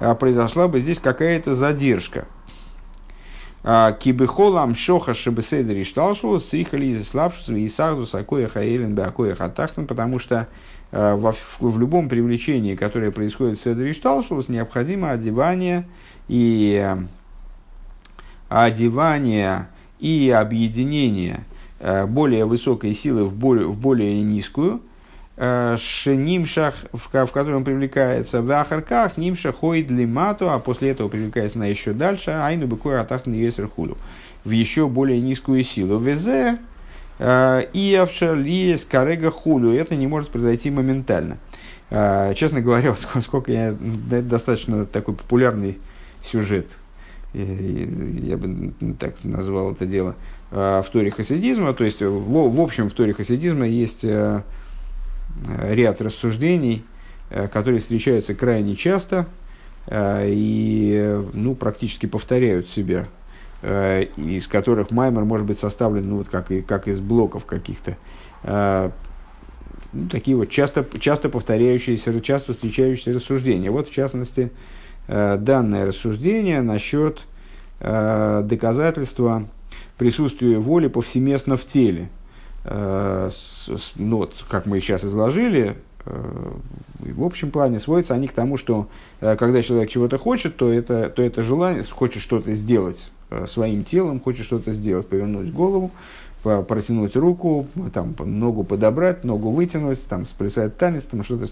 э, 0.00 0.14
произошла 0.14 0.68
бы 0.68 0.80
здесь 0.80 0.98
какая-то 0.98 1.54
задержка. 1.54 2.26
А, 3.64 3.92
Кибихолам 3.92 4.74
шоха 4.74 5.14
шебеседри 5.14 5.82
шталшу, 5.82 6.38
стрихали 6.40 6.86
из 6.86 7.08
слабшус, 7.08 7.48
и 7.50 7.68
сахду 7.68 8.06
сакоя 8.06 8.48
хаэлен 8.48 8.94
беакоя 8.94 9.34
хатахтан, 9.34 9.86
потому 9.86 10.18
что 10.18 10.48
Э, 10.90 11.14
в, 11.14 11.34
в 11.60 11.78
любом 11.78 12.08
привлечении, 12.08 12.74
которое 12.74 13.10
происходит 13.10 13.58
в 13.58 13.62
Седри 13.62 13.92
Шталшус, 13.92 14.48
необходимо 14.48 15.10
одевание 15.10 15.86
и 16.28 16.82
э, 16.82 16.96
одевание 18.48 19.68
и 19.98 20.30
объединение 20.34 21.40
э, 21.80 22.06
более 22.06 22.46
высокой 22.46 22.94
силы 22.94 23.24
в 23.24 23.34
более, 23.34 23.66
в 23.66 23.76
более 23.76 24.22
низкую, 24.22 24.82
шнимшах, 25.76 26.74
в, 26.92 27.10
в 27.26 27.30
котором 27.30 27.62
привлекается 27.62 28.42
в 28.42 28.50
ахарках, 28.50 29.16
нимша 29.16 29.52
ходит 29.52 29.88
лимату, 29.88 30.50
а 30.50 30.58
после 30.58 30.90
этого 30.90 31.08
привлекается 31.08 31.60
на 31.60 31.66
еще 31.66 31.92
дальше, 31.92 32.32
айну 32.32 32.66
быкой 32.66 32.98
атахн 32.98 33.30
есер 33.30 33.68
худу, 33.68 33.96
в 34.42 34.50
еще 34.50 34.88
более 34.88 35.20
низкую 35.20 35.62
силу. 35.62 36.00
Везе 36.00 36.58
Э, 37.18 37.64
и 37.72 37.94
авшали 37.94 38.76
скарега 38.76 39.30
худу. 39.30 39.72
Это 39.72 39.96
не 39.96 40.06
может 40.06 40.30
произойти 40.30 40.70
моментально. 40.70 41.38
Э, 41.90 42.32
честно 42.34 42.60
говоря, 42.60 42.94
сколько 43.22 43.52
я, 43.52 43.74
достаточно 43.80 44.86
такой 44.86 45.14
популярный 45.14 45.78
сюжет, 46.24 46.66
я 47.34 48.36
бы 48.36 48.72
так 48.98 49.22
назвал 49.22 49.72
это 49.72 49.86
дело, 49.86 50.14
э, 50.50 50.82
в 50.84 50.90
Торе 50.90 51.10
хасидизма. 51.10 51.72
То 51.72 51.84
есть, 51.84 52.00
в, 52.00 52.60
общем, 52.60 52.88
в 52.88 52.92
Торе 52.92 53.12
хасидизма 53.12 53.66
есть 53.66 54.04
ряд 55.62 56.02
рассуждений, 56.02 56.84
которые 57.52 57.80
встречаются 57.80 58.34
крайне 58.34 58.74
часто 58.74 59.26
и 59.92 61.22
ну, 61.34 61.54
практически 61.54 62.06
повторяют 62.06 62.70
себя 62.70 63.06
из 63.62 64.46
которых 64.46 64.90
маймер 64.92 65.24
может 65.24 65.46
быть 65.46 65.58
составлен, 65.58 66.08
ну, 66.08 66.18
вот 66.18 66.28
как, 66.28 66.50
и, 66.52 66.62
как 66.62 66.86
из 66.86 67.00
блоков 67.00 67.44
каких-то. 67.44 67.96
Э, 68.44 68.90
ну, 69.92 70.08
такие 70.08 70.36
вот 70.36 70.48
часто, 70.48 70.86
часто 71.00 71.28
повторяющиеся, 71.28 72.20
часто 72.20 72.52
встречающиеся 72.52 73.14
рассуждения. 73.14 73.70
Вот, 73.70 73.88
в 73.88 73.92
частности, 73.92 74.52
э, 75.08 75.36
данное 75.38 75.86
рассуждение 75.86 76.62
насчет 76.62 77.24
доказательства 77.80 79.46
присутствия 79.98 80.58
воли 80.58 80.88
повсеместно 80.88 81.56
в 81.56 81.64
теле. 81.64 82.08
Ну, 82.64 83.28
вот, 84.16 84.34
как 84.48 84.66
мы 84.66 84.80
сейчас 84.80 85.04
изложили, 85.04 85.76
в 86.04 87.22
общем 87.24 87.52
плане 87.52 87.78
сводятся 87.78 88.14
они 88.14 88.26
к 88.26 88.32
тому, 88.32 88.56
что 88.56 88.88
когда 89.20 89.62
человек 89.62 89.90
чего-то 89.90 90.18
хочет, 90.18 90.56
то 90.56 90.72
это, 90.72 91.08
то 91.08 91.22
это 91.22 91.42
желание, 91.42 91.84
хочет 91.84 92.20
что-то 92.20 92.50
сделать, 92.56 93.12
Э, 93.17 93.17
своим 93.46 93.84
телом, 93.84 94.20
хочет 94.20 94.46
что-то 94.46 94.72
сделать, 94.72 95.06
повернуть 95.06 95.52
голову, 95.52 95.90
протянуть 96.42 97.16
руку, 97.16 97.66
там, 97.92 98.14
ногу 98.18 98.64
подобрать, 98.64 99.24
ногу 99.24 99.50
вытянуть, 99.50 100.04
там, 100.06 100.26
сплясать 100.26 100.76
танец, 100.78 101.04
там, 101.04 101.24
что-то, 101.24 101.48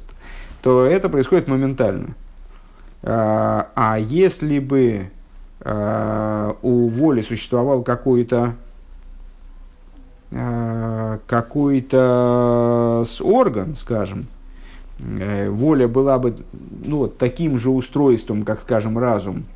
то 0.62 0.84
это 0.84 1.08
происходит 1.08 1.48
моментально. 1.48 2.14
А, 3.02 3.68
а 3.74 3.98
если 3.98 4.58
бы 4.58 5.10
а, 5.60 6.56
у 6.62 6.88
воли 6.88 7.22
существовал 7.22 7.82
какой-то 7.82 8.54
а, 10.32 11.18
какой-то 11.26 13.04
орган, 13.20 13.76
скажем, 13.76 14.26
э, 14.98 15.48
воля 15.50 15.88
была 15.88 16.18
бы 16.18 16.36
ну, 16.84 17.06
таким 17.06 17.58
же 17.58 17.70
устройством, 17.70 18.44
как, 18.44 18.60
скажем, 18.60 18.98
разум, 18.98 19.44
Э, 19.44 19.55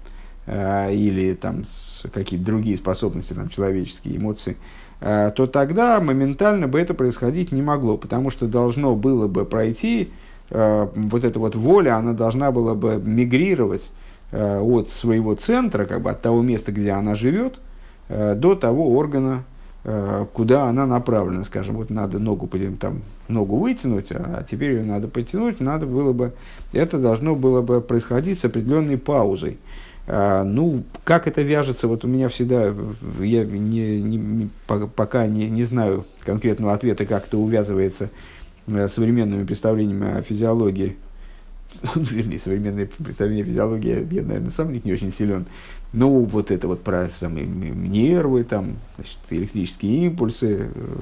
или 0.50 1.34
там 1.34 1.64
какие-то 2.12 2.44
другие 2.44 2.76
способности, 2.76 3.34
там, 3.34 3.48
человеческие 3.50 4.16
эмоции, 4.16 4.56
э, 5.00 5.30
то 5.36 5.46
тогда 5.46 6.00
моментально 6.00 6.66
бы 6.66 6.80
это 6.80 6.92
происходить 6.92 7.52
не 7.52 7.62
могло, 7.62 7.96
потому 7.96 8.30
что 8.30 8.46
должно 8.46 8.96
было 8.96 9.28
бы 9.28 9.44
пройти 9.44 10.10
э, 10.50 10.88
вот 10.94 11.24
эта 11.24 11.38
вот 11.38 11.54
воля, 11.54 11.96
она 11.96 12.14
должна 12.14 12.50
была 12.50 12.74
бы 12.74 13.00
мигрировать 13.02 13.90
от 14.32 14.90
своего 14.90 15.34
центра, 15.34 15.86
как 15.86 16.02
бы 16.02 16.10
от 16.10 16.22
того 16.22 16.40
места, 16.40 16.70
где 16.70 16.92
она 16.92 17.16
живет, 17.16 17.58
до 18.08 18.54
того 18.54 18.96
органа, 18.96 19.42
куда 20.34 20.66
она 20.66 20.86
направлена, 20.86 21.42
скажем, 21.42 21.74
вот 21.74 21.90
надо 21.90 22.20
ногу, 22.20 22.48
там, 22.78 23.02
ногу 23.26 23.56
вытянуть, 23.56 24.12
а 24.12 24.44
теперь 24.48 24.74
ее 24.74 24.84
надо 24.84 25.08
потянуть, 25.08 25.58
надо 25.58 25.86
было 25.86 26.12
бы, 26.12 26.32
это 26.72 26.98
должно 26.98 27.34
было 27.34 27.60
бы 27.60 27.80
происходить 27.80 28.38
с 28.38 28.44
определенной 28.44 28.98
паузой. 28.98 29.58
А, 30.12 30.42
ну, 30.42 30.82
как 31.04 31.28
это 31.28 31.42
вяжется, 31.42 31.86
вот 31.86 32.04
у 32.04 32.08
меня 32.08 32.28
всегда, 32.28 32.74
я 33.20 33.44
не, 33.44 34.02
не, 34.02 34.50
пока 34.66 35.28
не, 35.28 35.48
не 35.48 35.62
знаю 35.62 36.04
конкретного 36.24 36.72
ответа, 36.72 37.06
как 37.06 37.28
это 37.28 37.38
увязывается 37.38 38.10
э, 38.66 38.88
с 38.88 38.94
современными 38.94 39.44
представлениями 39.44 40.18
о 40.18 40.22
физиологии. 40.22 40.96
Ну, 41.94 42.02
вернее, 42.02 42.40
современные 42.40 42.86
представления 42.86 43.44
физиологии, 43.44 44.04
я, 44.12 44.22
наверное, 44.22 44.50
сам 44.50 44.66
в 44.66 44.72
них 44.72 44.84
не 44.84 44.92
очень 44.92 45.12
силен. 45.12 45.46
Ну, 45.92 46.24
вот 46.24 46.50
это 46.50 46.66
вот 46.66 46.82
про 46.82 47.08
самые 47.08 47.46
нервы, 47.46 48.42
там, 48.42 48.78
значит, 48.96 49.18
электрические 49.30 50.06
импульсы, 50.06 50.70
э, 50.74 50.96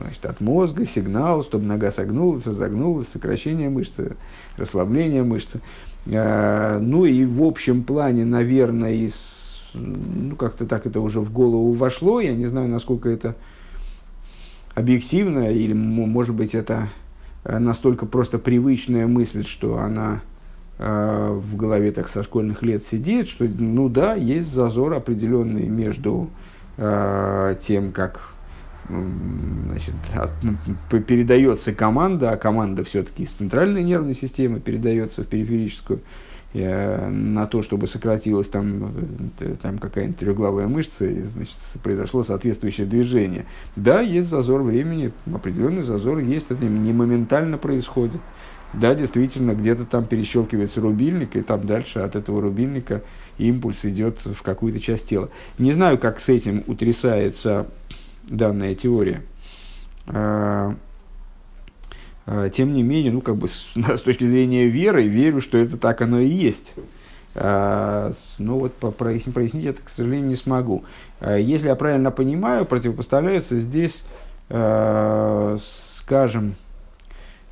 значит, 0.00 0.26
от 0.26 0.40
мозга, 0.40 0.84
сигнал, 0.84 1.44
чтобы 1.44 1.64
нога 1.64 1.92
согнулась, 1.92 2.44
разогнулась, 2.44 3.06
сокращение 3.06 3.68
мышцы, 3.68 4.16
расслабление 4.56 5.22
мышцы. 5.22 5.60
Э, 6.06 6.78
ну 6.80 7.04
и 7.04 7.24
в 7.24 7.42
общем 7.42 7.84
плане, 7.84 8.24
наверное, 8.24 8.92
из, 8.92 9.60
ну 9.74 10.36
как-то 10.36 10.66
так 10.66 10.86
это 10.86 11.00
уже 11.00 11.20
в 11.20 11.32
голову 11.32 11.72
вошло. 11.72 12.20
Я 12.20 12.34
не 12.34 12.46
знаю, 12.46 12.68
насколько 12.68 13.08
это 13.08 13.34
объективно, 14.74 15.50
или 15.50 15.72
может 15.72 16.34
быть 16.34 16.54
это 16.54 16.88
э, 17.44 17.58
настолько 17.58 18.06
просто 18.06 18.38
привычная 18.38 19.06
мысль, 19.06 19.44
что 19.44 19.78
она 19.78 20.22
э, 20.78 21.30
в 21.32 21.56
голове 21.56 21.92
так 21.92 22.08
со 22.08 22.22
школьных 22.22 22.62
лет 22.62 22.82
сидит, 22.82 23.28
что 23.28 23.44
ну 23.44 23.88
да, 23.88 24.14
есть 24.14 24.52
зазор 24.52 24.94
определенный 24.94 25.68
между 25.68 26.30
тем, 27.60 27.90
как 27.90 28.37
значит, 28.88 29.94
от, 30.14 30.30
передается 31.06 31.72
команда, 31.72 32.30
а 32.30 32.36
команда 32.36 32.84
все-таки 32.84 33.24
из 33.24 33.30
центральной 33.30 33.82
нервной 33.82 34.14
системы 34.14 34.60
передается 34.60 35.22
в 35.22 35.26
периферическую, 35.26 36.00
э, 36.54 37.08
на 37.08 37.46
то, 37.46 37.62
чтобы 37.62 37.86
сократилась 37.86 38.48
там, 38.48 38.92
э, 39.40 39.56
там 39.60 39.78
какая-нибудь 39.78 40.18
трехглавая 40.18 40.68
мышца, 40.68 41.06
и 41.06 41.22
значит, 41.22 41.56
произошло 41.82 42.22
соответствующее 42.22 42.86
движение. 42.86 43.44
Да, 43.76 44.00
есть 44.00 44.28
зазор 44.28 44.62
времени, 44.62 45.12
определенный 45.32 45.82
зазор 45.82 46.18
есть, 46.18 46.50
это 46.50 46.64
не 46.64 46.92
моментально 46.92 47.58
происходит. 47.58 48.20
Да, 48.74 48.94
действительно, 48.94 49.54
где-то 49.54 49.86
там 49.86 50.04
перещелкивается 50.04 50.80
рубильник, 50.82 51.36
и 51.36 51.42
там 51.42 51.64
дальше 51.64 52.00
от 52.00 52.16
этого 52.16 52.42
рубильника 52.42 53.02
импульс 53.38 53.84
идет 53.84 54.18
в 54.26 54.42
какую-то 54.42 54.78
часть 54.78 55.08
тела. 55.08 55.30
Не 55.58 55.72
знаю, 55.72 55.96
как 55.96 56.20
с 56.20 56.28
этим 56.28 56.64
утрясается 56.66 57.66
данная 58.28 58.74
теория. 58.74 59.22
А, 60.06 60.74
а, 62.26 62.48
тем 62.48 62.72
не 62.72 62.82
менее, 62.82 63.12
ну, 63.12 63.20
как 63.20 63.36
бы 63.36 63.48
с, 63.48 64.00
точки 64.02 64.24
зрения 64.24 64.66
веры, 64.66 65.06
верю, 65.06 65.40
что 65.40 65.58
это 65.58 65.76
так 65.76 66.00
оно 66.00 66.20
и 66.20 66.28
есть. 66.28 66.74
А, 67.34 68.12
но 68.38 68.58
вот 68.58 68.74
прояснить, 68.74 69.34
прояснить 69.34 69.66
это, 69.66 69.82
к 69.82 69.88
сожалению, 69.88 70.28
не 70.28 70.36
смогу. 70.36 70.84
Если 71.20 71.68
я 71.68 71.74
правильно 71.74 72.10
понимаю, 72.10 72.64
противопоставляются 72.64 73.58
здесь, 73.58 74.04
скажем, 74.48 76.54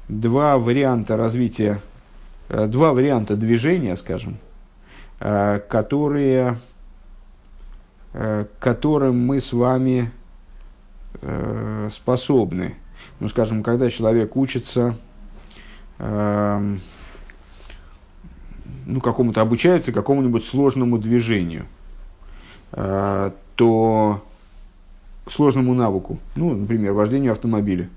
два 0.09 0.57
варианта 0.57 1.17
развития, 1.17 1.81
два 2.49 2.93
варианта 2.93 3.37
движения, 3.37 3.97
скажем, 3.97 4.39
которые, 5.19 6.59
которым 8.61 9.19
мы 9.19 9.41
с 9.41 9.53
вами 9.53 10.11
э, 11.23 11.89
способны. 11.91 12.75
Ну, 13.21 13.29
скажем, 13.29 13.63
когда 13.63 13.91
человек 13.91 14.37
учится, 14.37 14.97
э, 15.99 16.77
ну, 18.87 19.01
какому-то 19.01 19.41
обучается 19.41 19.93
какому-нибудь 19.93 20.45
сложному 20.45 20.99
движению, 20.99 21.67
э, 22.73 23.31
то 23.55 24.23
сложному 25.29 25.75
навыку, 25.75 26.19
ну, 26.37 26.55
например, 26.55 26.93
вождению 26.93 27.33
автомобиля, 27.33 27.89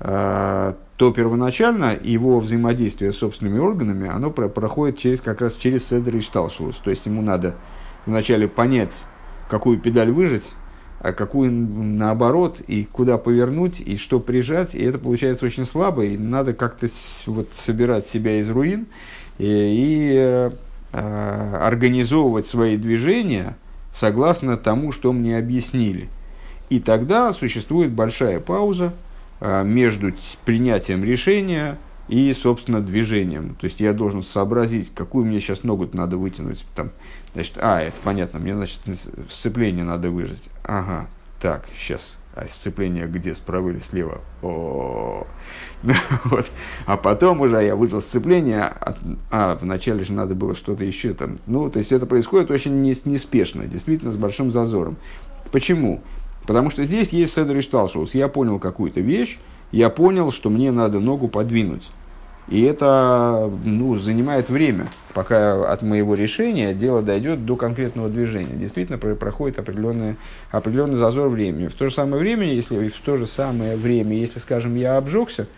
э, 0.00 0.74
то 0.96 1.12
первоначально 1.12 1.96
его 2.02 2.40
взаимодействие 2.40 3.12
с 3.12 3.18
собственными 3.18 3.58
органами, 3.58 4.08
оно 4.08 4.30
про 4.30 4.48
проходит 4.48 4.98
через, 4.98 5.20
как 5.20 5.40
раз 5.40 5.54
через 5.54 5.86
седр 5.86 6.16
и 6.16 6.20
шталшус. 6.20 6.76
То 6.76 6.90
есть 6.90 7.06
ему 7.06 7.20
надо 7.22 7.54
вначале 8.06 8.48
понять, 8.48 9.02
какую 9.50 9.78
педаль 9.78 10.10
выжать, 10.10 10.54
а 11.00 11.12
какую 11.12 11.52
наоборот, 11.52 12.60
и 12.66 12.84
куда 12.84 13.18
повернуть, 13.18 13.80
и 13.80 13.96
что 13.96 14.20
прижать, 14.20 14.74
и 14.74 14.82
это 14.82 14.98
получается 14.98 15.46
очень 15.46 15.64
слабо, 15.64 16.04
и 16.04 16.16
надо 16.16 16.54
как-то 16.54 16.88
вот 17.26 17.50
собирать 17.54 18.06
себя 18.06 18.40
из 18.40 18.48
руин 18.48 18.86
и, 19.38 19.44
и 19.46 20.50
э, 20.92 21.56
организовывать 21.60 22.46
свои 22.46 22.76
движения 22.76 23.56
согласно 23.92 24.56
тому, 24.56 24.92
что 24.92 25.12
мне 25.12 25.38
объяснили. 25.38 26.08
И 26.68 26.80
тогда 26.80 27.32
существует 27.32 27.92
большая 27.92 28.40
пауза 28.40 28.92
э, 29.40 29.64
между 29.64 30.12
принятием 30.44 31.04
решения 31.04 31.78
и, 32.08 32.32
собственно, 32.34 32.80
движением. 32.80 33.56
То 33.60 33.66
есть 33.66 33.80
я 33.80 33.92
должен 33.92 34.22
сообразить, 34.22 34.92
какую 34.94 35.26
мне 35.26 35.40
сейчас 35.40 35.62
ногу 35.62 35.88
надо 35.92 36.16
вытянуть, 36.16 36.64
там, 36.74 36.90
Значит, 37.36 37.58
а, 37.60 37.82
это 37.82 37.96
понятно, 38.02 38.38
мне, 38.38 38.54
значит, 38.54 38.80
сцепление 39.28 39.84
надо 39.84 40.08
выжать. 40.08 40.48
Ага, 40.64 41.06
так, 41.38 41.66
сейчас. 41.78 42.16
А 42.34 42.46
сцепление 42.48 43.06
где, 43.06 43.34
справа 43.34 43.68
или 43.68 43.78
слева? 43.78 44.22
О, 44.42 45.26
вот. 46.24 46.50
А 46.86 46.96
потом 46.96 47.42
уже 47.42 47.62
я 47.62 47.76
выжил 47.76 48.00
сцепление, 48.00 48.62
а, 48.62 48.96
а 49.30 49.58
вначале 49.60 50.02
же 50.02 50.14
надо 50.14 50.34
было 50.34 50.54
что-то 50.54 50.82
еще 50.82 51.12
там. 51.12 51.36
Ну, 51.46 51.68
то 51.68 51.78
есть 51.78 51.92
это 51.92 52.06
происходит 52.06 52.50
очень 52.50 52.80
неспешно, 52.80 53.66
действительно, 53.66 54.12
с 54.12 54.16
большим 54.16 54.50
зазором. 54.50 54.96
Почему? 55.52 56.00
Потому 56.46 56.70
что 56.70 56.86
здесь 56.86 57.10
есть 57.10 57.34
Седр 57.34 57.58
и 57.58 57.60
Шталшус. 57.60 58.14
Я 58.14 58.28
понял 58.28 58.58
какую-то 58.58 59.02
вещь, 59.02 59.38
я 59.72 59.90
понял, 59.90 60.32
что 60.32 60.48
мне 60.48 60.72
надо 60.72 61.00
ногу 61.00 61.28
подвинуть. 61.28 61.90
И 62.48 62.62
это 62.62 63.50
ну, 63.64 63.98
занимает 63.98 64.48
время, 64.48 64.88
пока 65.14 65.72
от 65.72 65.82
моего 65.82 66.14
решения 66.14 66.74
дело 66.74 67.02
дойдет 67.02 67.44
до 67.44 67.56
конкретного 67.56 68.08
движения. 68.08 68.54
Действительно 68.54 68.98
проходит 68.98 69.58
определенный, 69.58 70.16
определенный 70.52 70.96
зазор 70.96 71.28
времени. 71.28 71.66
В 71.66 71.74
то 71.74 71.88
же 71.88 71.94
самое 71.94 72.22
время, 72.22 72.46
если 72.46 72.88
в 72.88 73.00
то 73.00 73.16
же 73.16 73.26
самое 73.26 73.76
время, 73.76 74.16
если, 74.16 74.38
скажем, 74.38 74.76
я 74.76 74.96
обжегся, 74.96 75.48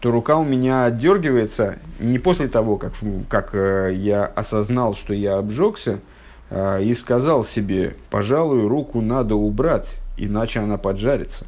то 0.00 0.10
рука 0.10 0.36
у 0.36 0.44
меня 0.44 0.84
отдергивается 0.84 1.78
не 1.98 2.18
после 2.18 2.48
того, 2.48 2.76
как, 2.76 2.92
как 3.28 3.54
э, 3.54 3.92
я 3.94 4.24
осознал, 4.24 4.94
что 4.94 5.14
я 5.14 5.36
обжегся, 5.36 6.00
э, 6.50 6.82
и 6.82 6.92
сказал 6.94 7.44
себе, 7.44 7.96
пожалуй, 8.10 8.66
руку 8.66 9.00
надо 9.02 9.36
убрать, 9.36 10.00
иначе 10.16 10.60
она 10.60 10.78
поджарится. 10.78 11.46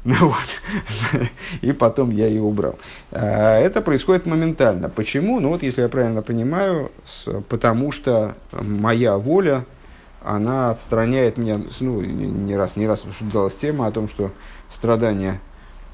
Ну, 0.04 0.14
вот. 0.28 1.22
И 1.60 1.72
потом 1.72 2.10
я 2.10 2.26
ее 2.26 2.40
убрал. 2.40 2.78
А, 3.10 3.58
это 3.58 3.82
происходит 3.82 4.26
моментально. 4.26 4.88
Почему? 4.88 5.40
Ну 5.40 5.50
вот, 5.50 5.62
если 5.62 5.82
я 5.82 5.88
правильно 5.88 6.22
понимаю, 6.22 6.90
потому 7.48 7.92
что 7.92 8.34
моя 8.52 9.18
воля, 9.18 9.66
она 10.22 10.70
отстраняет 10.70 11.36
меня, 11.36 11.60
ну, 11.80 12.00
не 12.00 12.56
раз, 12.56 12.76
не 12.76 12.86
раз 12.86 13.04
обсуждалась 13.04 13.56
тема 13.56 13.86
о 13.86 13.90
том, 13.90 14.08
что 14.08 14.30
страдание 14.70 15.40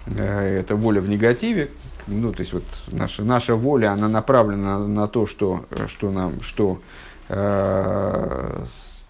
э, 0.07 0.61
это 0.61 0.77
воля 0.77 1.01
в 1.01 1.09
негативе, 1.09 1.71
ну, 2.07 2.33
то 2.33 2.41
есть 2.41 2.53
вот 2.53 2.65
наша, 2.89 3.23
наша 3.23 3.55
воля, 3.55 3.93
она 3.93 4.09
направлена 4.09 4.79
на 4.81 5.07
то, 5.07 5.27
что, 5.27 5.67
что 5.87 6.11
нам, 6.11 6.43
что 6.43 6.81
э, 7.29 8.65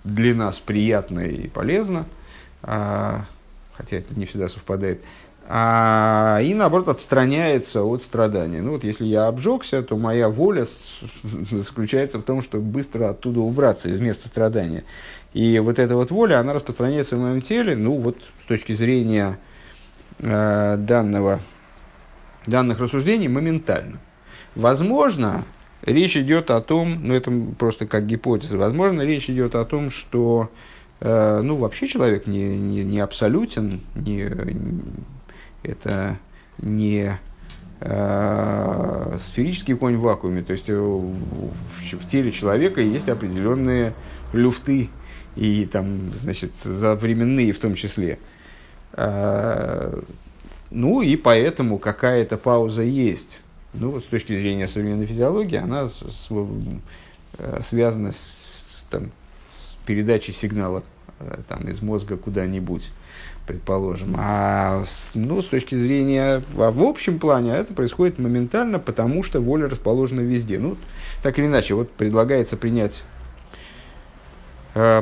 для 0.04 0.34
нас 0.34 0.58
приятно 0.58 1.20
и 1.20 1.48
полезно, 1.48 2.04
а, 2.62 3.24
хотя 3.76 3.98
это 3.98 4.18
не 4.18 4.26
всегда 4.26 4.48
совпадает, 4.48 5.02
а, 5.48 6.40
и 6.42 6.54
наоборот 6.54 6.88
отстраняется 6.88 7.84
от 7.84 8.02
страдания. 8.02 8.60
Ну 8.60 8.72
вот 8.72 8.84
если 8.84 9.04
я 9.04 9.28
обжегся, 9.28 9.82
то 9.82 9.96
моя 9.96 10.28
воля 10.28 10.66
заключается 11.22 12.18
в 12.18 12.22
том, 12.22 12.42
чтобы 12.42 12.64
быстро 12.64 13.10
оттуда 13.10 13.40
убраться 13.40 13.88
из 13.88 14.00
места 14.00 14.26
страдания. 14.26 14.84
И 15.34 15.58
вот 15.60 15.78
эта 15.78 15.94
вот 15.94 16.10
воля, 16.10 16.40
она 16.40 16.52
распространяется 16.52 17.16
в 17.16 17.20
моем 17.20 17.42
теле, 17.42 17.76
ну 17.76 17.96
вот 17.96 18.16
с 18.44 18.48
точки 18.48 18.72
зрения 18.72 19.38
э, 20.18 20.76
данного, 20.78 21.40
данных 22.46 22.80
рассуждений, 22.80 23.28
моментально. 23.28 24.00
Возможно, 24.56 25.44
речь 25.82 26.16
идет 26.16 26.50
о 26.50 26.60
том, 26.60 27.06
ну 27.06 27.14
это 27.14 27.30
просто 27.56 27.86
как 27.86 28.06
гипотеза, 28.06 28.58
возможно, 28.58 29.02
речь 29.02 29.30
идет 29.30 29.54
о 29.54 29.64
том, 29.64 29.90
что 29.90 30.50
ну, 31.00 31.56
вообще 31.56 31.86
человек 31.86 32.26
не, 32.26 32.56
не, 32.56 32.82
не 32.82 33.00
абсолютен, 33.00 33.82
не, 33.94 34.30
это 35.62 36.18
не 36.58 37.18
э, 37.80 39.16
сферический 39.20 39.76
конь 39.76 39.96
в 39.96 40.00
вакууме, 40.00 40.42
то 40.42 40.52
есть 40.52 40.68
э, 40.68 40.74
в, 40.74 41.52
в 41.92 42.08
теле 42.08 42.32
человека 42.32 42.80
есть 42.80 43.08
определенные 43.08 43.92
люфты, 44.32 44.88
и 45.34 45.66
там, 45.66 46.12
значит, 46.14 46.52
временные 46.64 47.52
в 47.52 47.58
том 47.58 47.74
числе. 47.74 48.18
Э, 48.92 50.00
ну, 50.70 51.02
и 51.02 51.16
поэтому 51.16 51.78
какая-то 51.78 52.38
пауза 52.38 52.82
есть. 52.82 53.42
Ну, 53.74 53.90
вот 53.90 54.04
с 54.04 54.06
точки 54.06 54.38
зрения 54.38 54.66
современной 54.66 55.06
физиологии, 55.06 55.58
она 55.58 55.90
с, 55.90 55.98
с, 55.98 56.28
э, 57.38 57.60
связана 57.62 58.12
с, 58.12 58.84
там, 58.90 59.10
передачи 59.86 60.32
сигнала 60.32 60.82
э, 61.20 61.38
там, 61.48 61.68
из 61.68 61.80
мозга 61.80 62.16
куда-нибудь, 62.16 62.90
предположим. 63.46 64.14
А 64.18 64.84
ну, 65.14 65.40
с 65.40 65.46
точки 65.46 65.74
зрения 65.74 66.42
а 66.56 66.70
в 66.70 66.82
общем 66.82 67.18
плане 67.18 67.52
это 67.52 67.72
происходит 67.72 68.18
моментально, 68.18 68.78
потому 68.78 69.22
что 69.22 69.40
воля 69.40 69.68
расположена 69.68 70.20
везде. 70.20 70.58
Ну, 70.58 70.76
так 71.22 71.38
или 71.38 71.46
иначе, 71.46 71.74
вот 71.74 71.90
предлагается 71.90 72.56
принять 72.56 73.02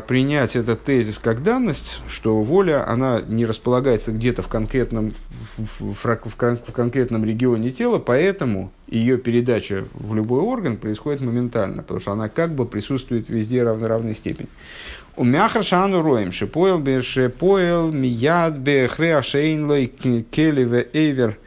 принять 0.06 0.54
этот 0.54 0.85
тезис 0.85 1.18
как 1.18 1.42
данность, 1.42 2.00
что 2.06 2.40
воля, 2.42 2.88
она 2.88 3.20
не 3.20 3.44
располагается 3.44 4.12
где-то 4.12 4.42
в 4.42 4.48
конкретном, 4.48 5.14
в, 5.56 5.94
в, 5.94 6.04
в, 6.04 6.72
конкретном 6.72 7.25
регионе 7.25 7.72
тела, 7.72 7.98
поэтому 7.98 8.70
ее 8.87 9.18
передача 9.18 9.85
в 9.94 10.14
любой 10.14 10.42
орган 10.42 10.77
происходит 10.77 11.22
моментально, 11.22 11.83
потому 11.83 11.98
что 11.98 12.12
она 12.12 12.29
как 12.29 12.54
бы 12.54 12.66
присутствует 12.66 13.29
везде 13.29 13.64
равно 13.64 13.88
равной 13.88 14.14
степени. 14.14 14.48
У 15.16 15.25
мяхаршану 15.25 16.02
роем 16.02 16.31
шепоел 16.31 16.79
бе 16.79 17.02
шепоел 17.02 17.92
мияд 17.92 18.56
бе 18.56 18.87
хреашейнлой 18.87 19.87
келеве 19.88 20.88
эвер 20.92 21.38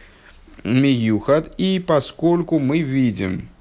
миюхат. 0.66 1.54
И 1.58 1.82
поскольку 1.86 2.60
мы 2.60 2.80
видим, 2.80 3.48
Э, 3.48 3.57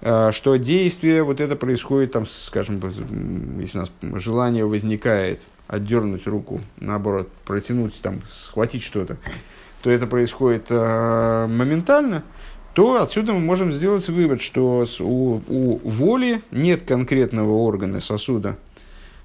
что 0.00 0.56
действие 0.56 1.22
вот 1.24 1.40
это 1.40 1.56
происходит, 1.56 2.12
там, 2.12 2.26
скажем, 2.26 2.80
если 3.60 3.78
у 3.78 3.80
нас 3.80 3.92
желание 4.20 4.64
возникает 4.64 5.42
отдернуть 5.68 6.26
руку, 6.26 6.60
наоборот, 6.78 7.28
протянуть, 7.44 8.00
там, 8.00 8.20
схватить 8.26 8.82
что-то, 8.82 9.18
то 9.82 9.90
это 9.90 10.06
происходит 10.06 10.66
э, 10.70 11.46
моментально, 11.46 12.24
то 12.74 13.02
отсюда 13.02 13.32
мы 13.32 13.40
можем 13.40 13.72
сделать 13.72 14.08
вывод, 14.08 14.40
что 14.40 14.86
у, 15.00 15.40
у 15.46 15.78
воли 15.84 16.42
нет 16.50 16.82
конкретного 16.82 17.52
органа 17.52 18.00
сосуда 18.00 18.56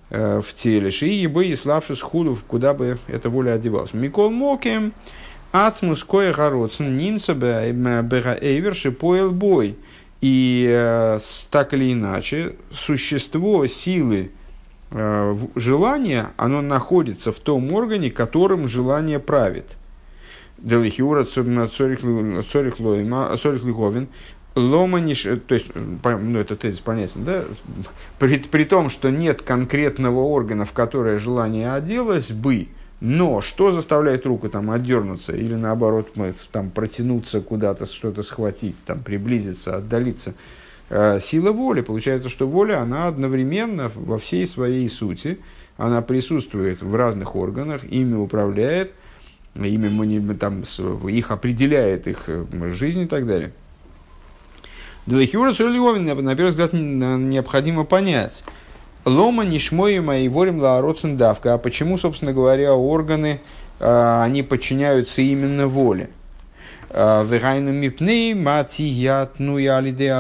э, 0.10 0.42
в 0.42 0.54
теле. 0.54 0.92
Ши 0.92 1.08
ебы 1.08 1.46
и 1.48 1.56
слабший 1.56 1.96
схудов, 1.96 2.44
куда 2.44 2.74
бы 2.74 2.98
эта 3.08 3.30
воля 3.30 3.54
одевалась. 3.54 3.94
Микол 3.94 4.30
Мокем, 4.30 4.94
ацмус 5.52 6.04
кое 6.04 6.34
городцен, 6.34 6.98
нинца 6.98 7.34
эйвер 7.34 8.76
шипоэл 8.76 9.32
бой. 9.32 9.78
И 10.24 10.70
э, 10.72 11.20
так 11.52 11.74
или 11.74 11.92
иначе, 11.92 12.56
существо 12.72 13.68
силы 13.68 14.32
э, 14.92 15.38
желания, 15.56 16.32
оно 16.38 16.62
находится 16.62 17.34
в 17.34 17.40
том 17.40 17.74
органе, 17.74 18.10
которым 18.10 18.70
желание 18.70 19.20
правит– 19.20 19.76
Делихиура 20.64 21.26
Цорих 21.26 22.04
Лиховин, 22.04 24.08
Ломаниш, 24.56 25.24
то 25.24 25.56
есть, 25.56 25.72
ну, 25.76 26.40
это 26.40 26.56
тезис 26.56 26.80
понятен, 26.80 27.26
да? 27.26 27.44
При, 28.20 28.38
при 28.38 28.64
том, 28.64 28.90
что 28.90 29.10
нет 29.10 29.42
конкретного 29.42 30.22
органа, 30.22 30.66
в 30.66 30.72
которое 30.72 31.20
желание 31.20 31.74
оделось 31.74 32.32
бы, 32.32 32.70
но 33.04 33.42
что 33.42 33.72
заставляет 33.72 34.26
руку 34.26 34.50
там 34.50 34.72
отдернуться 34.72 35.34
или 35.36 35.54
наоборот 35.54 36.14
там 36.52 36.72
протянуться 36.72 37.42
куда-то, 37.42 37.86
что-то 37.86 38.24
схватить, 38.24 38.78
там 38.86 39.04
приблизиться, 39.04 39.78
отдалиться? 39.78 40.34
Э, 40.90 41.20
сила 41.22 41.52
воли. 41.52 41.82
Получается, 41.82 42.30
что 42.30 42.48
воля, 42.48 42.82
она 42.82 43.08
одновременно 43.08 43.92
во 43.94 44.18
всей 44.18 44.48
своей 44.48 44.90
сути, 44.90 45.40
она 45.78 46.02
присутствует 46.02 46.82
в 46.82 46.96
разных 46.96 47.36
органах, 47.36 47.84
ими 47.84 48.16
управляет– 48.16 48.92
ими 49.56 50.34
там, 50.34 50.64
их 51.10 51.32
определяет 51.32 52.08
их 52.08 52.24
э, 52.28 52.46
жизнь 52.74 53.02
и 53.02 53.06
так 53.06 53.28
далее. 53.28 53.52
Делахиура 55.06 55.52
Сулиовин, 55.52 56.06
на 56.06 56.36
первый 56.36 56.52
взгляд, 56.52 56.72
необходимо 56.74 57.84
понять. 57.84 58.44
Лома 59.06 59.44
нишмой 59.44 60.00
мои 60.00 60.30
ворим 60.30 60.60
лаароцен 60.62 61.18
давка. 61.18 61.56
А 61.56 61.58
почему, 61.58 61.98
собственно 61.98 62.32
говоря, 62.32 62.74
органы, 62.74 63.42
а, 63.80 64.24
они 64.24 64.44
подчиняются 64.44 65.22
именно 65.22 65.68
воле? 65.68 66.10
А, 66.90 67.26
Вегайну 67.26 67.74
мипней 67.74 68.34
матият 68.34 69.40
ну 69.40 69.58
и 69.58 69.66
алиде. 69.66 70.14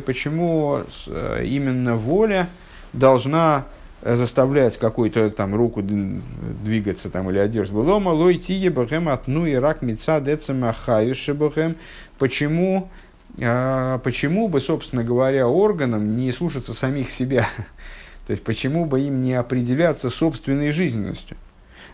Почему 0.00 0.80
э, 1.08 1.44
именно 1.44 1.96
воля 1.96 2.48
должна 2.94 3.66
заставлять 4.02 4.78
какую-то 4.78 5.28
там 5.30 5.54
руку 5.54 5.82
двигаться 5.82 7.10
там 7.10 7.28
или 7.28 7.38
одежду 7.38 7.82
лома 7.82 8.08
лой 8.08 8.36
тие 8.36 8.70
бахем 8.70 9.10
от 9.10 9.26
ну 9.26 9.44
и 9.44 9.54
рак 9.54 9.82
мица 9.82 10.22
децема 10.22 10.74
бахем 10.88 11.76
почему 12.18 12.88
а, 12.88 13.09
почему 13.40 14.48
бы 14.48 14.60
собственно 14.60 15.02
говоря 15.02 15.48
органам 15.48 16.16
не 16.16 16.30
слушаться 16.32 16.74
самих 16.74 17.10
себя? 17.10 17.48
То 18.26 18.32
есть 18.32 18.44
почему 18.44 18.84
бы 18.84 19.00
им 19.00 19.22
не 19.22 19.34
определяться 19.34 20.10
собственной 20.10 20.72
жизненностью? 20.72 21.36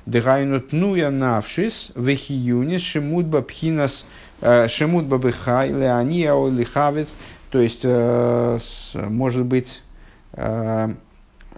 Дегайнут 0.07 0.73
нуя 0.73 1.11
навшис 1.11 1.93
вехиюнис 1.95 2.81
шемудба 2.81 3.43
пхинас 3.43 4.07
э, 4.41 4.69
шемудба 4.69 5.19
бехай 5.19 5.71
леания 5.71 6.33
лихавец 6.49 7.17
то 7.51 7.61
есть 7.61 7.81
э, 7.83 8.59
может 8.95 9.45
быть 9.45 9.83
э, 10.33 10.95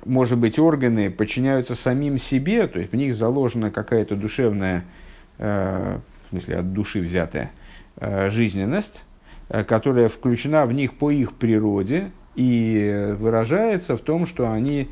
может 0.05 0.39
быть, 0.39 0.59
органы 0.59 1.11
подчиняются 1.11 1.75
самим 1.75 2.19
себе, 2.19 2.67
то 2.67 2.79
есть 2.79 2.93
в 2.93 2.97
них 2.97 3.15
заложена 3.15 3.71
какая-то 3.71 4.17
душевная, 4.17 4.85
в 5.39 6.01
смысле 6.31 6.57
от 6.57 6.73
души 6.73 7.01
взятая 7.01 7.51
жизненность, 8.01 9.05
которая 9.49 10.09
включена 10.09 10.67
в 10.67 10.73
них 10.73 10.95
по 10.95 11.11
их 11.11 11.33
природе 11.33 12.11
и 12.35 13.15
выражается 13.19 13.97
в 13.97 14.01
том, 14.01 14.27
что 14.27 14.51
они 14.51 14.89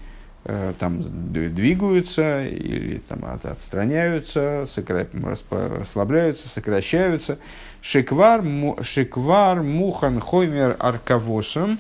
там 0.79 1.03
двигаются 1.33 2.47
или 2.47 2.99
там, 2.99 3.25
отстраняются, 3.43 4.65
сокра... 4.67 5.07
расслабляются, 5.51 6.49
сокращаются. 6.49 7.39
Шиквар, 7.83 8.43
му... 8.43 8.79
шиквар 8.81 9.63
мухан 9.63 10.21
хоймер 10.21 10.77
аркавосом 10.79 11.79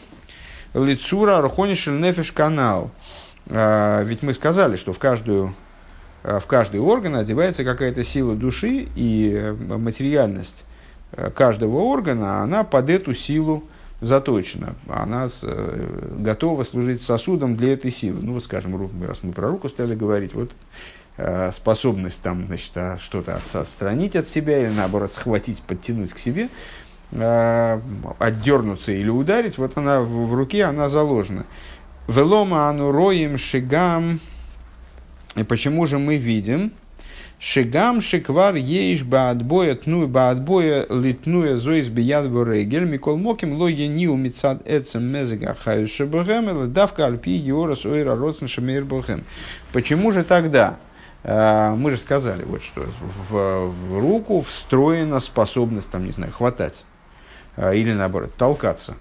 лицура 0.77 1.39
архонишель 1.39 1.99
нефиш 2.01 2.33
канал. 2.33 2.91
А, 3.49 4.03
ведь 4.03 4.23
мы 4.23 4.33
сказали, 4.33 4.77
что 4.77 4.93
в, 4.93 4.99
каждую, 4.99 5.55
а, 6.23 6.41
в 6.41 6.47
каждый 6.47 6.81
орган 6.81 7.17
одевается 7.17 7.65
какая-то 7.65 8.05
сила 8.05 8.35
души, 8.35 8.89
и 8.95 9.33
э, 9.35 9.53
материальность 9.53 10.65
э, 10.65 10.76
каждого 11.35 11.79
органа, 11.79 12.43
она 12.43 12.65
под 12.65 12.91
эту 12.91 13.15
силу 13.15 13.65
заточена. 14.01 14.75
Она 14.89 15.29
э, 15.43 16.09
готова 16.19 16.65
служить 16.65 17.03
сосудом 17.03 17.57
для 17.57 17.73
этой 17.73 17.91
силы. 17.91 18.21
Ну, 18.23 18.35
вот, 18.35 18.45
скажем, 18.45 18.91
раз 19.07 19.23
мы 19.23 19.33
про 19.33 19.49
руку 19.49 19.69
стали 19.69 19.95
говорить, 19.95 20.35
вот 20.35 20.53
способность 21.53 22.21
там, 22.21 22.45
значит, 22.47 22.73
а, 22.75 22.99
что-то 22.99 23.41
отстранить 23.55 24.15
от 24.17 24.29
себя 24.29 24.61
или, 24.61 24.69
наоборот, 24.69 25.11
схватить, 25.15 25.63
подтянуть 25.63 26.13
к 26.13 26.19
себе, 26.19 26.51
отдернуться 28.19 28.93
или 28.93 29.09
ударить, 29.09 29.57
вот 29.57 29.79
она 29.79 30.03
в 30.03 30.35
руке, 30.35 30.65
она 30.65 30.91
заложена. 30.91 31.47
Велома 32.09 32.69
ануроим 32.69 33.37
шигам. 33.37 34.21
И 35.35 35.43
почему 35.43 35.87
же 35.87 35.99
мы 35.99 36.17
видим? 36.17 36.73
Шигам 37.39 38.01
шиквар 38.01 38.55
ейш 38.55 39.05
баатбоя 39.05 39.75
тну 39.75 40.07
баатбоя 40.07 40.87
литнуя 40.89 41.57
зоис 41.57 41.89
бияд 41.89 42.25
регель 42.27 42.85
микол 42.85 43.19
моким 43.19 43.53
логи 43.53 43.83
ниу 43.83 44.17
мицад 44.17 44.63
эцем 44.65 45.05
мезега 45.05 45.55
хаю 45.55 45.87
шебахем 45.87 46.49
или 46.49 46.67
давка 46.67 47.05
альпи 47.05 47.31
йорас 47.31 47.85
ойра 47.85 48.17
родсен 48.17 48.49
шемейр 48.49 48.87
бахем. 48.87 49.25
Почему 49.73 50.13
же 50.13 50.25
тогда? 50.25 50.79
А, 51.25 51.75
мы 51.75 51.91
же 51.91 51.99
сказали, 51.99 52.45
вот 52.45 52.63
что 52.63 52.87
в, 53.29 53.67
в 53.69 54.01
руку 54.01 54.41
встроена 54.41 55.21
способность, 55.21 55.91
там, 55.91 56.07
не 56.07 56.13
знаю, 56.13 56.33
хватать 56.33 56.85
а, 57.57 57.75
или 57.75 57.93
наоборот, 57.93 58.33
толкаться, 58.39 58.95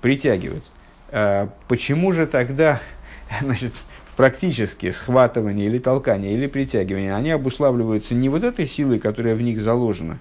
притягивать. 0.00 0.70
А, 1.10 1.48
почему 1.66 2.12
же 2.12 2.26
тогда 2.26 2.80
значит, 3.40 3.72
практически 4.18 4.90
схватывание 4.90 5.66
или 5.66 5.78
толкание 5.78 6.34
или 6.34 6.48
притягивание, 6.48 7.14
они 7.14 7.30
обуславливаются 7.30 8.16
не 8.16 8.28
вот 8.28 8.42
этой 8.42 8.66
силой, 8.66 8.98
которая 8.98 9.36
в 9.36 9.42
них 9.42 9.60
заложена, 9.60 10.18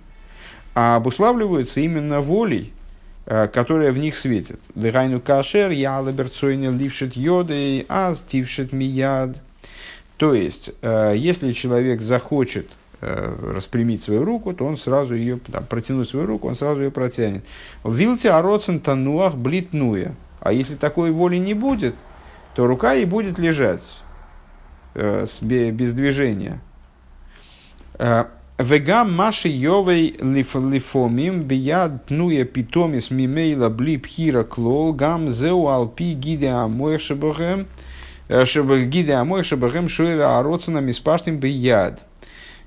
а 0.75 0.97
обуславливаются 0.97 1.79
именно 1.79 2.21
волей, 2.21 2.73
а, 3.25 3.47
которая 3.47 3.91
в 3.91 3.97
них 3.97 4.15
светит. 4.15 4.59
Дыхайну 4.75 5.19
кашер, 5.19 5.71
я 5.71 5.99
лаберцойнер 5.99 6.73
лившит 6.73 7.15
йодой, 7.15 7.87
аз 7.89 8.19
тившит 8.19 8.71
мияд. 8.71 9.41
То 10.17 10.35
есть, 10.35 10.73
а, 10.83 11.13
если 11.13 11.51
человек 11.53 12.01
захочет 12.01 12.69
распрямить 13.01 14.03
свою 14.03 14.23
руку, 14.23 14.53
то 14.53 14.65
он 14.65 14.77
сразу 14.77 15.15
ее, 15.15 15.39
там, 15.51 15.65
протянуть 15.65 16.09
свою 16.09 16.27
руку, 16.27 16.47
он 16.47 16.55
сразу 16.55 16.81
ее 16.81 16.91
протянет. 16.91 17.43
Вилте 17.83 18.29
ароцен 18.29 18.79
тануах 18.79 19.35
блитнуя. 19.35 20.13
А 20.39 20.53
если 20.53 20.75
такой 20.75 21.09
воли 21.09 21.37
не 21.37 21.55
будет, 21.55 21.95
то 22.57 22.65
рука 22.65 22.95
и 22.95 23.05
будет 23.05 23.37
лежать 23.37 23.83
э, 24.95 25.27
без 25.41 25.93
движения. 25.93 26.59
Э, 27.99 28.25
Вегам 28.57 29.13
маши 29.13 29.47
йовей 29.47 30.17
лифомим 30.19 31.43
бияд 31.43 32.07
тнуя 32.07 32.45
питомис 32.45 33.11
мимейла 33.11 33.69
бли 33.69 33.97
пхира 33.97 34.43
клол 34.43 34.91
гам 34.91 35.29
зеу 35.29 35.67
алпи 35.67 36.13
гиде 36.13 36.49
амоих 36.49 36.99
шабахем 36.99 37.67
э, 38.27 38.43
гиде 38.85 39.13
амоих 39.13 39.45
шабахем 39.45 39.87
шуэра 39.87 40.39
ароцена 40.39 40.79
миспаштим 40.79 41.37
бияд. 41.37 42.03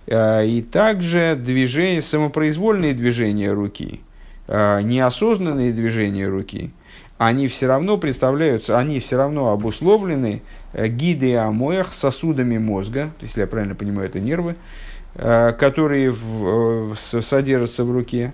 Э, 0.07 0.47
и 0.47 0.63
также 0.63 1.35
движение, 1.35 2.01
самопроизвольные 2.01 2.95
движения 2.95 3.51
руки, 3.51 4.03
неосознанные 4.47 5.73
движения 5.73 6.29
руки– 6.29 6.71
они 7.21 7.49
все 7.49 7.67
равно 7.67 7.99
представляются, 7.99 8.79
они 8.79 8.99
все 8.99 9.19
равно 9.19 9.51
обусловлены 9.51 10.41
э, 10.73 10.89
гиды 10.89 11.37
амоях 11.37 11.93
сосудами 11.93 12.57
мозга, 12.57 13.11
если 13.21 13.43
я 13.43 13.47
правильно 13.47 13.75
понимаю, 13.75 14.09
это 14.09 14.21
нервы, 14.21 14.57
э, 15.17 15.53
которые 15.53 16.13
в, 16.13 16.95
э, 16.95 17.21
содержатся 17.21 17.85
в 17.85 17.93
руке, 17.93 18.33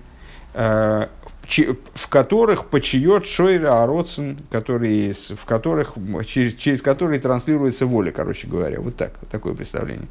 в 0.53 2.09
которых 2.09 2.65
почиет 2.65 3.25
Шойра 3.25 3.83
Ароцин, 3.83 4.39
которые, 4.49 5.13
в 5.13 5.45
которых, 5.45 5.93
через, 6.25 6.55
через 6.55 6.81
которые 6.81 7.19
транслируется 7.19 7.85
воля, 7.85 8.11
короче 8.11 8.47
говоря. 8.47 8.79
Вот 8.79 8.95
так, 8.95 9.11
вот 9.19 9.29
такое 9.29 9.53
представление. 9.53 10.07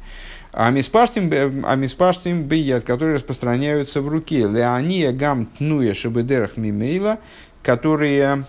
А 0.53 0.69
миспаштим, 0.69 1.29
а 1.65 1.75
миспаштим 1.75 2.43
бият, 2.43 2.85
которые 2.85 3.15
распространяются 3.15 4.01
в 4.01 4.07
руке. 4.07 4.47
Леония 4.47 5.11
гам 5.11 5.47
тнуя 5.47 5.93
шабедерах 5.93 6.55
мимейла, 6.55 7.17
которые 7.61 8.45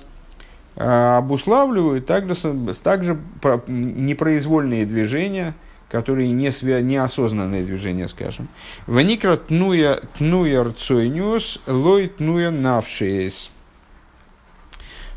обуславливают 0.79 2.07
также, 2.07 2.35
также 2.83 3.19
непроизвольные 3.67 4.87
движения, 4.87 5.55
которые 5.91 6.31
не 6.31 6.53
свя... 6.53 6.81
неосознанные 6.81 7.65
движения, 7.65 8.09
скажем. 8.09 8.49
Ваникра 8.87 9.37
тнуя 9.37 10.01
тнуя 10.17 10.65
рцойнюс, 10.65 11.61
лой 11.67 12.09
тнуя 12.09 12.51
навшиес. 12.51 13.51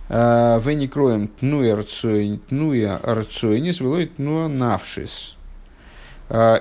Веникроем 0.09 1.27
тнуя 1.27 1.75
рцойнис, 1.75 3.81
лой 3.81 4.07
тнуя 4.07 4.47
навшиес. 4.47 5.37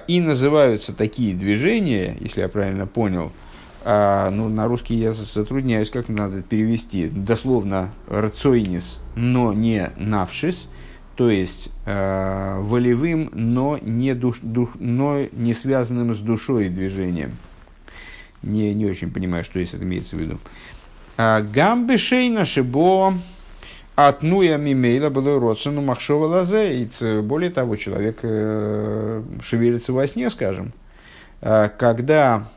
И 0.08 0.20
называются 0.20 0.94
такие 0.94 1.34
движения, 1.34 2.16
если 2.20 2.42
я 2.42 2.48
правильно 2.48 2.86
понял, 2.86 3.32
а, 3.82 4.30
ну, 4.30 4.48
на 4.48 4.66
русский 4.66 4.94
я 4.94 5.12
затрудняюсь, 5.12 5.90
как 5.90 6.08
надо 6.08 6.42
перевести. 6.42 7.08
Дословно 7.08 7.92
рацойнис, 8.08 9.00
но 9.16 9.52
не 9.52 9.90
навшис, 9.96 10.68
то 11.16 11.30
есть 11.30 11.70
э, 11.86 12.58
волевым, 12.60 13.30
но 13.32 13.78
не, 13.80 14.14
душ, 14.14 14.38
дух, 14.42 14.70
но 14.78 15.26
не 15.32 15.54
связанным 15.54 16.14
с 16.14 16.18
душой 16.18 16.68
движением. 16.68 17.36
Не, 18.42 18.72
не 18.74 18.86
очень 18.86 19.10
понимаю, 19.10 19.44
что 19.44 19.62
здесь 19.62 19.74
имеется 19.74 20.16
в 20.16 20.20
виду. 20.20 20.38
А, 21.16 21.42
Гамбы 21.42 21.98
шейна 21.98 22.44
шибо 22.44 23.14
отнуя 23.96 24.56
мимейла 24.56 25.10
было 25.10 25.38
родственну 25.38 25.82
махшова 25.82 26.26
лазе. 26.26 26.88
Более 27.22 27.50
того, 27.50 27.76
человек 27.76 28.20
э, 28.22 29.22
шевелится 29.42 29.92
во 29.92 30.06
сне, 30.06 30.30
скажем. 30.30 30.72
А, 31.42 31.68
когда 31.68 32.48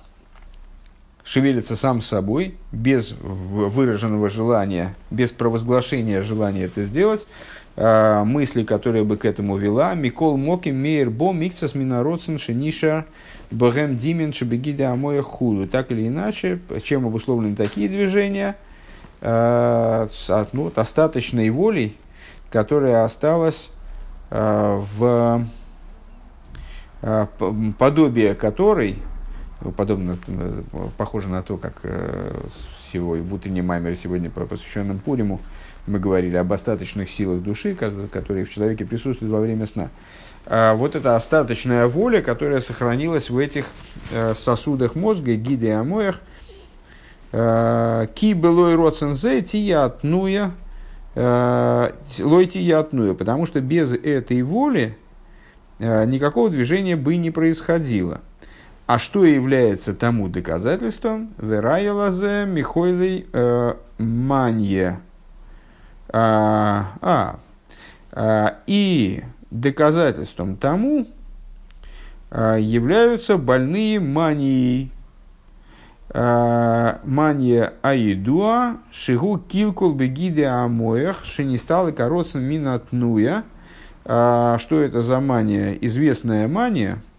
шевелится 1.24 1.76
сам 1.76 2.01
собой, 2.01 2.55
без 2.71 3.13
выраженного 3.21 4.30
желания, 4.30 4.95
без 5.09 5.32
провозглашения 5.32 6.21
желания 6.21 6.65
это 6.65 6.84
сделать, 6.84 7.28
э, 7.76 8.24
мысли, 8.24 8.63
которые 8.63 9.03
бы 9.05 9.17
к 9.17 9.26
этому 9.26 9.57
вела, 9.57 9.93
Микол 9.93 10.38
Моки 10.38 10.69
Мейер 10.69 11.09
Бо 11.09 11.32
Микцас 11.32 11.76
Минародсен 11.76 12.39
Шениша 12.39 13.05
Богем 13.51 13.95
Димен 13.95 14.34
Шебегида 14.34 14.91
Амоя 14.91 15.21
Худу. 15.21 15.67
Так 15.67 15.91
или 15.91 16.07
иначе, 16.07 16.59
чем 16.84 17.05
обусловлены 17.05 17.55
такие 17.55 17.88
движения, 17.88 18.55
ну, 19.21 20.71
остаточной 20.76 21.49
волей, 21.49 21.95
которая 22.49 23.05
осталась 23.05 23.71
э, 24.30 24.82
в 24.97 25.45
подобие 27.78 28.34
которой 28.34 28.97
подобно, 29.72 30.18
э, 30.28 30.61
похоже 30.97 31.30
на 31.30 31.41
то, 31.41 31.57
как 31.57 31.82
сегодня, 32.91 33.24
в 33.24 33.34
утреннем 33.34 33.66
маймере 33.68 33.95
сегодня, 33.95 34.30
посвященном 34.30 34.99
Пуриму, 34.99 35.39
мы 35.88 35.99
говорили 35.99 36.38
об 36.38 36.51
остаточных 36.53 37.09
силах 37.09 37.41
души, 37.41 37.76
которые 37.76 38.45
в 38.45 38.49
человеке 38.49 38.86
присутствуют 38.86 39.32
во 39.32 39.39
время 39.39 39.66
сна. 39.66 39.89
А 40.45 40.76
вот 40.76 40.95
эта 40.95 41.16
остаточная 41.16 41.88
воля, 41.88 42.22
которая 42.22 42.59
сохранилась 42.59 43.30
в 43.30 43.38
этих 43.38 43.68
э, 44.11 44.34
сосудах 44.34 44.95
мозга, 44.95 45.36
гиде 45.36 45.74
амоях, 45.74 46.20
э, 47.32 48.07
ки 48.14 48.34
былой 48.34 48.76
роцензе 48.76 49.41
тия 49.41 49.86
атнуя, 49.86 50.51
лой 51.16 52.47
тия 52.47 52.80
атнуя, 52.80 53.14
потому 53.14 53.45
что 53.45 53.61
без 53.61 53.93
этой 53.93 54.41
воли 54.41 54.97
никакого 55.78 56.49
движения 56.49 56.95
бы 56.95 57.18
не 57.18 57.30
происходило– 57.30 58.22
а 58.86 58.99
что 58.99 59.23
является 59.23 59.93
тому 59.93 60.27
доказательством? 60.27 61.34
Верая 61.38 61.93
лазе 61.93 62.45
михойлей 62.45 63.27
э, 63.31 63.75
манье. 63.97 64.99
А, 66.09 66.91
а, 67.01 67.39
а, 68.11 68.57
и 68.67 69.23
доказательством 69.51 70.57
тому 70.57 71.07
а, 72.29 72.57
являются 72.57 73.38
больные 73.38 73.99
манией. 73.99 74.91
Мания 76.13 77.73
аидуа 77.81 78.77
шигу 78.91 79.39
килкул 79.39 79.95
бегиде 79.95 80.45
амоях 80.45 81.25
шинисталы 81.25 81.91
короцн 81.91 82.38
минатнуя. 82.38 83.43
А, 84.05 84.59
что 84.59 84.79
это 84.79 85.01
за 85.01 85.19
мания? 85.19 85.71
Известная 85.71 86.47
мания– 86.47 87.01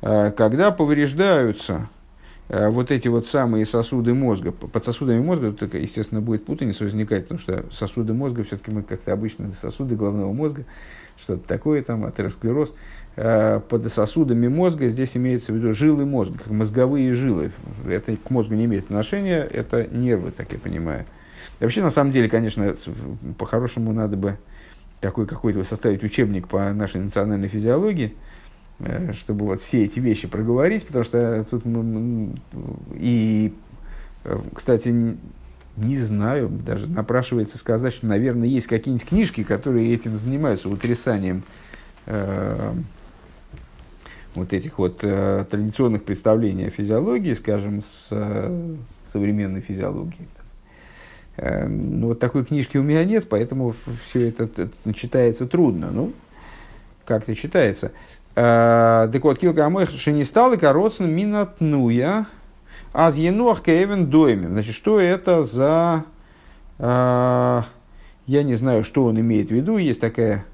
когда 0.00 0.70
повреждаются 0.70 1.88
э, 2.48 2.68
вот 2.68 2.90
эти 2.90 3.08
вот 3.08 3.26
самые 3.26 3.66
сосуды 3.66 4.14
мозга, 4.14 4.50
под 4.52 4.84
сосудами 4.84 5.20
мозга, 5.20 5.52
тут, 5.52 5.74
естественно, 5.74 6.22
будет 6.22 6.46
путаница 6.46 6.84
возникать, 6.84 7.28
потому 7.28 7.40
что 7.40 7.66
сосуды 7.70 8.14
мозга, 8.14 8.42
все-таки 8.44 8.70
мы 8.70 8.82
как-то 8.82 9.12
обычно 9.12 9.52
сосуды 9.60 9.96
головного 9.96 10.32
мозга, 10.32 10.64
что-то 11.18 11.46
такое 11.46 11.82
там, 11.82 12.06
атеросклероз, 12.06 12.72
э, 13.16 13.60
под 13.68 13.92
сосудами 13.92 14.48
мозга 14.48 14.88
здесь 14.88 15.18
имеется 15.18 15.52
в 15.52 15.56
виду 15.56 15.74
жилы 15.74 16.06
мозга, 16.06 16.38
как 16.38 16.48
мозговые 16.50 17.12
жилы. 17.12 17.52
Это 17.86 18.16
к 18.16 18.30
мозгу 18.30 18.54
не 18.54 18.64
имеет 18.64 18.84
отношения, 18.84 19.42
это 19.42 19.86
нервы, 19.86 20.30
так 20.30 20.50
я 20.52 20.58
понимаю. 20.58 21.04
И 21.60 21.64
вообще, 21.64 21.82
на 21.82 21.90
самом 21.90 22.10
деле, 22.10 22.30
конечно, 22.30 22.74
по-хорошему 23.36 23.92
надо 23.92 24.16
бы 24.16 24.38
какой, 25.02 25.26
какой-то 25.26 25.62
составить 25.64 26.02
учебник 26.02 26.48
по 26.48 26.72
нашей 26.72 27.02
национальной 27.02 27.48
физиологии– 27.48 28.14
Э, 28.24 28.29
чтобы 29.12 29.46
вот 29.46 29.62
все 29.62 29.84
эти 29.84 30.00
вещи 30.00 30.28
проговорить, 30.28 30.86
потому 30.86 31.04
что 31.04 31.46
тут 31.50 31.64
и, 32.94 33.52
э, 34.24 34.38
кстати, 34.54 35.16
не 35.76 35.96
знаю, 35.98 36.48
даже 36.48 36.86
напрашивается 36.88 37.58
сказать, 37.58 37.92
что, 37.92 38.06
наверное, 38.06 38.48
есть 38.48 38.66
какие-нибудь 38.66 39.06
книжки, 39.06 39.42
которые 39.44 39.92
этим 39.92 40.16
занимаются, 40.16 40.68
утрясанием 40.68 41.42
э, 42.06 42.74
вот 44.34 44.52
этих 44.52 44.78
вот 44.78 45.00
э, 45.02 45.44
традиционных 45.50 46.04
представлений 46.04 46.66
о 46.66 46.70
физиологии, 46.70 47.34
скажем, 47.34 47.82
с 47.82 48.08
э, 48.10 48.76
современной 49.06 49.60
физиологией. 49.60 50.28
Э, 51.36 51.66
ну, 51.66 52.08
вот 52.08 52.18
такой 52.18 52.44
книжки 52.44 52.76
у 52.76 52.82
меня 52.82 53.04
нет, 53.04 53.28
поэтому 53.28 53.74
все 54.04 54.28
это 54.28 54.70
читается 54.94 55.46
трудно. 55.46 55.90
Ну, 55.90 56.12
как-то 57.04 57.34
читается. 57.34 57.92
Э, 58.42 59.08
так 59.12 59.22
вот, 59.22 59.38
килка 59.38 59.66
амоих 59.66 60.06
не 60.06 60.24
стал 60.24 60.54
и 60.54 60.56
короцн 60.56 61.04
минатнуя, 61.04 62.24
аз 62.94 63.18
енуах 63.18 63.60
кевен 63.60 64.08
доймем. 64.08 64.52
Значит, 64.52 64.74
что 64.74 64.98
это 64.98 65.44
за... 65.44 66.04
Э, 66.78 67.60
я 68.26 68.42
не 68.42 68.54
знаю, 68.54 68.82
что 68.82 69.04
он 69.04 69.20
имеет 69.20 69.48
в 69.48 69.50
виду. 69.50 69.76
Есть 69.76 70.00
такая, 70.00 70.46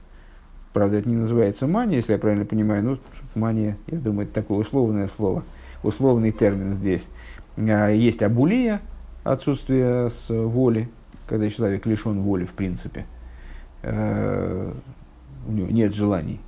правда, 0.72 0.96
это 0.96 1.08
не 1.08 1.14
называется 1.14 1.68
мания, 1.68 1.98
если 1.98 2.12
я 2.12 2.18
правильно 2.18 2.44
понимаю. 2.44 2.82
Ну, 2.82 2.98
мания, 3.36 3.76
я 3.86 3.98
думаю, 3.98 4.26
это 4.26 4.34
такое 4.34 4.58
условное 4.58 5.06
слово, 5.06 5.44
условный 5.84 6.32
термин 6.32 6.72
здесь. 6.72 7.08
Э, 7.56 7.94
есть 7.94 8.20
абулия, 8.20 8.80
отсутствие 9.22 10.10
с 10.10 10.26
воли, 10.28 10.88
когда 11.28 11.48
человек 11.48 11.86
лишен 11.86 12.20
воли 12.22 12.46
в 12.46 12.52
принципе. 12.52 13.06
У 13.84 15.52
него 15.52 15.68
нет 15.70 15.94
желаний 15.94 16.40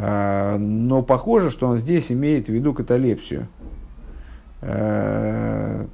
но 0.00 1.02
похоже, 1.02 1.50
что 1.50 1.66
он 1.66 1.78
здесь 1.78 2.12
имеет 2.12 2.46
в 2.46 2.52
виду 2.52 2.72
каталепсию. 2.72 3.48
А, 4.60 5.86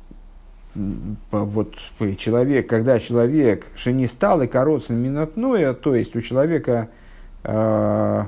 вот 1.30 1.74
человек, 2.18 2.68
когда 2.68 2.98
человек 2.98 3.68
шенистал 3.76 4.42
и 4.42 4.46
короцин 4.46 4.96
минотное, 4.96 5.72
то 5.72 5.94
есть 5.94 6.16
у 6.16 6.20
человека 6.20 6.88
э, 7.44 8.24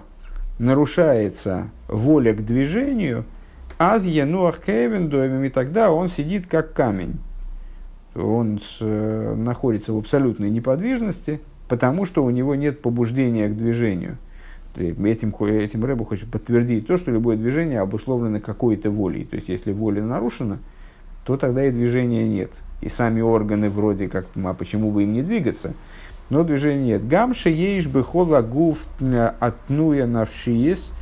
нарушается 0.59 1.69
воля 1.89 2.33
к 2.33 2.45
движению, 2.45 3.25
аз 3.79 4.05
енуах 4.05 4.61
кевен 4.65 5.45
и 5.45 5.49
тогда 5.49 5.91
он 5.91 6.09
сидит 6.09 6.47
как 6.47 6.73
камень. 6.73 7.19
Он 8.15 8.61
э, 8.81 9.35
находится 9.37 9.93
в 9.93 9.99
абсолютной 9.99 10.51
неподвижности, 10.51 11.41
потому 11.69 12.05
что 12.05 12.25
у 12.25 12.31
него 12.31 12.55
нет 12.55 12.81
побуждения 12.81 13.49
к 13.49 13.57
движению. 13.57 14.19
Этим, 14.77 15.35
этим 15.45 15.85
Рэбу 15.85 16.05
хочет 16.05 16.31
подтвердить 16.31 16.87
то, 16.87 16.97
что 16.97 17.11
любое 17.11 17.37
движение 17.37 17.81
обусловлено 17.81 18.41
какой-то 18.41 18.91
волей. 18.91 19.25
То 19.25 19.37
есть, 19.37 19.49
если 19.49 19.73
воля 19.73 20.03
нарушена, 20.03 20.59
то 21.25 21.37
тогда 21.37 21.65
и 21.65 21.71
движения 21.71 22.29
нет. 22.29 22.53
И 22.83 22.89
сами 22.89 23.21
органы 23.21 23.71
вроде 23.71 24.09
как, 24.09 24.27
а 24.37 24.55
почему 24.55 24.91
бы 24.91 25.05
им 25.05 25.13
не 25.13 25.23
двигаться? 25.23 25.73
Но 26.29 26.45
движения 26.45 26.95
нет. 26.95 27.09
Гамша 27.09 27.49
ейш 27.49 27.87
бы 27.87 28.03
хола 28.05 28.43
гуф 28.43 28.87
отнуя 29.41 30.07
навшиес 30.07 30.93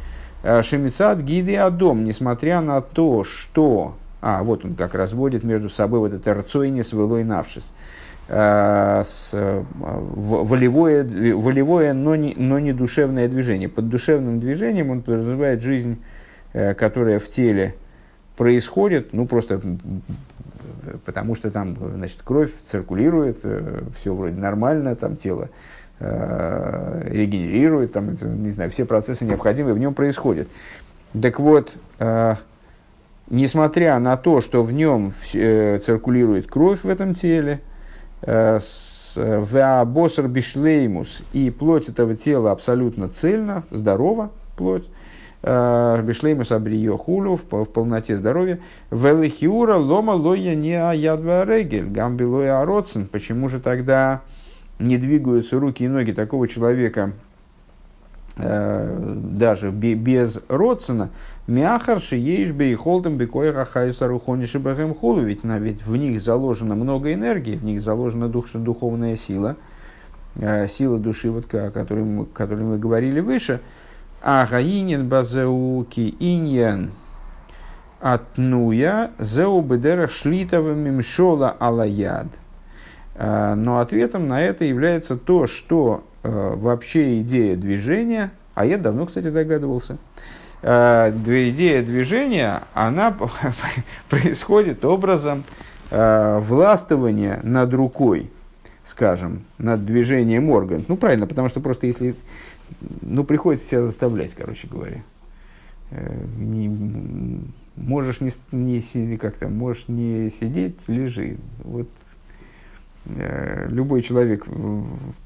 э, 0.43 0.63
шемицат 0.63 1.21
гиды 1.23 1.57
адом. 1.57 2.05
Несмотря 2.05 2.61
на 2.61 2.81
то, 2.81 3.25
что... 3.25 3.97
А, 4.21 4.43
вот 4.43 4.65
он 4.65 4.75
как 4.75 4.95
разводит 4.95 5.45
между 5.45 5.69
собой 5.69 6.01
вот 6.01 6.13
это 6.13 6.33
рцойнис 6.33 6.93
велой 6.93 7.25
навшис. 7.25 7.75
Э, 7.75 8.04
с, 8.27 9.31
э, 9.35 9.63
волевое, 9.75 11.05
волевое 11.35 11.93
но, 11.93 12.17
не, 12.17 12.35
но 12.37 12.59
не 12.59 12.73
душевное 12.73 13.29
движение. 13.29 13.69
Под 13.69 13.91
душевным 13.91 14.41
движением 14.41 14.91
он 14.91 15.03
подразумевает 15.03 15.61
жизнь, 15.61 16.03
э, 16.55 16.73
которая 16.75 17.19
в 17.19 17.29
теле 17.29 17.75
происходит, 18.37 19.13
ну 19.13 19.27
просто 19.27 19.61
потому 21.05 21.35
что 21.35 21.51
там 21.51 21.77
значит, 21.97 22.21
кровь 22.25 22.51
циркулирует, 22.67 23.41
все 23.99 24.15
вроде 24.15 24.35
нормально, 24.35 24.97
там 24.97 25.17
тело 25.17 25.51
регенерирует, 26.01 27.93
там, 27.93 28.11
не 28.11 28.51
знаю, 28.51 28.71
все 28.71 28.85
процессы 28.85 29.25
необходимые 29.25 29.75
в 29.75 29.79
нем 29.79 29.95
происходят. 29.95 30.49
Так 31.21 31.39
вот, 31.39 31.77
несмотря 33.31 33.99
на 34.01 34.17
то, 34.17 34.41
что 34.41 34.63
в 34.63 34.73
нем 34.73 35.13
циркулирует 35.31 36.49
кровь 36.49 36.83
в 36.83 36.89
этом 36.89 37.15
теле, 37.15 37.61
Веабосар 38.27 40.29
бишлеймус, 40.29 41.23
и 41.33 41.51
плоть 41.51 41.89
этого 41.89 42.17
тела 42.17 42.53
абсолютно 42.53 43.09
цельна, 43.09 43.65
здорова 43.71 44.31
плоть, 44.57 44.89
э, 45.43 46.03
бишлеймус 46.03 46.53
абриё 46.53 46.97
хулю, 46.97 47.37
в 47.37 47.65
полноте 47.67 48.17
здоровья, 48.17 48.61
велихиура 48.91 49.77
лома 49.77 50.13
лоя 50.13 50.55
не 50.55 50.75
аядва 50.75 51.45
регель, 51.45 51.89
гамбилоя 51.89 52.61
ароцин, 52.61 53.07
почему 53.07 53.49
же 53.49 53.61
тогда 53.61 54.23
не 54.79 54.97
двигаются 54.97 55.61
руки 55.61 55.85
и 55.85 55.89
ноги 55.89 56.13
такого 56.13 56.49
человека, 56.49 57.13
э, 58.37 59.15
даже 59.17 59.71
без 59.71 60.41
родствена, 60.49 61.11
Мяхар 61.47 62.01
шиеш 62.01 62.53
бейхолдем 62.53 63.19
бекоеха 63.19 63.67
хайсару 63.67 64.19
хониши 64.19 64.59
бэхэм 64.59 64.95
хулу. 64.95 65.21
Ведь, 65.21 65.45
на, 65.45 65.59
ведь 65.59 65.85
в 65.85 65.95
них 65.97 66.23
заложено 66.23 66.75
много 66.75 67.13
энергии, 67.13 67.57
в 67.57 67.65
них 67.65 67.83
заложена 67.83 68.29
дух, 68.29 68.47
духовная 68.55 69.17
сила, 69.17 69.57
э, 70.37 70.67
сила 70.69 70.99
души, 70.99 71.31
вот, 71.31 71.53
о 71.55 71.71
которой 71.71 72.05
мы, 72.05 72.25
которой 72.25 72.65
мы 72.65 72.79
говорили 72.79 73.21
выше. 73.21 73.61
А 74.23 74.47
гаинен 74.47 75.07
базеуки 75.07 76.15
иньян 76.19 76.93
атнуя 78.01 79.11
зеу 79.19 79.61
бедера 79.63 80.09
шлитова 80.09 80.73
мимшола 80.73 81.57
алаяд. 81.59 82.29
Э, 83.17 83.55
но 83.55 83.81
ответом 83.81 84.27
на 84.27 84.41
это 84.41 84.65
является 84.65 85.19
то, 85.19 85.47
что 85.47 86.05
э, 86.23 86.55
вообще 86.57 87.21
идея 87.21 87.55
движения, 87.57 88.31
а 88.55 88.65
я 88.65 88.79
давно, 88.79 89.05
кстати, 89.05 89.29
догадывался, 89.29 89.99
идея 90.65 91.83
движения, 91.83 92.63
она 92.73 93.15
происходит 94.09 94.85
образом 94.85 95.45
э, 95.91 96.39
властвования 96.41 97.41
над 97.43 97.75
рукой, 97.75 98.31
скажем, 98.83 99.45
над 99.59 99.85
движением 99.85 100.49
орган. 100.51 100.85
Ну, 100.89 100.97
правильно, 100.97 101.27
потому 101.27 101.49
что 101.49 101.61
просто 101.61 101.87
если, 101.87 102.15
ну, 103.03 103.25
приходится 103.25 103.69
себя 103.69 103.83
заставлять, 103.83 104.35
короче 104.35 104.67
говоря. 104.67 105.03
Э, 105.91 106.25
не, 106.39 107.41
можешь 107.77 108.21
не, 108.21 108.33
не 108.53 109.17
как 109.19 109.37
то 109.37 109.49
можешь 109.49 109.85
не 109.89 110.31
сидеть, 110.31 110.89
лежи. 110.89 111.37
Вот 111.59 111.89
э, 113.05 113.67
любой 113.69 114.01
человек 114.01 114.47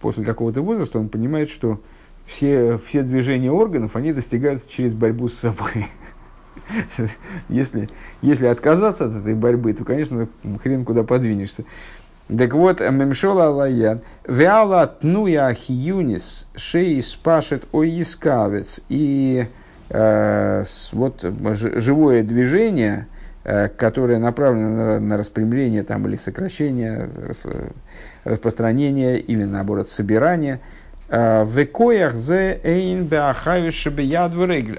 после 0.00 0.24
какого-то 0.24 0.62
возраста, 0.62 0.98
он 0.98 1.08
понимает, 1.08 1.48
что 1.48 1.80
все, 2.28 2.78
все 2.86 3.02
движения 3.02 3.50
органов, 3.50 3.96
они 3.96 4.12
достигаются 4.12 4.68
через 4.68 4.92
борьбу 4.92 5.28
с 5.28 5.34
собой. 5.34 5.86
если, 7.48 7.88
если 8.20 8.46
отказаться 8.46 9.06
от 9.06 9.16
этой 9.16 9.34
борьбы, 9.34 9.72
то, 9.72 9.84
конечно, 9.84 10.28
хрен 10.62 10.84
куда 10.84 11.04
подвинешься. 11.04 11.64
Так 12.28 12.52
вот, 12.52 12.80
мемшола 12.80 13.46
алаян, 13.46 14.02
веала 14.26 14.86
тнуя 14.86 15.46
ахиюнис, 15.46 16.46
шеи 16.54 17.00
спашет 17.00 17.66
оискавец. 17.72 18.80
И 18.90 19.46
э, 19.88 20.64
вот 20.92 21.24
живое 21.54 22.22
движение, 22.22 23.06
э, 23.44 23.68
которое 23.68 24.18
направлено 24.18 24.68
на, 24.68 25.00
на 25.00 25.16
распрямление 25.16 25.82
там, 25.82 26.06
или 26.06 26.16
сокращение, 26.16 27.08
рас, 27.16 27.46
распространение 28.24 29.18
или 29.18 29.44
наоборот 29.44 29.88
собирание– 29.88 30.60
Э, 31.08 31.44
Векоях 31.46 32.14
зе 32.14 32.60
эйн 32.62 33.04
беахавиши. 33.04 33.90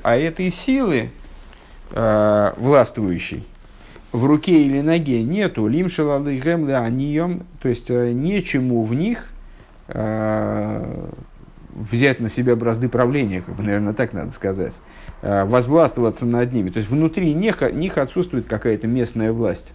А 0.03 0.15
этой 0.15 0.51
силы 0.51 1.09
э, 1.91 2.53
властвующей 2.57 3.47
в 4.11 4.25
руке 4.25 4.61
или 4.63 4.81
ноге 4.81 5.23
нету 5.23 5.67
лимшелалы 5.67 6.37
гемле 6.37 6.75
анием, 6.75 7.45
то 7.61 7.69
есть 7.69 7.89
э, 7.89 8.11
нечему 8.11 8.83
в 8.83 8.93
них 8.93 9.29
взять 11.73 12.19
на 12.19 12.29
себя 12.29 12.55
бразды 12.55 12.89
правления, 12.89 13.41
как 13.41 13.55
бы, 13.55 13.63
наверное, 13.63 13.93
так 13.93 14.13
надо 14.13 14.31
сказать, 14.33 14.73
возгластвоваться 15.23 16.27
над 16.27 16.53
ними. 16.53 16.69
То 16.69 16.77
есть 16.77 16.91
внутри 16.91 17.33
них, 17.33 17.63
них 17.73 17.97
отсутствует 17.97 18.45
какая-то 18.45 18.85
местная 18.85 19.31
власть, 19.31 19.73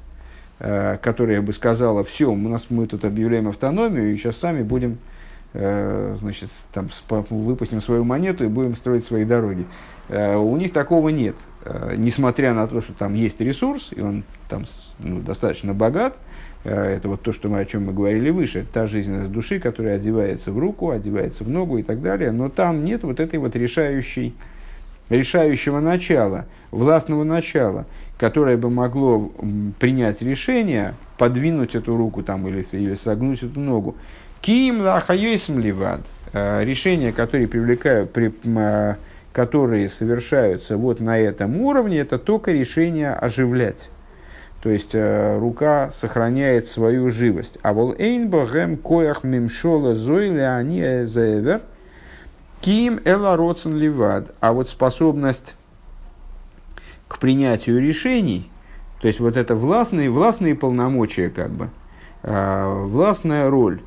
которая 0.60 1.42
бы 1.42 1.52
сказала, 1.52 2.04
все, 2.04 2.30
у 2.30 2.36
нас, 2.36 2.66
мы 2.68 2.86
тут 2.86 3.04
объявляем 3.04 3.48
автономию, 3.48 4.14
и 4.14 4.16
сейчас 4.16 4.36
сами 4.36 4.62
будем 4.62 4.98
Э, 4.98 5.13
значит, 5.54 6.50
там, 6.72 6.88
выпустим 7.30 7.80
свою 7.80 8.02
монету 8.02 8.44
и 8.44 8.48
будем 8.48 8.74
строить 8.74 9.04
свои 9.04 9.24
дороги. 9.24 9.66
Э, 10.08 10.36
у 10.36 10.56
них 10.56 10.72
такого 10.72 11.08
нет. 11.08 11.36
Э, 11.64 11.94
несмотря 11.96 12.54
на 12.54 12.66
то, 12.66 12.80
что 12.80 12.92
там 12.92 13.14
есть 13.14 13.40
ресурс, 13.40 13.90
и 13.94 14.00
он 14.00 14.24
там 14.48 14.66
ну, 14.98 15.20
достаточно 15.20 15.72
богат, 15.72 16.16
это 16.64 17.10
вот 17.10 17.20
то, 17.20 17.30
что 17.32 17.50
мы, 17.50 17.60
о 17.60 17.66
чем 17.66 17.84
мы 17.84 17.92
говорили 17.92 18.30
выше, 18.30 18.64
та 18.72 18.86
жизненность 18.86 19.30
души, 19.30 19.60
которая 19.60 19.96
одевается 19.96 20.50
в 20.50 20.58
руку, 20.58 20.90
одевается 20.90 21.44
в 21.44 21.50
ногу 21.50 21.76
и 21.76 21.82
так 21.82 22.00
далее, 22.00 22.30
но 22.32 22.48
там 22.48 22.86
нет 22.86 23.02
вот 23.02 23.20
этой 23.20 23.38
вот 23.38 23.54
решающей, 23.54 24.34
решающего 25.10 25.80
начала, 25.80 26.46
властного 26.70 27.22
начала, 27.22 27.84
которое 28.16 28.56
бы 28.56 28.70
могло 28.70 29.30
принять 29.78 30.22
решение, 30.22 30.94
подвинуть 31.18 31.74
эту 31.74 31.98
руку 31.98 32.22
там, 32.22 32.48
или, 32.48 32.64
или 32.72 32.94
согнуть 32.94 33.42
эту 33.42 33.60
ногу. 33.60 33.96
Ким 34.44 34.82
лахайойсм 34.82 35.58
ливад. 35.58 36.02
Э, 36.34 36.62
решения, 36.62 37.12
которые 37.12 37.48
привлекают, 37.48 38.12
при, 38.12 38.30
э, 38.44 38.96
которые 39.32 39.88
совершаются 39.88 40.76
вот 40.76 41.00
на 41.00 41.18
этом 41.18 41.62
уровне, 41.62 42.00
это 42.00 42.18
только 42.18 42.52
решение 42.52 43.14
оживлять. 43.14 43.88
То 44.62 44.68
есть 44.68 44.90
э, 44.92 45.38
рука 45.38 45.90
сохраняет 45.92 46.68
свою 46.68 47.08
живость. 47.08 47.56
А 47.62 47.72
вол 47.72 47.94
эйн 47.96 48.28
богем 48.28 48.76
коях 48.76 49.24
мимшола 49.24 49.94
зойле 49.94 50.46
они 50.46 51.04
заевер 51.04 51.62
ким 52.60 53.00
эла 53.06 53.38
родсен 53.38 53.74
ливад. 53.74 54.34
А 54.40 54.52
вот 54.52 54.68
способность 54.68 55.54
к 57.08 57.18
принятию 57.18 57.80
решений, 57.80 58.50
то 59.00 59.08
есть 59.08 59.20
вот 59.20 59.38
это 59.38 59.56
властные, 59.56 60.10
властные 60.10 60.54
полномочия, 60.54 61.30
как 61.30 61.50
бы, 61.50 61.70
властная 62.22 63.48
роль, 63.48 63.80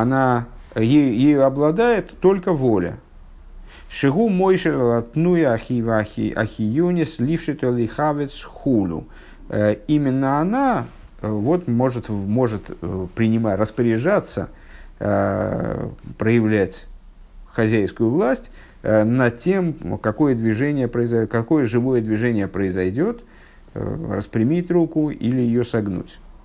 она, 0.00 0.46
ею, 0.76 1.44
обладает 1.44 2.18
только 2.20 2.52
воля. 2.52 2.98
Шигу 3.88 4.28
мойшер 4.28 4.76
латнуя 4.76 5.54
ахивахи 5.54 6.32
ахиюнис 6.36 7.18
лившит 7.18 7.62
лихавец 7.62 8.42
хулу. 8.44 9.06
Э, 9.48 9.76
именно 9.88 10.40
она 10.40 10.86
э, 11.20 11.28
вот 11.28 11.66
может, 11.68 12.08
может 12.10 12.70
э, 12.70 13.06
принимать, 13.14 13.58
распоряжаться, 13.58 14.50
проявлять 16.18 16.88
хозяйскую 17.52 18.10
власть 18.10 18.50
над 18.82 19.38
тем, 19.38 19.96
какое 20.02 20.34
движение 20.34 20.88
произойдет, 20.88 21.30
какое 21.30 21.66
живое 21.66 22.00
движение 22.00 22.48
произойдет, 22.48 23.20
распрямить 23.74 24.72
руку 24.72 25.10
или 25.10 25.40
ее 25.40 25.62
согнуть. 25.62 26.18